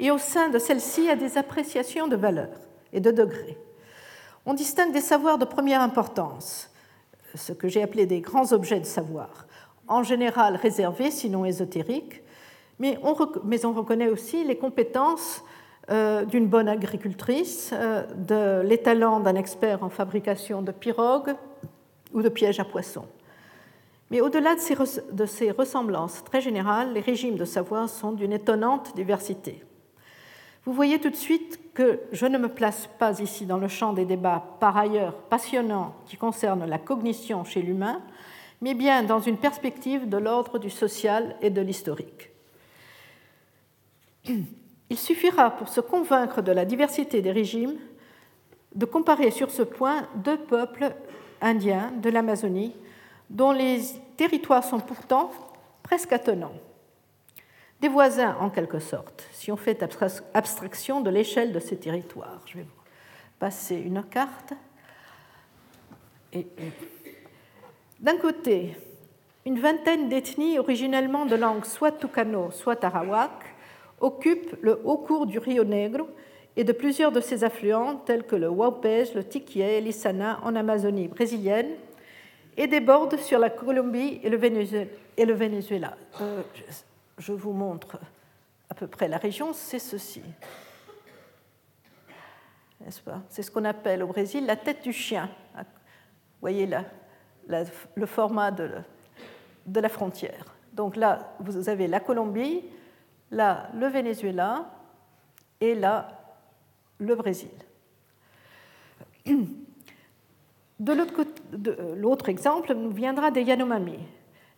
et 0.00 0.10
au 0.10 0.18
sein 0.18 0.48
de 0.48 0.58
celles-ci 0.58 1.08
à 1.08 1.14
des 1.14 1.38
appréciations 1.38 2.08
de 2.08 2.16
valeur 2.16 2.58
et 2.92 2.98
de 2.98 3.12
degrés. 3.12 3.56
On 4.46 4.54
distingue 4.54 4.92
des 4.92 5.00
savoirs 5.00 5.38
de 5.38 5.44
première 5.44 5.80
importance, 5.80 6.70
ce 7.36 7.52
que 7.52 7.68
j'ai 7.68 7.84
appelé 7.84 8.06
des 8.06 8.20
grands 8.20 8.52
objets 8.52 8.80
de 8.80 8.84
savoir, 8.84 9.46
en 9.86 10.02
général 10.02 10.56
réservés, 10.56 11.12
sinon 11.12 11.44
ésotériques, 11.44 12.24
mais 12.80 12.98
on, 13.04 13.14
reconnaît 13.14 14.08
aussi 14.08 14.42
les 14.42 14.58
compétences 14.58 15.44
d'une 15.88 16.46
bonne 16.46 16.68
agricultrice, 16.68 17.70
euh, 17.72 18.06
de 18.16 18.66
l'étalon 18.66 19.20
d'un 19.20 19.34
expert 19.34 19.82
en 19.82 19.90
fabrication 19.90 20.62
de 20.62 20.72
pirogues 20.72 21.34
ou 22.12 22.22
de 22.22 22.28
pièges 22.28 22.60
à 22.60 22.64
poissons. 22.64 23.06
Mais 24.10 24.20
au-delà 24.20 24.54
de 24.54 25.26
ces 25.26 25.50
ressemblances 25.50 26.22
très 26.24 26.40
générales, 26.40 26.92
les 26.92 27.00
régimes 27.00 27.36
de 27.36 27.44
savoir 27.44 27.88
sont 27.88 28.12
d'une 28.12 28.32
étonnante 28.32 28.94
diversité. 28.94 29.62
Vous 30.64 30.72
voyez 30.72 30.98
tout 30.98 31.10
de 31.10 31.16
suite 31.16 31.60
que 31.74 32.00
je 32.12 32.24
ne 32.24 32.38
me 32.38 32.48
place 32.48 32.88
pas 32.98 33.20
ici 33.20 33.44
dans 33.44 33.58
le 33.58 33.68
champ 33.68 33.92
des 33.92 34.06
débats 34.06 34.56
par 34.60 34.76
ailleurs 34.76 35.14
passionnants 35.14 35.94
qui 36.06 36.16
concernent 36.16 36.64
la 36.64 36.78
cognition 36.78 37.44
chez 37.44 37.60
l'humain, 37.60 38.00
mais 38.62 38.74
bien 38.74 39.02
dans 39.02 39.20
une 39.20 39.36
perspective 39.36 40.08
de 40.08 40.16
l'ordre 40.16 40.58
du 40.58 40.70
social 40.70 41.36
et 41.42 41.50
de 41.50 41.60
l'historique. 41.60 42.30
Il 44.90 44.98
suffira 44.98 45.50
pour 45.50 45.68
se 45.68 45.80
convaincre 45.80 46.42
de 46.42 46.52
la 46.52 46.64
diversité 46.64 47.22
des 47.22 47.32
régimes 47.32 47.78
de 48.74 48.84
comparer 48.86 49.30
sur 49.30 49.50
ce 49.50 49.62
point 49.62 50.08
deux 50.16 50.38
peuples 50.38 50.94
indiens 51.40 51.92
de 52.02 52.10
l'Amazonie 52.10 52.74
dont 53.30 53.52
les 53.52 53.80
territoires 54.16 54.64
sont 54.64 54.80
pourtant 54.80 55.30
presque 55.82 56.12
attenants. 56.12 56.54
Des 57.80 57.88
voisins 57.88 58.36
en 58.40 58.50
quelque 58.50 58.78
sorte, 58.78 59.28
si 59.32 59.52
on 59.52 59.56
fait 59.56 59.82
abstraction 60.34 61.00
de 61.00 61.10
l'échelle 61.10 61.52
de 61.52 61.60
ces 61.60 61.76
territoires. 61.76 62.40
Je 62.46 62.58
vais 62.58 62.62
vous 62.62 62.82
passer 63.38 63.76
une 63.76 64.02
carte. 64.04 64.54
D'un 68.00 68.16
côté, 68.16 68.76
une 69.44 69.60
vingtaine 69.60 70.08
d'ethnies 70.08 70.58
originellement 70.58 71.26
de 71.26 71.36
langue 71.36 71.64
soit 71.64 71.92
Tucano, 71.92 72.50
soit 72.50 72.82
Arawak 72.82 73.43
occupe 74.04 74.56
le 74.60 74.80
haut 74.84 74.98
cours 74.98 75.26
du 75.26 75.38
Rio 75.38 75.64
Negro 75.64 76.08
et 76.56 76.62
de 76.62 76.72
plusieurs 76.72 77.10
de 77.10 77.20
ses 77.20 77.42
affluents 77.42 77.96
tels 77.96 78.24
que 78.24 78.36
le 78.36 78.48
Waupés, 78.48 79.06
le 79.14 79.24
Tiquié 79.24 79.78
et 79.78 80.08
en 80.42 80.54
Amazonie 80.54 81.08
brésilienne 81.08 81.70
et 82.56 82.66
déborde 82.66 83.16
sur 83.16 83.38
la 83.38 83.50
Colombie 83.50 84.20
et 84.22 84.28
le 84.28 84.36
Venezuela. 85.34 85.96
Euh, 86.20 86.42
je 87.18 87.32
vous 87.32 87.52
montre 87.52 87.98
à 88.68 88.74
peu 88.74 88.86
près 88.86 89.08
la 89.08 89.16
région, 89.16 89.52
c'est 89.52 89.78
ceci. 89.78 90.22
N'est-ce 92.80 93.00
pas? 93.00 93.22
C'est 93.30 93.42
ce 93.42 93.50
qu'on 93.50 93.64
appelle 93.64 94.02
au 94.02 94.08
Brésil 94.08 94.44
la 94.44 94.56
tête 94.56 94.82
du 94.82 94.92
chien. 94.92 95.30
Vous 95.56 95.62
voyez 96.42 96.66
là, 96.66 96.84
le 97.94 98.06
format 98.06 98.50
de 98.50 99.80
la 99.80 99.88
frontière. 99.88 100.54
Donc 100.74 100.96
là, 100.96 101.34
vous 101.40 101.68
avez 101.70 101.88
la 101.88 102.00
Colombie, 102.00 102.62
là 103.34 103.68
le 103.74 103.86
Venezuela 103.88 104.70
et 105.60 105.74
là 105.74 106.08
le 106.98 107.14
Brésil. 107.14 107.50
De 110.78 111.94
l'autre 111.94 112.28
exemple 112.28 112.74
nous 112.74 112.90
viendra 112.90 113.30
des 113.30 113.42
Yanomami, 113.42 113.98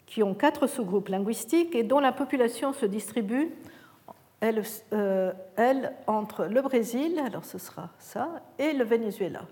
qui 0.06 0.22
ont 0.22 0.34
quatre 0.34 0.66
sous-groupes 0.66 1.08
linguistiques 1.08 1.74
et 1.74 1.82
dont 1.82 2.00
la 2.00 2.12
population 2.12 2.72
se 2.72 2.86
distribue, 2.86 3.54
elle, 4.40 4.62
euh, 4.92 5.32
entre 6.06 6.44
le 6.44 6.60
Brésil, 6.62 7.20
alors 7.24 7.44
ce 7.44 7.58
sera 7.58 7.90
ça, 7.98 8.28
et 8.58 8.72
le 8.72 8.84
Venezuela. 8.84 9.42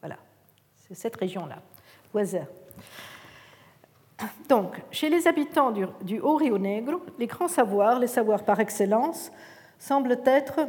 Voilà, 0.00 0.18
c'est 0.76 0.94
cette 0.94 1.16
région-là. 1.16 1.62
Donc, 4.48 4.80
chez 4.90 5.10
les 5.10 5.26
habitants 5.26 5.72
du, 5.72 6.20
Haut 6.20 6.36
Rio 6.36 6.58
Negro, 6.58 7.02
les 7.18 7.26
grands 7.26 7.48
savoirs, 7.48 7.98
les 7.98 8.06
savoirs 8.06 8.44
par 8.44 8.60
excellence, 8.60 9.30
semblent 9.78 10.18
être 10.24 10.60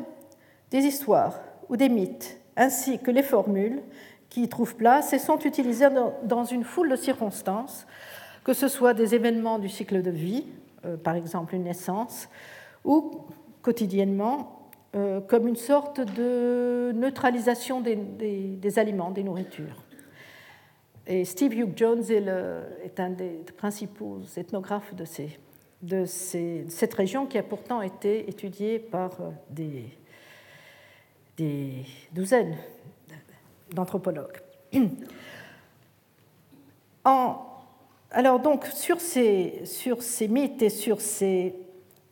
des 0.71 0.79
histoires 0.79 1.39
ou 1.69 1.77
des 1.77 1.89
mythes, 1.89 2.39
ainsi 2.57 2.99
que 2.99 3.11
les 3.11 3.23
formules 3.23 3.81
qui 4.29 4.43
y 4.43 4.49
trouvent 4.49 4.75
place 4.75 5.13
et 5.13 5.19
sont 5.19 5.39
utilisées 5.39 5.87
dans 6.23 6.43
une 6.43 6.63
foule 6.63 6.89
de 6.89 6.95
circonstances, 6.95 7.87
que 8.43 8.53
ce 8.53 8.67
soit 8.67 8.93
des 8.93 9.15
événements 9.15 9.59
du 9.59 9.69
cycle 9.69 10.01
de 10.01 10.11
vie, 10.11 10.45
euh, 10.85 10.97
par 10.97 11.15
exemple 11.15 11.55
une 11.55 11.63
naissance, 11.63 12.27
ou 12.83 13.21
quotidiennement 13.61 14.69
euh, 14.95 15.21
comme 15.21 15.47
une 15.47 15.55
sorte 15.55 16.01
de 16.01 16.91
neutralisation 16.95 17.81
des 17.81 18.79
aliments, 18.79 19.11
des 19.11 19.23
nourritures. 19.23 19.86
Et 21.09 21.23
Steve 21.23 21.53
Hugh 21.53 21.71
Jones 21.73 22.03
est, 22.09 22.99
un 22.99 23.09
des 23.11 23.39
principaux 23.55 24.19
ethnographes 24.35 24.93
de, 25.81 26.05
cette 26.05 26.93
région 26.93 27.25
qui 27.25 27.37
a 27.37 27.43
pourtant 27.43 27.81
été 27.81 28.29
étudiée 28.29 28.77
par 28.77 29.11
euh, 29.21 29.31
des, 31.37 31.85
douzaines 32.11 32.57
d'anthropologues. 33.73 34.41
alors 37.05 38.39
donc 38.41 38.65
sur 38.65 38.99
ces, 38.99 39.63
mythes 40.29 40.61
et 40.61 40.69
sur 40.69 40.99
ces 40.99 41.55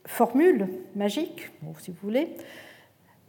formule 0.05 0.69
magique, 0.95 1.49
si 1.79 1.91
vous 1.91 1.97
voulez, 2.01 2.37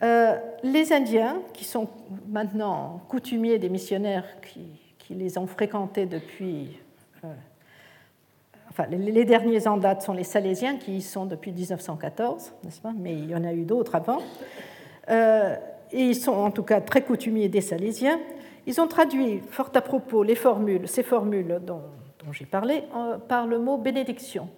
euh, 0.02 0.38
les 0.62 0.92
Indiens, 0.92 1.40
qui 1.54 1.64
sont 1.64 1.88
maintenant 2.28 3.00
coutumiers 3.08 3.58
des 3.58 3.70
missionnaires 3.70 4.26
qui, 4.42 4.85
les 5.14 5.38
ont 5.38 5.46
fréquentés 5.46 6.06
depuis. 6.06 6.78
Euh, 7.24 7.28
enfin, 8.70 8.86
les, 8.86 9.24
derniers 9.24 9.66
en 9.66 9.76
date 9.76 10.02
sont 10.02 10.12
les 10.12 10.24
Salésiens, 10.24 10.76
qui 10.76 10.96
y 10.96 11.02
sont 11.02 11.26
depuis 11.26 11.52
1914, 11.52 12.52
n'est-ce 12.64 12.80
pas? 12.80 12.92
Mais 12.96 13.12
il 13.14 13.30
y 13.30 13.34
en 13.34 13.44
a 13.44 13.52
eu 13.52 13.64
d'autres 13.64 13.94
avant. 13.94 14.18
Euh, 15.08 15.56
et 15.92 16.02
ils 16.02 16.16
sont 16.16 16.32
en 16.32 16.50
tout 16.50 16.64
cas 16.64 16.80
très 16.80 17.02
coutumiers 17.02 17.48
des 17.48 17.60
Salésiens. 17.60 18.20
Ils 18.66 18.80
ont 18.80 18.88
traduit, 18.88 19.40
fort 19.50 19.70
à 19.74 19.80
propos, 19.80 20.22
les 20.22 20.34
formules, 20.34 20.88
ces 20.88 21.04
formules 21.04 21.60
dont, 21.62 21.82
dont 22.24 22.32
j'ai 22.32 22.46
parlé, 22.46 22.82
par 23.28 23.46
le 23.46 23.60
mot 23.60 23.78
bénédiction. 23.78 24.48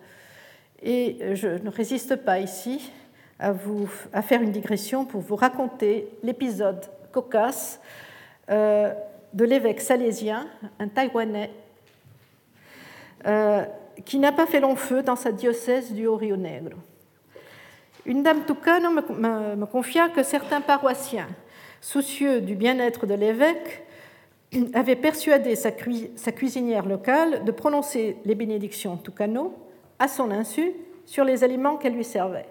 Et 0.82 1.34
je 1.34 1.48
ne 1.48 1.68
résiste 1.68 2.16
pas 2.16 2.38
ici 2.38 2.90
à, 3.38 3.52
vous, 3.52 3.88
à 4.12 4.22
faire 4.22 4.42
une 4.42 4.52
digression 4.52 5.04
pour 5.04 5.20
vous 5.20 5.36
raconter 5.36 6.08
l'épisode 6.22 6.86
cocasse 7.12 7.80
euh, 8.50 8.92
de 9.32 9.44
l'évêque 9.44 9.80
salésien, 9.80 10.46
un 10.78 10.88
Taïwanais, 10.88 11.50
euh, 13.26 13.64
qui 14.04 14.18
n'a 14.18 14.32
pas 14.32 14.46
fait 14.46 14.60
long 14.60 14.76
feu 14.76 15.02
dans 15.02 15.16
sa 15.16 15.32
diocèse 15.32 15.92
du 15.92 16.06
Haut-Rio 16.06 16.36
Negro. 16.36 16.78
Une 18.06 18.22
dame 18.22 18.44
toucane 18.44 18.94
me, 18.94 19.56
me, 19.56 19.66
confia 19.66 20.08
que 20.08 20.22
certains 20.22 20.60
paroissiens, 20.60 21.28
soucieux 21.80 22.40
du 22.40 22.54
bien-être 22.54 23.06
de 23.06 23.14
l'évêque, 23.14 23.84
avaient 24.72 24.96
persuadé 24.96 25.56
sa, 25.56 25.70
sa, 26.16 26.32
cuisinière 26.32 26.86
locale 26.86 27.44
de 27.44 27.50
prononcer 27.50 28.16
les 28.24 28.34
bénédictions 28.34 28.96
toucano 28.96 29.54
à 29.98 30.08
son 30.08 30.30
insu 30.30 30.72
sur 31.04 31.24
les 31.24 31.44
aliments 31.44 31.76
qu'elle 31.76 31.94
lui 31.94 32.04
servait. 32.04 32.46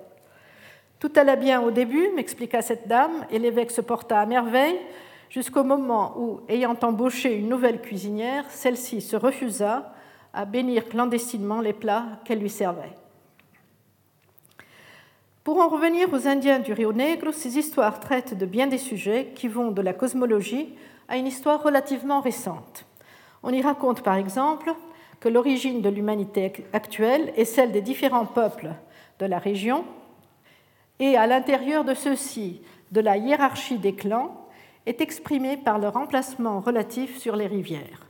Tout 1.00 1.12
alla 1.16 1.36
bien 1.36 1.62
au 1.62 1.72
début, 1.72 2.10
m'expliqua 2.16 2.62
cette 2.62 2.88
dame, 2.88 3.26
et 3.32 3.40
l'évêque 3.40 3.72
se 3.72 3.82
porta 3.82 4.20
à 4.20 4.26
merveille 4.26 4.80
jusqu'au 5.30 5.64
moment 5.64 6.14
où, 6.18 6.42
ayant 6.48 6.78
embauché 6.82 7.36
une 7.36 7.50
nouvelle 7.50 7.82
cuisinière, 7.82 8.50
celle-ci 8.50 9.02
se 9.02 9.16
refusa 9.16 9.94
à 10.34 10.46
bénir 10.46 10.88
clandestinement 10.88 11.62
les 11.62 11.74
plats 11.74 12.06
qu'elle 12.26 12.40
lui 12.40 12.50
servait. 12.50 12.94
Pour 15.44 15.60
en 15.60 15.70
revenir 15.70 16.12
aux 16.12 16.28
Indiens 16.28 16.60
du 16.60 16.74
Rio 16.74 16.92
Negro, 16.92 17.32
ces 17.32 17.58
histoires 17.58 18.00
traitent 18.00 18.38
de 18.38 18.46
bien 18.46 18.68
des 18.68 18.78
sujets 18.78 19.32
qui 19.34 19.48
vont 19.48 19.72
de 19.72 19.82
la 19.82 19.94
cosmologie 19.94 20.76
à 21.08 21.18
une 21.18 21.28
histoire 21.28 21.64
relativement 21.64 22.20
récente. 22.20 22.86
On 23.44 23.54
y 23.54 23.62
raconte 23.62 24.02
par 24.04 24.16
exemple 24.16 24.74
que 25.20 25.30
l'origine 25.30 25.82
de 25.82 25.90
l'humanité 25.90 26.52
actuelle 26.74 27.32
est 27.38 27.46
celle 27.46 27.72
des 27.72 27.82
différents 27.82 28.26
peuples 28.26 28.72
de 29.20 29.26
la 29.26 29.40
région 29.40 29.86
et 31.00 31.16
à 31.16 31.28
l'intérieur 31.28 31.86
de 31.86 31.94
ceux-ci, 31.94 32.62
de 32.92 33.00
la 33.00 33.18
hiérarchie 33.18 33.78
des 33.78 33.94
clans 33.94 34.47
est 34.88 35.02
exprimée 35.02 35.58
par 35.58 35.78
leur 35.78 35.98
emplacement 35.98 36.62
relatif 36.62 37.18
sur 37.18 37.36
les 37.36 37.46
rivières. 37.46 38.08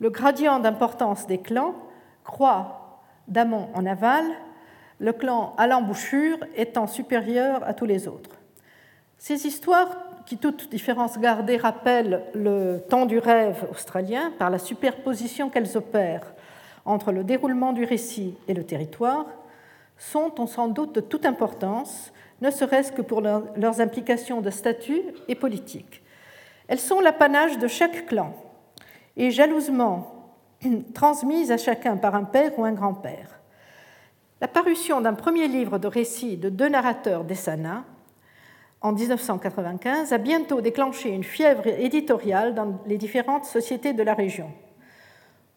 Le 0.00 0.10
gradient 0.10 0.60
d'importance 0.60 1.26
des 1.26 1.38
clans 1.38 1.74
croît 2.24 3.00
d'amont 3.26 3.68
en 3.74 3.86
aval, 3.86 4.24
le 4.98 5.12
clan 5.12 5.54
à 5.56 5.66
l'embouchure 5.66 6.38
étant 6.56 6.86
supérieur 6.86 7.64
à 7.64 7.74
tous 7.74 7.86
les 7.86 8.06
autres. 8.06 8.30
Ces 9.18 9.46
histoires, 9.46 9.96
qui 10.26 10.36
toutes 10.38 10.70
différences 10.70 11.18
gardées 11.18 11.56
rappellent 11.56 12.22
le 12.34 12.78
temps 12.88 13.06
du 13.06 13.18
rêve 13.18 13.66
australien 13.70 14.32
par 14.38 14.50
la 14.50 14.58
superposition 14.58 15.50
qu'elles 15.50 15.76
opèrent 15.76 16.34
entre 16.84 17.12
le 17.12 17.24
déroulement 17.24 17.72
du 17.72 17.84
récit 17.84 18.34
et 18.46 18.54
le 18.54 18.64
territoire, 18.64 19.26
sont 19.96 20.46
sans 20.46 20.68
doute 20.68 20.94
de 20.94 21.00
toute 21.00 21.24
importance, 21.24 22.12
ne 22.40 22.50
serait-ce 22.50 22.92
que 22.92 23.02
pour 23.02 23.20
leurs 23.20 23.80
implications 23.80 24.40
de 24.40 24.50
statut 24.50 25.02
et 25.28 25.34
politique. 25.34 26.02
Elles 26.68 26.78
sont 26.78 27.00
l'apanage 27.00 27.58
de 27.58 27.68
chaque 27.68 28.06
clan 28.06 28.34
et 29.16 29.30
jalousement 29.30 30.32
transmises 30.94 31.52
à 31.52 31.56
chacun 31.56 31.96
par 31.96 32.14
un 32.14 32.24
père 32.24 32.58
ou 32.58 32.64
un 32.64 32.72
grand-père. 32.72 33.40
La 34.40 34.48
parution 34.48 35.00
d'un 35.00 35.14
premier 35.14 35.48
livre 35.48 35.78
de 35.78 35.86
récits 35.86 36.36
de 36.36 36.48
deux 36.48 36.68
narrateurs 36.68 37.24
d'Essana 37.24 37.84
en 38.80 38.92
1995 38.92 40.12
a 40.12 40.18
bientôt 40.18 40.60
déclenché 40.60 41.10
une 41.10 41.24
fièvre 41.24 41.66
éditoriale 41.66 42.54
dans 42.54 42.80
les 42.86 42.98
différentes 42.98 43.46
sociétés 43.46 43.94
de 43.94 44.02
la 44.02 44.12
région. 44.12 44.50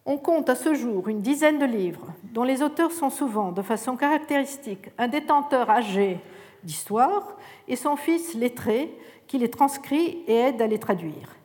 On 0.06 0.16
compte 0.16 0.48
à 0.48 0.54
ce 0.54 0.72
jour 0.72 1.08
une 1.08 1.20
dizaine 1.20 1.58
de 1.58 1.66
livres 1.66 2.06
dont 2.32 2.44
les 2.44 2.62
auteurs 2.62 2.92
sont 2.92 3.10
souvent, 3.10 3.52
de 3.52 3.60
façon 3.60 3.96
caractéristique, 3.96 4.88
un 4.96 5.08
détenteur 5.08 5.68
âgé 5.68 6.18
d'histoire 6.62 7.36
et 7.66 7.76
son 7.76 7.96
fils 7.96 8.34
lettré 8.34 8.90
qui 9.26 9.38
les 9.38 9.50
transcrit 9.50 10.18
et 10.26 10.34
aide 10.34 10.62
à 10.62 10.66
les 10.66 10.78
traduire. 10.78 11.36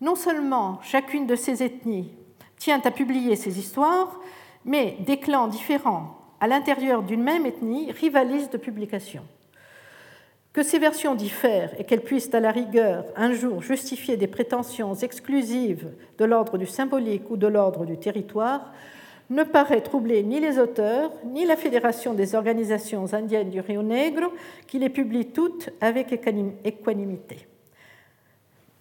Non 0.00 0.14
seulement 0.14 0.80
chacune 0.82 1.26
de 1.26 1.36
ces 1.36 1.62
ethnies 1.62 2.12
tient 2.56 2.80
à 2.84 2.90
publier 2.90 3.36
ces 3.36 3.58
histoires, 3.58 4.20
mais 4.64 4.96
des 5.00 5.18
clans 5.18 5.48
différents 5.48 6.18
à 6.40 6.46
l'intérieur 6.46 7.02
d'une 7.02 7.22
même 7.22 7.46
ethnie 7.46 7.90
rivalisent 7.92 8.50
de 8.50 8.58
publication. 8.58 9.22
Que 10.52 10.62
ces 10.62 10.78
versions 10.78 11.14
diffèrent 11.14 11.74
et 11.80 11.84
qu'elles 11.84 12.04
puissent 12.04 12.32
à 12.34 12.40
la 12.40 12.52
rigueur 12.52 13.06
un 13.16 13.32
jour 13.32 13.60
justifier 13.60 14.16
des 14.16 14.28
prétentions 14.28 14.94
exclusives 14.94 15.90
de 16.18 16.24
l'ordre 16.24 16.58
du 16.58 16.66
symbolique 16.66 17.28
ou 17.30 17.36
de 17.36 17.46
l'ordre 17.46 17.84
du 17.84 17.98
territoire 17.98 18.72
ne 19.30 19.42
paraît 19.42 19.80
troubler 19.80 20.22
ni 20.22 20.40
les 20.40 20.58
auteurs, 20.58 21.10
ni 21.24 21.46
la 21.46 21.56
Fédération 21.56 22.14
des 22.14 22.34
organisations 22.34 23.12
indiennes 23.14 23.50
du 23.50 23.60
Rio 23.60 23.82
Negro, 23.82 24.32
qui 24.66 24.78
les 24.78 24.90
publie 24.90 25.26
toutes 25.26 25.70
avec 25.80 26.12
équanimité. 26.12 27.46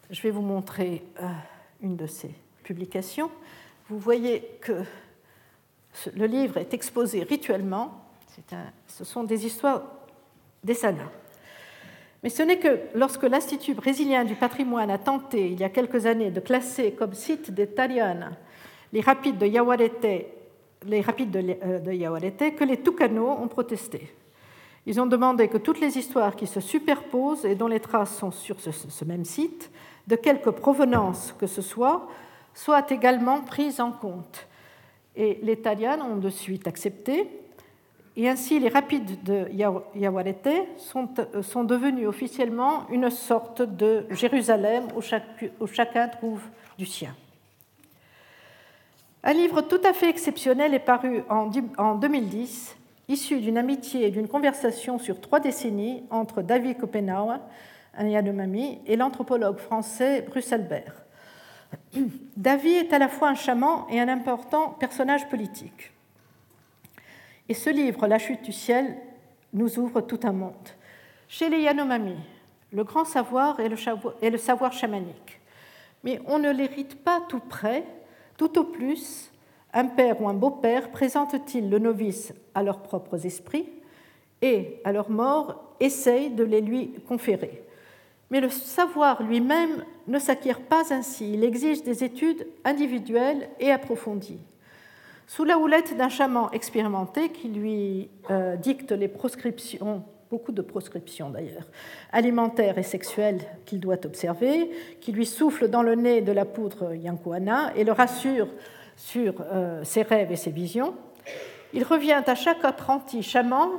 Je 0.10 0.22
vais 0.22 0.32
vous 0.32 0.41
montrer 0.41 1.02
euh, 1.22 1.28
une 1.82 1.96
de 1.96 2.08
ces 2.08 2.32
publications. 2.64 3.32
Vous 3.89 3.98
voyez 3.98 4.44
que 4.62 4.84
le 6.16 6.26
livre 6.26 6.58
est 6.58 6.74
exposé 6.74 7.24
rituellement. 7.24 8.06
ce 8.88 9.04
sont 9.04 9.24
des 9.24 9.46
histoires 9.46 9.84
des 10.64 10.74
sanas. 10.74 11.10
Mais 12.24 12.30
ce 12.30 12.41
n'est 12.41 12.58
que 12.58 12.80
lorsque 12.96 13.24
l'Institut 13.24 13.74
brésilien 13.74 14.24
du 14.24 14.36
patrimoine 14.36 14.89
a 14.89 14.98
tenté, 14.98 15.48
il 15.52 15.60
y 15.60 15.64
a 15.64 15.70
quelques 15.70 16.06
années, 16.06 16.32
de 16.32 16.39
classer 16.39 16.94
comme 16.94 17.14
site 17.14 17.52
des 17.52 17.68
Tariana 17.68 18.32
les 18.94 19.02
rapides 19.02 19.39
de 19.39 19.48
Yawarete, 19.48 20.28
les 20.86 21.02
rapides 21.02 21.32
de, 21.32 21.58
euh, 21.64 22.52
que 22.52 22.64
les 22.64 22.82
Tucanos 22.82 23.38
ont 23.41 23.48
protesté. 23.48 24.14
Ils 24.86 25.02
ont 25.02 25.08
demandé 25.08 25.48
que 25.48 25.58
toutes 25.58 25.80
les 25.80 25.98
histoires 25.98 26.36
qui 26.36 26.46
se 26.46 26.60
superposent 26.60 27.44
et 27.44 27.56
dont 27.56 27.68
les 27.68 27.80
traces 27.80 28.16
sont 28.16 28.32
sur 28.32 28.60
ce, 28.60 29.06
même 29.06 29.26
site, 29.26 29.72
de 30.08 30.16
quelque 30.16 30.52
provenance 30.52 31.34
que 31.39 31.48
ce 31.48 31.62
soit, 31.62 32.08
soient 32.54 32.86
également 32.91 33.41
prises 33.41 33.82
en 33.82 33.91
compte. 33.91 34.48
Et 35.16 35.39
les 35.41 35.56
Tarians 35.56 36.00
ont 36.02 36.18
de 36.18 36.30
suite 36.30 36.68
accepté, 36.68 37.28
et 38.16 38.30
ainsi, 38.30 38.60
les 38.60 38.70
rapides 38.70 39.24
de 39.24 39.48
Yawarete 39.96 40.68
sont, 40.78 41.10
euh, 41.18 41.41
sont 41.41 41.64
devenus 41.64 42.08
officiellement 42.08 42.86
une 42.91 43.10
sorte 43.10 43.64
de 43.64 44.06
Jérusalem 44.12 44.84
où 44.96 45.66
chacun 45.66 46.08
trouve 46.10 46.41
du 46.78 46.86
sien. 46.86 47.16
Un 49.26 49.32
livre 49.32 49.61
tout 49.61 49.80
à 49.86 49.93
fait 49.93 50.09
exceptionnel 50.09 50.74
est 50.74 50.80
paru 50.80 51.24
en 51.30 51.95
2010, 51.95 52.76
issu 53.07 53.39
d'une 53.39 53.57
amitié 53.57 54.07
et 54.07 54.11
d'une 54.11 54.28
conversation 54.28 54.99
sur 54.99 55.21
trois 55.21 55.39
décennies 55.39 56.03
entre 56.09 56.41
David 56.41 56.78
Kopenhauer, 56.78 57.39
un 57.97 58.07
Yanomami, 58.09 58.82
et 58.86 58.97
l'anthropologue 58.97 59.59
français 59.59 60.26
Bruce 60.28 60.51
Albert. 60.51 61.05
David 62.36 62.88
est 62.88 62.93
à 62.93 62.99
la 62.99 63.07
fois 63.07 63.30
un 63.30 63.36
chaman 63.36 63.86
et 63.89 64.01
un 64.01 64.09
important 64.09 64.71
personnage 64.71 65.30
politique. 65.30 65.93
Et 67.47 67.53
ce 67.53 67.69
livre, 67.69 68.07
La 68.07 68.19
chute 68.19 68.41
du 68.41 68.51
ciel, 68.51 68.97
nous 69.53 69.80
ouvre 69.80 70.01
tout 70.01 70.19
un 70.24 70.34
monde. 70.34 70.69
Chez 71.30 71.47
les 71.47 71.61
Yanomami, 71.61 72.17
le 72.74 72.84
grand 72.84 73.05
savoir 73.05 73.57
est 73.61 74.30
le 74.30 74.38
savoir 74.38 74.74
chamanique. 74.74 75.39
Mais 76.03 76.19
on 76.26 76.39
ne 76.39 76.51
l'hérite 76.51 77.01
pas 77.03 77.21
tout 77.30 77.39
près, 77.39 77.86
tout 78.38 78.58
au 78.60 78.64
plus, 78.64 79.32
un 79.74 79.86
père 79.86 80.22
ou 80.22 80.28
un 80.28 80.34
beau-père 80.34 80.92
présente-t-il 80.92 81.70
le 81.70 81.80
novice 81.80 82.34
à 82.54 82.64
leurs 82.64 82.82
propres 82.82 83.26
esprits 83.26 83.70
et, 84.42 84.80
à 84.84 84.92
leur 84.92 85.10
mort, 85.10 85.76
essaye 85.80 86.30
de 86.30 86.44
les 86.44 86.62
lui 86.62 86.94
conférer. 87.08 87.64
Mais 88.30 88.42
le 88.42 88.50
savoir 88.50 89.24
lui-même 89.24 89.84
ne 90.08 90.20
s'acquiert 90.20 90.62
pas 90.62 90.94
ainsi, 90.94 91.34
il 91.34 91.44
exige 91.44 91.84
des 91.84 92.04
études 92.04 92.48
individuelles 92.66 93.50
et 93.60 93.72
approfondies 93.72 94.42
sous 95.28 95.46
la 95.46 95.58
houlette 95.58 95.96
d'un 95.98 96.10
chaman 96.10 96.50
expérimenté 96.52 97.30
qui 97.30 97.48
lui 97.48 98.10
euh, 98.30 98.56
dicte 98.56 98.92
les 98.92 99.08
proscriptions, 99.08 100.04
beaucoup 100.34 100.52
de 100.52 100.64
proscriptions 100.64 101.30
d'ailleurs, 101.30 101.68
alimentaires 102.12 102.80
et 102.80 102.84
sexuelles 102.84 103.42
qu'il 103.68 103.80
doit 103.80 104.04
observer, 104.04 104.72
qui 105.00 105.12
lui 105.12 105.28
souffle 105.28 105.68
dans 105.68 105.84
le 105.84 105.94
nez 105.94 106.22
de 106.22 106.32
la 106.32 106.44
poudre 106.44 106.96
yankuana 106.96 107.72
et 107.76 107.84
le 107.84 107.92
rassure 107.92 108.48
sur 108.98 109.36
euh, 109.42 109.84
ses 109.84 110.02
rêves 110.02 110.32
et 110.32 110.36
ses 110.36 110.50
visions. 110.50 110.96
Il 111.72 111.84
revient 111.84 112.24
à 112.26 112.34
chaque 112.34 112.66
apprenti 112.66 113.22
chaman 113.22 113.70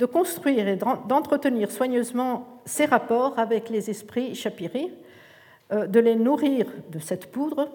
de 0.00 0.06
construire 0.06 0.66
et 0.66 0.76
d'entretenir 1.06 1.70
soigneusement 1.70 2.48
ses 2.64 2.86
rapports 2.86 3.38
avec 3.38 3.70
les 3.70 3.90
esprits 3.90 4.34
chapiri, 4.34 4.90
euh, 5.70 5.86
de 5.86 6.00
les 6.00 6.16
nourrir 6.16 6.66
de 6.90 6.98
cette 6.98 7.30
poudre, 7.30 7.68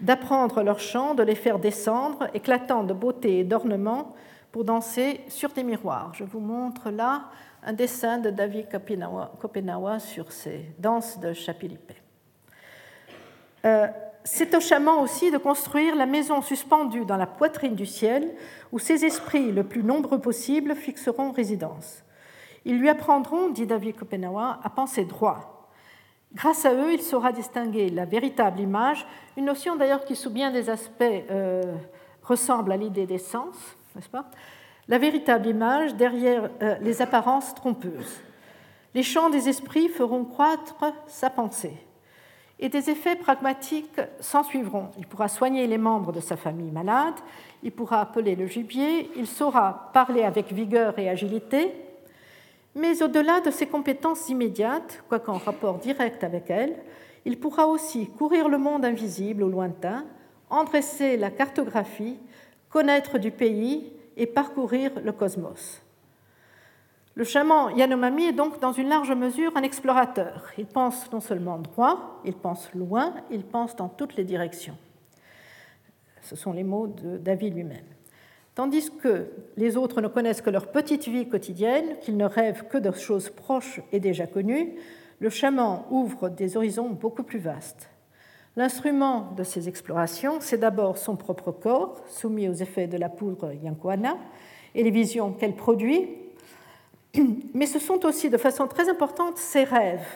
d'apprendre 0.00 0.64
leur 0.64 0.80
chant, 0.80 1.14
de 1.14 1.22
les 1.22 1.36
faire 1.36 1.60
descendre, 1.60 2.26
éclatant 2.34 2.82
de 2.82 2.92
beauté 2.92 3.38
et 3.38 3.44
d'ornement, 3.44 4.16
pour 4.56 4.64
danser 4.64 5.20
sur 5.28 5.50
des 5.50 5.62
miroirs. 5.62 6.12
Je 6.14 6.24
vous 6.24 6.40
montre 6.40 6.88
là 6.88 7.24
un 7.62 7.74
dessin 7.74 8.16
de 8.16 8.30
David 8.30 8.68
Kopenawa 9.38 9.98
sur 9.98 10.32
ces 10.32 10.64
danses 10.78 11.20
de 11.20 11.34
Chapilipe. 11.34 11.92
Euh, 13.66 13.86
c'est 14.24 14.54
au 14.54 14.60
chaman 14.60 14.98
aussi 15.00 15.30
de 15.30 15.36
construire 15.36 15.94
la 15.94 16.06
maison 16.06 16.40
suspendue 16.40 17.04
dans 17.04 17.18
la 17.18 17.26
poitrine 17.26 17.74
du 17.74 17.84
ciel, 17.84 18.34
où 18.72 18.78
ces 18.78 19.04
esprits, 19.04 19.52
le 19.52 19.62
plus 19.62 19.82
nombreux 19.82 20.22
possible, 20.22 20.74
fixeront 20.74 21.32
résidence. 21.32 22.02
Ils 22.64 22.78
lui 22.78 22.88
apprendront, 22.88 23.50
dit 23.50 23.66
David 23.66 23.96
Kopenawa, 23.96 24.60
à 24.64 24.70
penser 24.70 25.04
droit. 25.04 25.68
Grâce 26.32 26.64
à 26.64 26.72
eux, 26.72 26.94
il 26.94 27.02
saura 27.02 27.30
distinguer 27.30 27.90
la 27.90 28.06
véritable 28.06 28.60
image, 28.60 29.06
une 29.36 29.44
notion 29.44 29.76
d'ailleurs 29.76 30.06
qui, 30.06 30.16
sous 30.16 30.30
bien 30.30 30.50
des 30.50 30.70
aspects, 30.70 31.02
euh, 31.02 31.60
ressemble 32.22 32.72
à 32.72 32.78
l'idée 32.78 33.04
des 33.04 33.18
sens, 33.18 33.54
La 34.88 34.98
véritable 34.98 35.46
image 35.46 35.94
derrière 35.94 36.50
euh, 36.62 36.76
les 36.80 37.02
apparences 37.02 37.54
trompeuses. 37.54 38.20
Les 38.94 39.02
chants 39.02 39.30
des 39.30 39.48
esprits 39.48 39.88
feront 39.88 40.24
croître 40.24 40.94
sa 41.06 41.30
pensée 41.30 41.76
et 42.58 42.68
des 42.68 42.88
effets 42.88 43.16
pragmatiques 43.16 44.00
s'en 44.20 44.42
suivront. 44.42 44.88
Il 44.98 45.06
pourra 45.06 45.28
soigner 45.28 45.66
les 45.66 45.78
membres 45.78 46.12
de 46.12 46.20
sa 46.20 46.36
famille 46.36 46.70
malade, 46.70 47.14
il 47.62 47.72
pourra 47.72 48.00
appeler 48.00 48.34
le 48.34 48.46
gibier, 48.46 49.10
il 49.16 49.26
saura 49.26 49.90
parler 49.92 50.22
avec 50.22 50.52
vigueur 50.52 50.98
et 50.98 51.08
agilité, 51.08 51.74
mais 52.74 53.02
au-delà 53.02 53.40
de 53.40 53.50
ses 53.50 53.66
compétences 53.66 54.28
immédiates, 54.28 55.02
quoique 55.08 55.30
en 55.30 55.38
rapport 55.38 55.78
direct 55.78 56.24
avec 56.24 56.50
elles, 56.50 56.76
il 57.24 57.38
pourra 57.38 57.66
aussi 57.66 58.08
courir 58.08 58.48
le 58.48 58.58
monde 58.58 58.84
invisible 58.84 59.42
au 59.42 59.48
lointain, 59.48 60.04
endresser 60.48 61.16
la 61.16 61.30
cartographie, 61.30 62.18
connaître 62.76 63.16
du 63.16 63.30
pays 63.30 63.90
et 64.18 64.26
parcourir 64.26 64.90
le 65.02 65.10
cosmos. 65.10 65.80
Le 67.14 67.24
chaman 67.24 67.74
Yanomami 67.74 68.26
est 68.26 68.34
donc 68.34 68.60
dans 68.60 68.72
une 68.72 68.90
large 68.90 69.12
mesure 69.12 69.56
un 69.56 69.62
explorateur. 69.62 70.50
Il 70.58 70.66
pense 70.66 71.10
non 71.10 71.20
seulement 71.20 71.56
droit, 71.56 72.20
il 72.26 72.34
pense 72.34 72.70
loin, 72.74 73.14
il 73.30 73.44
pense 73.44 73.76
dans 73.76 73.88
toutes 73.88 74.16
les 74.16 74.24
directions. 74.24 74.76
Ce 76.20 76.36
sont 76.36 76.52
les 76.52 76.64
mots 76.64 76.88
de 76.88 77.16
David 77.16 77.54
lui-même. 77.54 77.86
Tandis 78.54 78.90
que 78.90 79.30
les 79.56 79.78
autres 79.78 80.02
ne 80.02 80.08
connaissent 80.08 80.42
que 80.42 80.50
leur 80.50 80.70
petite 80.70 81.08
vie 81.08 81.30
quotidienne, 81.30 81.98
qu'ils 82.02 82.18
ne 82.18 82.26
rêvent 82.26 82.68
que 82.68 82.76
de 82.76 82.92
choses 82.92 83.30
proches 83.30 83.80
et 83.90 84.00
déjà 84.00 84.26
connues, 84.26 84.74
le 85.18 85.30
chaman 85.30 85.86
ouvre 85.88 86.28
des 86.28 86.58
horizons 86.58 86.90
beaucoup 86.90 87.22
plus 87.22 87.38
vastes. 87.38 87.88
L'instrument 88.56 89.32
de 89.36 89.44
ces 89.44 89.68
explorations, 89.68 90.38
c'est 90.40 90.56
d'abord 90.56 90.96
son 90.96 91.14
propre 91.14 91.52
corps, 91.52 92.00
soumis 92.08 92.48
aux 92.48 92.54
effets 92.54 92.86
de 92.86 92.96
la 92.96 93.10
poudre 93.10 93.52
yankuana, 93.52 94.16
et 94.74 94.82
les 94.82 94.90
visions 94.90 95.32
qu'elle 95.32 95.54
produit, 95.54 96.08
mais 97.54 97.66
ce 97.66 97.78
sont 97.78 98.06
aussi 98.06 98.30
de 98.30 98.38
façon 98.38 98.66
très 98.66 98.88
importante 98.88 99.36
ses 99.36 99.64
rêves. 99.64 100.06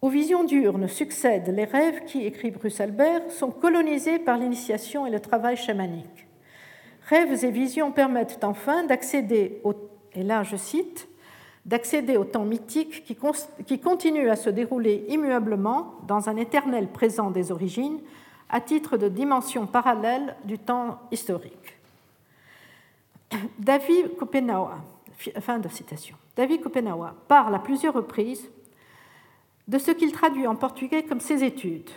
Aux 0.00 0.08
visions 0.08 0.42
diurnes 0.42 0.88
succèdent 0.88 1.54
les 1.54 1.64
rêves 1.64 2.04
qui, 2.06 2.24
écrit 2.24 2.50
Bruce 2.50 2.80
Albert, 2.80 3.30
sont 3.30 3.50
colonisés 3.50 4.18
par 4.18 4.38
l'initiation 4.38 5.06
et 5.06 5.10
le 5.10 5.20
travail 5.20 5.56
chamanique. 5.56 6.26
Rêves 7.08 7.44
et 7.44 7.50
visions 7.50 7.92
permettent 7.92 8.42
enfin 8.42 8.84
d'accéder 8.84 9.60
au, 9.64 9.74
et 10.14 10.22
là 10.22 10.44
je 10.44 10.56
cite, 10.56 11.08
d'accéder 11.64 12.16
au 12.16 12.24
temps 12.24 12.44
mythique 12.44 13.04
qui, 13.04 13.78
continue 13.78 14.28
à 14.28 14.36
se 14.36 14.50
dérouler 14.50 15.04
immuablement 15.08 15.94
dans 16.08 16.28
un 16.28 16.36
éternel 16.36 16.88
présent 16.88 17.30
des 17.30 17.52
origines, 17.52 18.00
à 18.50 18.60
titre 18.60 18.96
de 18.96 19.08
dimension 19.08 19.66
parallèle 19.66 20.36
du 20.44 20.58
temps 20.58 20.98
historique. 21.10 21.78
David 23.58 24.16
Kopenawa 24.16 24.78
Fin 25.40 25.58
de 25.58 25.68
citation. 25.68 26.16
David 26.36 26.62
parle 27.28 27.54
à 27.54 27.58
plusieurs 27.58 27.94
reprises 27.94 28.50
de 29.68 29.78
ce 29.78 29.90
qu'il 29.92 30.12
traduit 30.12 30.46
en 30.46 30.56
portugais 30.56 31.04
comme 31.04 31.20
ses 31.20 31.44
études. 31.44 31.90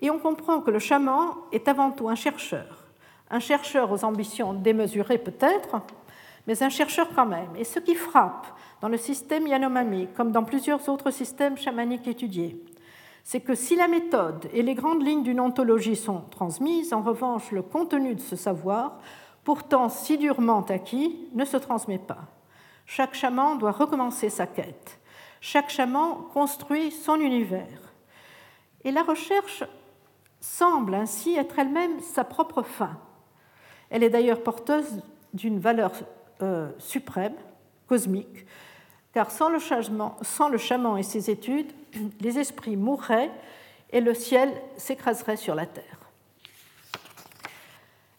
Et 0.00 0.10
on 0.10 0.18
comprend 0.18 0.60
que 0.60 0.70
le 0.70 0.78
chaman 0.78 1.30
est 1.50 1.66
avant 1.66 1.90
tout 1.90 2.08
un 2.08 2.14
chercheur. 2.14 2.84
Un 3.30 3.40
chercheur 3.40 3.90
aux 3.90 4.04
ambitions 4.04 4.52
démesurées 4.52 5.18
peut-être, 5.18 5.80
mais 6.46 6.62
un 6.62 6.68
chercheur 6.68 7.08
quand 7.14 7.26
même. 7.26 7.56
Et 7.56 7.64
ce 7.64 7.80
qui 7.80 7.94
frappe 7.94 8.46
dans 8.80 8.88
le 8.88 8.98
système 8.98 9.46
Yanomami, 9.46 10.08
comme 10.16 10.32
dans 10.32 10.44
plusieurs 10.44 10.88
autres 10.88 11.10
systèmes 11.10 11.56
chamaniques 11.56 12.08
étudiés, 12.08 12.62
c'est 13.24 13.40
que 13.40 13.54
si 13.54 13.74
la 13.74 13.88
méthode 13.88 14.48
et 14.52 14.62
les 14.62 14.74
grandes 14.74 15.04
lignes 15.04 15.24
d'une 15.24 15.40
ontologie 15.40 15.96
sont 15.96 16.20
transmises, 16.30 16.92
en 16.92 17.02
revanche, 17.02 17.50
le 17.50 17.62
contenu 17.62 18.14
de 18.14 18.20
ce 18.20 18.36
savoir, 18.36 19.00
pourtant 19.42 19.88
si 19.88 20.16
durement 20.16 20.64
acquis, 20.68 21.28
ne 21.34 21.44
se 21.44 21.56
transmet 21.56 21.98
pas. 21.98 22.28
Chaque 22.84 23.14
chaman 23.14 23.58
doit 23.58 23.72
recommencer 23.72 24.28
sa 24.28 24.46
quête. 24.46 25.00
Chaque 25.40 25.70
chaman 25.70 26.28
construit 26.32 26.92
son 26.92 27.16
univers. 27.16 27.92
Et 28.84 28.92
la 28.92 29.02
recherche 29.02 29.64
semble 30.40 30.94
ainsi 30.94 31.34
être 31.34 31.58
elle-même 31.58 32.00
sa 32.00 32.22
propre 32.22 32.62
fin. 32.62 32.96
Elle 33.90 34.04
est 34.04 34.10
d'ailleurs 34.10 34.42
porteuse 34.42 35.02
d'une 35.34 35.58
valeur 35.58 35.90
euh, 36.42 36.70
suprême, 36.78 37.34
cosmique, 37.88 38.46
car 39.16 39.30
sans 39.30 39.48
le, 39.48 40.58
chaman 40.58 40.98
et 40.98 41.02
ses 41.02 41.30
études, 41.30 41.72
les 42.20 42.38
esprits 42.38 42.76
mourraient 42.76 43.30
et 43.90 44.02
le 44.02 44.12
ciel 44.12 44.50
s'écraserait 44.76 45.38
sur 45.38 45.54
la 45.54 45.64
terre. 45.64 46.10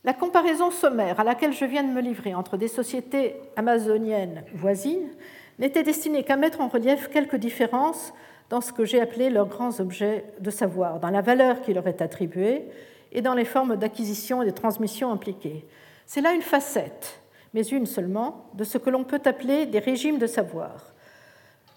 La 0.04 0.14
comparaison 0.14 0.72
sommaire 0.72 1.20
à 1.20 1.24
laquelle 1.24 1.54
je 1.54 1.66
viens 1.66 1.84
de 1.84 1.92
me 1.92 2.02
livrer 2.02 2.34
entre 2.34 2.58
des 2.58 2.68
sociétés 2.68 3.36
amazoniennes 3.56 4.44
voisines 4.56 5.12
n'était 5.60 5.84
destinée 5.84 6.24
qu'à 6.24 6.36
mettre 6.36 6.62
en 6.62 6.68
relief 6.68 7.10
quelques 7.10 7.36
différences 7.36 8.12
dans 8.50 8.62
ce 8.62 8.74
que 8.74 8.84
j'ai 8.84 9.00
appelé 9.00 9.30
leurs 9.30 9.50
grands 9.50 9.80
objets 9.80 10.26
de 10.40 10.50
savoir, 10.50 11.00
dans 11.00 11.12
la 11.12 11.22
valeur 11.22 11.62
qui 11.62 11.76
leur 11.76 11.86
est 11.86 12.02
attribuée 12.02 12.66
et 13.12 13.22
dans 13.22 13.36
les 13.36 13.46
formes 13.46 13.76
d'acquisition 13.76 14.42
et 14.42 14.48
de 14.48 14.52
transmission 14.52 15.12
impliquées. 15.12 15.64
C'est 16.08 16.22
là 16.22 16.34
une 16.34 16.42
facette, 16.42 17.22
mais 17.54 17.64
une 17.64 17.86
seulement, 17.86 18.50
de 18.54 18.64
ce 18.64 18.78
que 18.78 18.90
l'on 18.90 19.04
peut 19.04 19.22
appeler 19.26 19.66
des 19.66 19.80
régimes 19.80 20.20
de 20.20 20.28
savoir. 20.28 20.94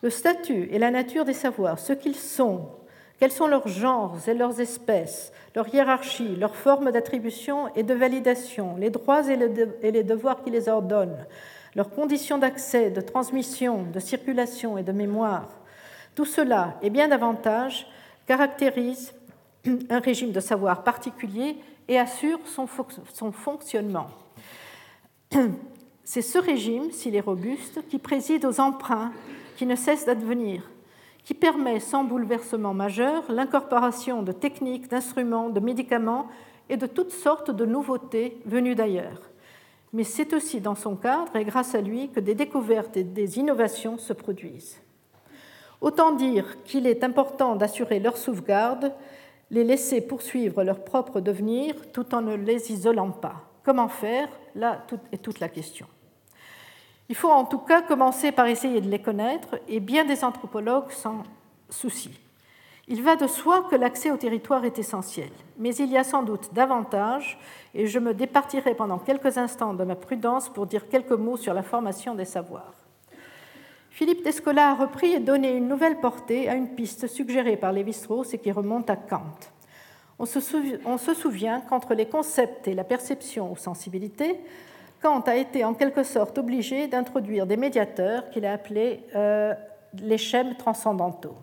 Le 0.02 0.10
statut 0.10 0.68
et 0.70 0.78
la 0.78 0.90
nature 0.90 1.24
des 1.24 1.34
savoirs, 1.34 1.78
ce 1.78 1.92
qu'ils 1.92 2.16
sont, 2.16 2.68
quels 3.18 3.32
sont 3.32 3.46
leurs 3.46 3.68
genres 3.68 4.16
et 4.26 4.34
leurs 4.34 4.60
espèces, 4.60 5.32
leur 5.54 5.68
hiérarchie, 5.72 6.36
leurs 6.36 6.56
formes 6.56 6.90
d'attribution 6.90 7.68
et 7.74 7.82
de 7.82 7.92
validation, 7.92 8.76
les 8.76 8.88
droits 8.88 9.28
et 9.28 9.90
les 9.90 10.02
devoirs 10.02 10.42
qui 10.42 10.50
les 10.50 10.70
ordonnent, 10.70 11.26
leurs 11.74 11.90
conditions 11.90 12.38
d'accès, 12.38 12.90
de 12.90 13.02
transmission, 13.02 13.82
de 13.82 14.00
circulation 14.00 14.78
et 14.78 14.82
de 14.82 14.92
mémoire. 14.92 15.50
Tout 16.14 16.24
cela 16.24 16.78
et 16.82 16.90
bien 16.90 17.08
davantage 17.08 17.86
caractérise 18.26 19.12
un 19.90 20.00
régime 20.00 20.32
de 20.32 20.40
savoir 20.40 20.82
particulier 20.82 21.58
et 21.88 21.98
assure 21.98 22.40
son 22.46 23.32
fonctionnement. 23.32 24.06
C'est 26.04 26.22
ce 26.22 26.38
régime, 26.38 26.90
s'il 26.90 27.14
est 27.14 27.20
robuste, 27.20 27.86
qui 27.88 27.98
préside 27.98 28.44
aux 28.44 28.60
emprunts 28.60 29.12
qui 29.56 29.64
ne 29.64 29.76
cessent 29.76 30.06
d'advenir, 30.06 30.68
qui 31.22 31.34
permet 31.34 31.78
sans 31.78 32.02
bouleversement 32.02 32.74
majeur 32.74 33.30
l'incorporation 33.30 34.22
de 34.22 34.32
techniques, 34.32 34.88
d'instruments, 34.88 35.50
de 35.50 35.60
médicaments 35.60 36.26
et 36.68 36.76
de 36.76 36.86
toutes 36.86 37.12
sortes 37.12 37.50
de 37.50 37.64
nouveautés 37.64 38.38
venues 38.44 38.74
d'ailleurs. 38.74 39.30
Mais 39.92 40.04
c'est 40.04 40.32
aussi 40.34 40.60
dans 40.60 40.74
son 40.74 40.96
cadre 40.96 41.36
et 41.36 41.44
grâce 41.44 41.74
à 41.74 41.80
lui 41.80 42.08
que 42.08 42.20
des 42.20 42.34
découvertes 42.34 42.96
et 42.96 43.04
des 43.04 43.38
innovations 43.38 43.98
se 43.98 44.12
produisent. 44.12 44.80
Autant 45.80 46.12
dire 46.12 46.62
qu'il 46.64 46.86
est 46.86 47.04
important 47.04 47.56
d'assurer 47.56 48.00
leur 48.00 48.16
sauvegarde, 48.16 48.92
les 49.50 49.64
laisser 49.64 50.00
poursuivre 50.00 50.62
leur 50.62 50.84
propre 50.84 51.20
devenir 51.20 51.74
tout 51.92 52.14
en 52.14 52.20
ne 52.20 52.34
les 52.34 52.72
isolant 52.72 53.10
pas. 53.10 53.49
Comment 53.70 53.86
faire 53.86 54.28
Là 54.56 54.84
est 55.12 55.22
toute 55.22 55.38
la 55.38 55.48
question. 55.48 55.86
Il 57.08 57.14
faut 57.14 57.30
en 57.30 57.44
tout 57.44 57.60
cas 57.60 57.82
commencer 57.82 58.32
par 58.32 58.48
essayer 58.48 58.80
de 58.80 58.90
les 58.90 58.98
connaître, 59.00 59.60
et 59.68 59.78
bien 59.78 60.04
des 60.04 60.24
anthropologues 60.24 60.90
s'en 60.90 61.22
soucient. 61.68 62.10
Il 62.88 63.00
va 63.04 63.14
de 63.14 63.28
soi 63.28 63.68
que 63.70 63.76
l'accès 63.76 64.10
au 64.10 64.16
territoire 64.16 64.64
est 64.64 64.80
essentiel, 64.80 65.30
mais 65.56 65.72
il 65.76 65.86
y 65.88 65.96
a 65.96 66.02
sans 66.02 66.24
doute 66.24 66.52
davantage, 66.52 67.38
et 67.72 67.86
je 67.86 68.00
me 68.00 68.12
départirai 68.12 68.74
pendant 68.74 68.98
quelques 68.98 69.38
instants 69.38 69.72
de 69.72 69.84
ma 69.84 69.94
prudence 69.94 70.48
pour 70.48 70.66
dire 70.66 70.88
quelques 70.88 71.12
mots 71.12 71.36
sur 71.36 71.54
la 71.54 71.62
formation 71.62 72.16
des 72.16 72.24
savoirs. 72.24 72.74
Philippe 73.90 74.24
Descola 74.24 74.70
a 74.70 74.74
repris 74.74 75.12
et 75.12 75.20
donné 75.20 75.52
une 75.52 75.68
nouvelle 75.68 76.00
portée 76.00 76.48
à 76.48 76.56
une 76.56 76.74
piste 76.74 77.06
suggérée 77.06 77.56
par 77.56 77.72
Lévi-Strauss 77.72 78.34
et 78.34 78.38
qui 78.38 78.50
remonte 78.50 78.90
à 78.90 78.96
Kant. 78.96 79.52
On 80.20 80.26
se, 80.26 81.14
souvient 81.14 81.62
qu'entre 81.62 81.94
les 81.94 82.04
concepts 82.04 82.68
et 82.68 82.74
la 82.74 82.84
perception 82.84 83.50
ou 83.50 83.56
sensibilité, 83.56 84.38
Kant 85.00 85.20
a 85.20 85.34
été 85.34 85.64
en 85.64 85.72
quelque 85.72 86.02
sorte 86.02 86.36
obligé 86.36 86.88
d'introduire 86.88 87.46
des 87.46 87.56
médiateurs 87.56 88.28
qu'il 88.28 88.44
a 88.44 88.52
appelés 88.52 89.02
euh, 89.14 89.54
les 89.98 90.18
schèmes 90.18 90.56
transcendantaux. 90.56 91.36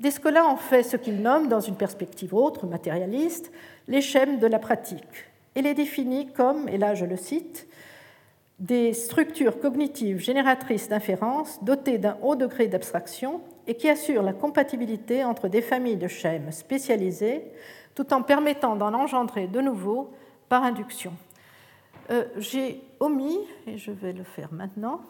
Descola 0.00 0.46
en 0.46 0.56
fait 0.56 0.82
ce 0.82 0.96
qu'il 0.96 1.22
nomme, 1.22 1.46
dans 1.46 1.60
une 1.60 1.76
perspective 1.76 2.34
autre, 2.34 2.66
matérialiste, 2.66 3.52
les 3.86 4.00
schèmes 4.00 4.40
de 4.40 4.48
la 4.48 4.58
pratique, 4.58 5.28
et 5.54 5.62
les 5.62 5.74
définit 5.74 6.32
comme, 6.32 6.68
et 6.68 6.76
là 6.76 6.96
je 6.96 7.04
le 7.04 7.16
cite, 7.16 7.68
des 8.58 8.92
structures 8.94 9.60
cognitives 9.60 10.18
génératrices 10.18 10.88
d'inférences 10.88 11.62
dotées 11.62 11.98
d'un 11.98 12.16
haut 12.20 12.34
degré 12.34 12.66
d'abstraction 12.66 13.40
et 13.68 13.74
qui 13.74 13.88
assurent 13.88 14.22
la 14.22 14.32
compatibilité 14.32 15.22
entre 15.22 15.46
des 15.46 15.60
familles 15.60 15.98
de 15.98 16.08
schèmes 16.08 16.50
spécialisés 16.50 17.44
tout 17.94 18.12
en 18.14 18.22
permettant 18.22 18.76
d'en 18.76 18.94
engendrer 18.94 19.46
de 19.46 19.60
nouveaux 19.60 20.10
par 20.48 20.64
induction. 20.64 21.12
Euh, 22.10 22.24
j'ai 22.38 22.80
omis, 23.00 23.38
et 23.66 23.76
je 23.76 23.90
vais 23.90 24.14
le 24.14 24.24
faire 24.24 24.52
maintenant, 24.52 25.02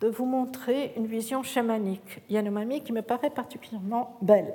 de 0.00 0.08
vous 0.08 0.26
montrer 0.26 0.92
une 0.96 1.06
vision 1.06 1.42
chamanique 1.42 2.20
Yanomami 2.28 2.82
qui 2.82 2.92
me 2.92 3.02
paraît 3.02 3.30
particulièrement 3.30 4.16
belle. 4.22 4.52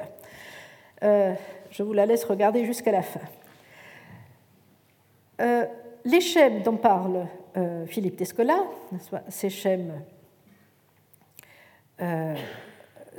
Euh, 1.04 1.34
je 1.72 1.84
vous 1.84 1.94
la 1.94 2.06
laisse 2.06 2.24
regarder 2.24 2.66
jusqu'à 2.66 2.92
la 2.92 3.02
fin. 3.02 3.20
Euh, 5.42 5.66
les 6.06 6.22
schèmes 6.22 6.62
dont 6.64 6.78
parle 6.78 7.28
Philippe 7.88 8.16
Descola, 8.16 8.64
ces 9.28 9.50
schèmes, 9.50 10.02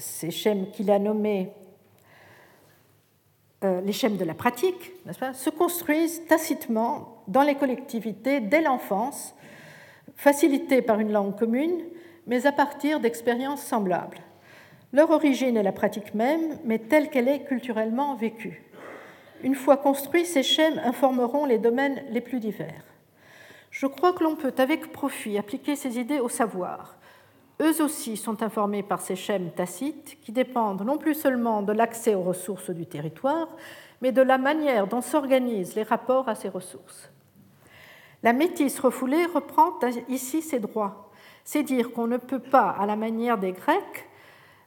ces 0.03 0.31
schèmes 0.31 0.71
qu'il 0.71 0.91
a 0.91 0.99
nommés 0.99 1.53
les 3.63 3.93
schèmes 3.93 4.17
de 4.17 4.25
la 4.25 4.35
pratique, 4.35 4.93
se 5.35 5.49
construisent 5.49 6.27
tacitement 6.27 7.23
dans 7.29 7.43
les 7.43 7.55
collectivités 7.55 8.41
dès 8.41 8.61
l'enfance, 8.61 9.37
facilités 10.17 10.83
par 10.83 10.99
une 10.99 11.13
langue 11.13 11.39
commune 11.39 11.85
mais 12.27 12.47
à 12.47 12.53
partir 12.53 13.01
d'expériences 13.01 13.63
semblables. 13.63 14.19
Leur 14.93 15.11
origine 15.11 15.57
est 15.57 15.63
la 15.63 15.73
pratique 15.73 16.15
même, 16.15 16.59
mais 16.65 16.79
telle 16.79 17.09
qu'elle 17.09 17.29
est 17.29 17.45
culturellement 17.45 18.15
vécue. 18.15 18.63
Une 19.43 19.55
fois 19.55 19.77
construits, 19.77 20.27
ces 20.27 20.43
schèmes 20.43 20.81
informeront 20.85 21.47
les 21.47 21.59
domaines 21.59 22.03
les 22.11 22.21
plus 22.21 22.41
divers. 22.41 22.85
Je 23.71 23.87
crois 23.87 24.13
que 24.13 24.23
l'on 24.23 24.37
peut 24.37 24.55
avec 24.59 24.93
profit 24.93 25.39
appliquer 25.39 25.77
ces 25.77 25.99
idées 25.99 26.21
au 26.21 26.29
savoir. 26.29 26.97
Eux 27.63 27.81
aussi 27.81 28.17
sont 28.17 28.43
informés 28.43 28.83
par 28.83 29.01
ces 29.01 29.17
schèmes 29.17 29.53
tacites 29.53 30.19
qui 30.21 30.33
dépendent 30.33 30.83
non 30.83 30.99
plus 30.99 31.15
seulement 31.15 31.63
de 31.63 31.73
l'accès 31.73 32.15
aux 32.15 32.23
ressources 32.23 32.71
du 32.71 32.87
territoire, 32.87 33.49
mais 34.01 34.13
de 34.13 34.23
la 34.23 34.37
manière 34.37 34.89
dont 34.89 35.01
s'organisent 35.01 35.77
les 35.77 35.85
rapports 35.85 36.29
à 36.29 36.35
ces 36.35 36.49
ressources. 36.49 37.11
La 38.23 38.33
métisse 38.33 38.81
refoulée 38.81 39.27
reprend 39.27 39.79
ici 40.09 40.43
ses 40.43 40.59
droits 40.59 41.09
c'est 41.45 41.63
dire 41.63 41.93
qu'on 41.93 42.07
ne 42.07 42.17
peut 42.17 42.39
pas, 42.39 42.71
à 42.71 42.87
la 42.87 42.97
manière 42.97 43.39
des 43.39 43.53
Grecs, 43.53 44.09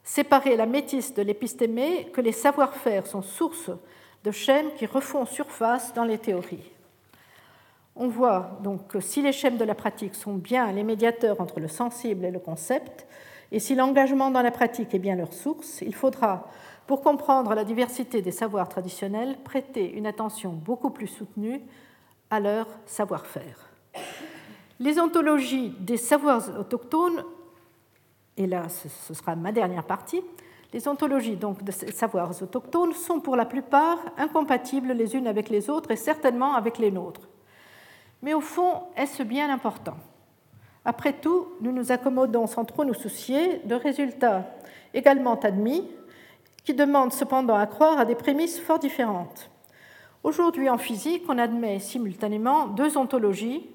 séparer 0.03 0.55
la 0.55 0.65
métisse 0.65 1.13
de 1.13 1.21
l'épistémé, 1.21 2.09
que 2.13 2.21
les 2.21 2.31
savoir-faire 2.31 3.07
sont 3.07 3.21
source 3.21 3.71
de 4.23 4.31
schèmes 4.31 4.73
qui 4.77 4.85
refont 4.85 5.25
surface 5.25 5.93
dans 5.93 6.03
les 6.03 6.17
théories. 6.17 6.71
On 7.95 8.09
voit 8.09 8.59
donc 8.61 8.87
que 8.87 8.99
si 8.99 9.21
les 9.21 9.31
schèmes 9.31 9.57
de 9.57 9.63
la 9.63 9.75
pratique 9.75 10.15
sont 10.15 10.33
bien 10.33 10.71
les 10.71 10.83
médiateurs 10.83 11.39
entre 11.39 11.61
le 11.61 11.69
sensible 11.69 12.25
et 12.25 12.31
le 12.31 12.39
concept, 12.39 13.07
et 13.51 13.59
si 13.59 13.73
l'engagement 13.73 14.31
dans 14.31 14.41
la 14.41 14.51
pratique 14.51 14.93
est 14.93 14.99
bien 14.99 15.15
leur 15.15 15.33
source, 15.33 15.81
il 15.81 15.95
faudra, 15.95 16.49
pour 16.87 17.01
comprendre 17.01 17.53
la 17.53 17.63
diversité 17.63 18.21
des 18.21 18.31
savoirs 18.31 18.67
traditionnels, 18.67 19.37
prêter 19.43 19.89
une 19.93 20.07
attention 20.07 20.51
beaucoup 20.51 20.89
plus 20.89 21.07
soutenue 21.07 21.61
à 22.29 22.41
leur 22.41 22.67
savoir-faire. 22.85 23.69
Les 24.79 24.99
ontologies 24.99 25.73
des 25.79 25.95
savoirs 25.95 26.59
autochtones, 26.59 27.23
et 28.35 28.45
là 28.45 28.67
ce 28.67 29.13
sera 29.13 29.37
ma 29.37 29.53
dernière 29.53 29.85
partie, 29.85 30.21
les 30.73 30.85
ontologies 30.89 31.37
donc 31.37 31.63
de 31.63 31.71
ces 31.71 31.93
savoirs 31.93 32.31
autochtones 32.41 32.91
sont 32.91 33.21
pour 33.21 33.37
la 33.37 33.45
plupart 33.45 33.99
incompatibles 34.17 34.91
les 34.91 35.15
unes 35.15 35.27
avec 35.27 35.47
les 35.47 35.69
autres 35.69 35.91
et 35.91 35.95
certainement 35.95 36.55
avec 36.55 36.77
les 36.77 36.91
nôtres. 36.91 37.29
Mais 38.25 38.33
au 38.33 38.41
fond, 38.41 38.81
est-ce 38.97 39.21
bien 39.21 39.53
important? 39.53 39.97
Après 40.83 41.13
tout, 41.13 41.47
nous 41.61 41.71
nous 41.71 41.91
accommodons 41.91 42.47
sans 42.47 42.65
trop 42.65 42.83
nous 42.83 42.95
soucier 42.95 43.59
de 43.65 43.75
résultats 43.75 44.47
également 44.95 45.39
admis, 45.39 45.87
qui 46.63 46.73
demandent 46.73 47.13
cependant 47.13 47.55
à 47.55 47.67
croire 47.67 47.99
à 47.99 48.05
des 48.05 48.15
prémices 48.15 48.59
fort 48.59 48.79
différentes. 48.79 49.51
Aujourd'hui, 50.23 50.71
en 50.71 50.79
physique, 50.79 51.21
on 51.29 51.37
admet 51.37 51.77
simultanément 51.77 52.65
deux 52.65 52.97
ontologies 52.97 53.69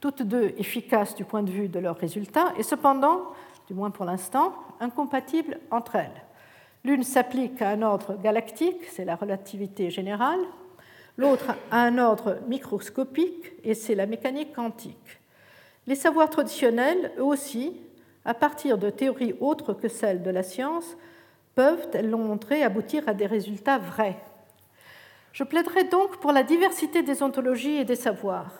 toutes 0.00 0.22
deux 0.22 0.54
efficaces 0.58 1.16
du 1.16 1.24
point 1.24 1.42
de 1.42 1.50
vue 1.50 1.66
de 1.66 1.80
leurs 1.80 1.96
résultats, 1.96 2.54
et 2.56 2.62
cependant, 2.62 3.32
du 3.66 3.74
moins 3.74 3.90
pour 3.90 4.04
l'instant, 4.04 4.54
incompatibles 4.78 5.58
entre 5.72 5.96
elles. 5.96 6.22
L'une 6.84 7.02
s'applique 7.02 7.60
à 7.60 7.70
un 7.70 7.82
ordre 7.82 8.16
galactique, 8.22 8.84
c'est 8.92 9.04
la 9.04 9.16
relativité 9.16 9.90
générale, 9.90 10.38
l'autre 11.18 11.52
à 11.70 11.82
un 11.82 11.98
ordre 11.98 12.38
microscopique, 12.48 13.52
et 13.62 13.74
c'est 13.74 13.94
la 13.94 14.06
mécanique 14.06 14.54
quantique. 14.54 15.20
Les 15.86 15.94
savoirs 15.94 16.30
traditionnels, 16.30 17.12
eux 17.18 17.24
aussi, 17.24 17.76
à 18.24 18.32
partir 18.32 18.78
de 18.78 18.88
théories 18.88 19.34
autres 19.40 19.74
que 19.74 19.88
celles 19.88 20.22
de 20.22 20.30
la 20.30 20.42
science, 20.42 20.96
peuvent, 21.54 21.88
elles 21.92 22.08
l'ont 22.08 22.18
montré, 22.18 22.62
aboutir 22.62 23.02
à 23.06 23.12
des 23.12 23.26
résultats 23.26 23.78
vrais. 23.78 24.16
Je 25.32 25.44
plaiderai 25.44 25.84
donc 25.84 26.18
pour 26.20 26.32
la 26.32 26.42
diversité 26.42 27.02
des 27.02 27.22
ontologies 27.22 27.76
et 27.76 27.84
des 27.84 27.96
savoirs 27.96 28.52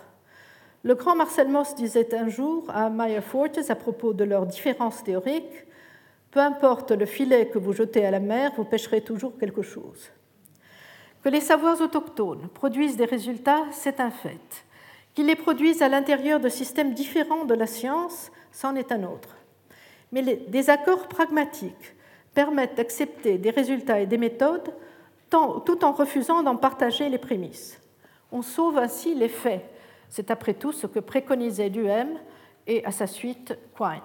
le 0.85 0.95
grand 0.95 1.17
Marcel 1.17 1.49
Mauss 1.49 1.75
disait 1.75 2.15
un 2.15 2.29
jour 2.29 2.65
à 2.69 2.89
Meyer 2.89 3.21
Fortes 3.21 3.69
à 3.69 3.75
propos 3.75 4.13
de 4.13 4.23
leurs 4.23 4.47
différences 4.47 5.03
théoriques 5.03 5.67
Peu 6.31 6.41
importe 6.41 6.93
le 6.93 7.05
filet 7.05 7.49
que 7.49 7.59
vous 7.59 7.73
jetez 7.73 8.07
à 8.07 8.13
la 8.13 8.21
mer, 8.21 8.53
vous 8.57 8.65
pêcherez 8.65 9.01
toujours 9.01 9.37
quelque 9.39 9.63
chose. 9.63 10.11
Que 11.23 11.29
les 11.29 11.41
savoirs 11.41 11.81
autochtones 11.81 12.49
produisent 12.55 12.97
des 12.97 13.05
résultats, 13.05 13.64
c'est 13.73 14.01
un 14.01 14.11
fait. 14.11 14.64
Qu'ils 15.14 15.27
les 15.27 15.37
produisent 15.37 15.83
à 15.83 15.89
l'intérieur 15.89 16.41
de 16.41 16.49
systèmes 16.49 16.95
différents 16.95 17.45
de 17.45 17.55
la 17.55 17.66
science, 17.66 18.31
c'en 18.53 18.77
est 18.77 18.93
un 18.93 19.05
autre. 19.05 19.37
Mais 20.12 20.23
des 20.23 20.71
accords 20.71 21.09
pragmatiques 21.09 21.95
permettent 22.35 22.77
d'accepter 22.77 23.37
des 23.39 23.51
résultats 23.51 24.01
et 24.01 24.07
des 24.07 24.19
méthodes 24.19 24.73
tout 25.31 25.85
en 25.85 25.93
refusant 25.93 26.43
d'en 26.43 26.57
partager 26.57 27.09
les 27.09 27.19
prémices. 27.19 27.81
On 28.33 28.43
sauve 28.43 28.79
ainsi 28.79 29.14
les 29.14 29.29
faits 29.29 29.64
c'est 30.09 30.31
après 30.31 30.55
tout 30.55 30.73
ce 30.73 30.87
que 30.87 31.01
préconisait 31.01 31.71
Duhem 31.71 32.19
et 32.66 32.85
à 32.85 32.91
sa 32.91 33.07
suite 33.07 33.57
Quine. 33.77 34.01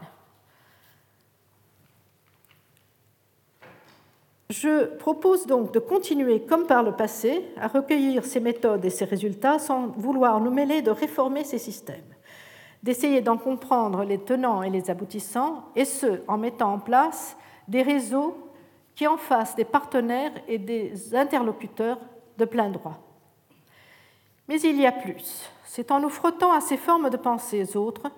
Je 4.54 4.86
propose 4.86 5.48
donc 5.48 5.74
de 5.74 5.80
continuer 5.80 6.42
comme 6.42 6.68
par 6.68 6.84
le 6.84 6.92
passé 6.92 7.44
à 7.60 7.68
recueillir 7.68 8.24
ces 8.24 8.40
méthodes 8.40 8.86
et 8.86 8.92
ces 8.92 9.06
résultats 9.06 9.58
sans 9.58 9.88
vouloir 9.98 10.40
nous 10.40 10.52
mêler 10.52 10.84
de 10.84 10.92
réformer 10.92 11.44
ces 11.44 11.58
systèmes, 11.58 12.14
d'essayer 12.84 13.22
d'en 13.22 13.38
comprendre 13.38 14.04
les 14.04 14.20
tenants 14.20 14.62
et 14.62 14.70
les 14.70 14.92
aboutissants, 14.92 15.64
et 15.76 15.86
ce, 15.86 16.22
en 16.28 16.38
mettant 16.38 16.74
en 16.74 16.78
place 16.78 17.36
des 17.68 17.82
réseaux 17.82 18.38
qui 18.94 19.08
en 19.08 19.18
fassent 19.18 19.56
des 19.56 19.66
partenaires 19.66 20.34
et 20.48 20.60
des 20.60 21.16
interlocuteurs 21.16 21.98
de 22.38 22.46
plein 22.46 22.70
droit. 22.70 23.00
Mais 24.48 24.62
il 24.62 24.80
y 24.80 24.86
a 24.86 24.92
plus. 24.92 25.50
C'est 25.66 25.90
en 25.90 26.00
nous 26.00 26.10
frottant 26.10 26.52
à 26.52 26.62
ces 26.62 26.78
formes 26.78 27.10
de 27.10 27.18
pensées 27.18 27.76
autres 27.76 28.12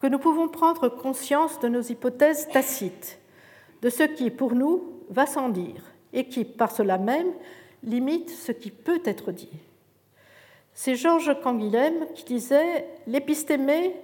que 0.00 0.08
nous 0.08 0.18
pouvons 0.18 0.48
prendre 0.48 0.88
conscience 0.88 1.60
de 1.60 1.68
nos 1.68 1.82
hypothèses 1.82 2.48
tacites, 2.48 3.20
de 3.82 3.90
ce 3.90 4.02
qui, 4.02 4.30
pour 4.30 4.54
nous, 4.54 4.82
va 5.10 5.26
sans 5.26 5.48
dire, 5.48 5.82
et 6.12 6.28
qui, 6.28 6.44
par 6.44 6.70
cela 6.70 6.98
même, 6.98 7.32
limite 7.82 8.30
ce 8.30 8.52
qui 8.52 8.70
peut 8.70 9.00
être 9.04 9.32
dit. 9.32 9.50
C'est 10.74 10.94
Georges 10.94 11.36
Canguilhem 11.42 12.06
qui 12.14 12.24
disait 12.24 12.86
L'épistémé 13.06 13.96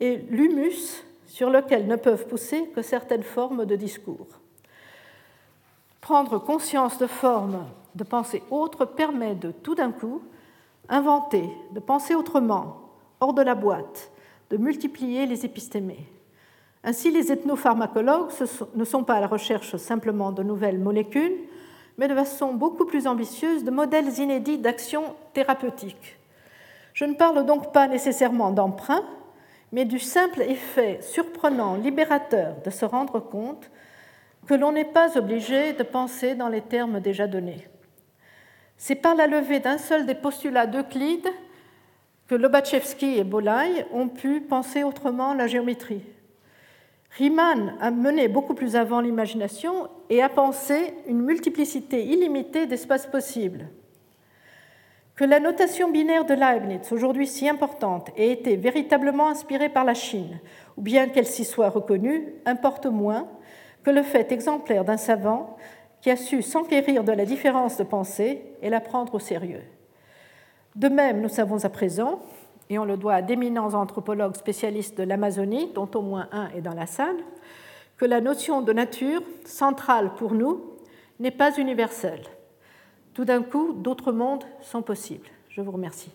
est 0.00 0.30
l'humus 0.30 1.04
sur 1.26 1.50
lequel 1.50 1.86
ne 1.86 1.96
peuvent 1.96 2.26
pousser 2.26 2.68
que 2.74 2.82
certaines 2.82 3.22
formes 3.22 3.64
de 3.64 3.76
discours. 3.76 4.26
Prendre 6.00 6.38
conscience 6.38 6.98
de 6.98 7.06
formes 7.06 7.66
de 7.94 8.04
pensée 8.04 8.42
autres 8.50 8.84
permet 8.84 9.34
de 9.34 9.50
tout 9.50 9.74
d'un 9.74 9.92
coup 9.92 10.22
inventer, 10.88 11.48
de 11.72 11.80
penser 11.80 12.14
autrement, 12.14 12.76
hors 13.20 13.34
de 13.34 13.42
la 13.42 13.54
boîte, 13.54 14.10
de 14.50 14.56
multiplier 14.56 15.26
les 15.26 15.44
épistémés. 15.44 16.06
Ainsi, 16.84 17.10
les 17.10 17.32
ethnopharmacologues 17.32 18.30
ne 18.74 18.84
sont 18.84 19.04
pas 19.04 19.14
à 19.14 19.20
la 19.20 19.26
recherche 19.26 19.76
simplement 19.76 20.32
de 20.32 20.42
nouvelles 20.42 20.78
molécules, 20.78 21.36
mais 21.96 22.08
de 22.08 22.14
façon 22.14 22.54
beaucoup 22.54 22.84
plus 22.84 23.06
ambitieuse 23.06 23.64
de 23.64 23.70
modèles 23.70 24.18
inédits 24.18 24.58
d'action 24.58 25.16
thérapeutique. 25.34 26.16
Je 26.94 27.04
ne 27.04 27.14
parle 27.14 27.44
donc 27.44 27.72
pas 27.72 27.88
nécessairement 27.88 28.50
d'emprunt, 28.50 29.04
mais 29.72 29.84
du 29.84 29.98
simple 29.98 30.42
effet 30.42 30.98
surprenant, 31.02 31.74
libérateur 31.74 32.54
de 32.64 32.70
se 32.70 32.84
rendre 32.84 33.20
compte 33.20 33.70
que 34.46 34.54
l'on 34.54 34.72
n'est 34.72 34.84
pas 34.84 35.18
obligé 35.18 35.74
de 35.74 35.82
penser 35.82 36.34
dans 36.34 36.48
les 36.48 36.62
termes 36.62 37.00
déjà 37.00 37.26
donnés. 37.26 37.68
C'est 38.76 38.94
par 38.94 39.14
la 39.14 39.26
levée 39.26 39.60
d'un 39.60 39.78
seul 39.78 40.06
des 40.06 40.14
postulats 40.14 40.66
d'Euclide 40.66 41.28
que 42.28 42.34
Lobachevsky 42.34 43.18
et 43.18 43.24
Bolai 43.24 43.86
ont 43.92 44.08
pu 44.08 44.40
penser 44.40 44.84
autrement 44.84 45.34
la 45.34 45.48
géométrie. 45.48 46.02
Riemann 47.18 47.74
a 47.80 47.90
mené 47.90 48.28
beaucoup 48.28 48.54
plus 48.54 48.76
avant 48.76 49.00
l'imagination 49.00 49.88
et 50.08 50.22
a 50.22 50.28
pensé 50.28 50.94
une 51.08 51.20
multiplicité 51.20 52.04
illimitée 52.04 52.66
d'espaces 52.66 53.08
possibles. 53.08 53.66
Que 55.16 55.24
la 55.24 55.40
notation 55.40 55.90
binaire 55.90 56.24
de 56.24 56.34
Leibniz, 56.34 56.92
aujourd'hui 56.92 57.26
si 57.26 57.48
importante, 57.48 58.10
ait 58.16 58.30
été 58.30 58.54
véritablement 58.54 59.28
inspirée 59.28 59.68
par 59.68 59.84
la 59.84 59.94
Chine, 59.94 60.38
ou 60.76 60.82
bien 60.82 61.08
qu'elle 61.08 61.26
s'y 61.26 61.44
soit 61.44 61.70
reconnue, 61.70 62.34
importe 62.46 62.86
moins 62.86 63.26
que 63.82 63.90
le 63.90 64.04
fait 64.04 64.30
exemplaire 64.30 64.84
d'un 64.84 64.96
savant 64.96 65.56
qui 66.00 66.12
a 66.12 66.16
su 66.16 66.40
s'enquérir 66.40 67.02
de 67.02 67.10
la 67.10 67.24
différence 67.24 67.76
de 67.78 67.82
pensée 67.82 68.44
et 68.62 68.70
la 68.70 68.80
prendre 68.80 69.16
au 69.16 69.18
sérieux. 69.18 69.64
De 70.76 70.88
même, 70.88 71.20
nous 71.20 71.28
savons 71.28 71.64
à 71.64 71.68
présent, 71.68 72.20
et 72.70 72.78
on 72.78 72.84
le 72.84 72.96
doit 72.96 73.14
à 73.14 73.22
d'éminents 73.22 73.74
anthropologues 73.74 74.36
spécialistes 74.36 74.98
de 74.98 75.04
l'Amazonie, 75.04 75.72
dont 75.74 75.88
au 75.94 76.02
moins 76.02 76.28
un 76.32 76.48
est 76.50 76.60
dans 76.60 76.74
la 76.74 76.86
salle, 76.86 77.16
que 77.96 78.04
la 78.04 78.20
notion 78.20 78.62
de 78.62 78.72
nature, 78.72 79.22
centrale 79.44 80.14
pour 80.14 80.34
nous, 80.34 80.64
n'est 81.18 81.30
pas 81.30 81.56
universelle. 81.56 82.22
Tout 83.14 83.24
d'un 83.24 83.42
coup, 83.42 83.72
d'autres 83.72 84.12
mondes 84.12 84.44
sont 84.60 84.82
possibles. 84.82 85.28
Je 85.48 85.60
vous 85.60 85.72
remercie. 85.72 86.12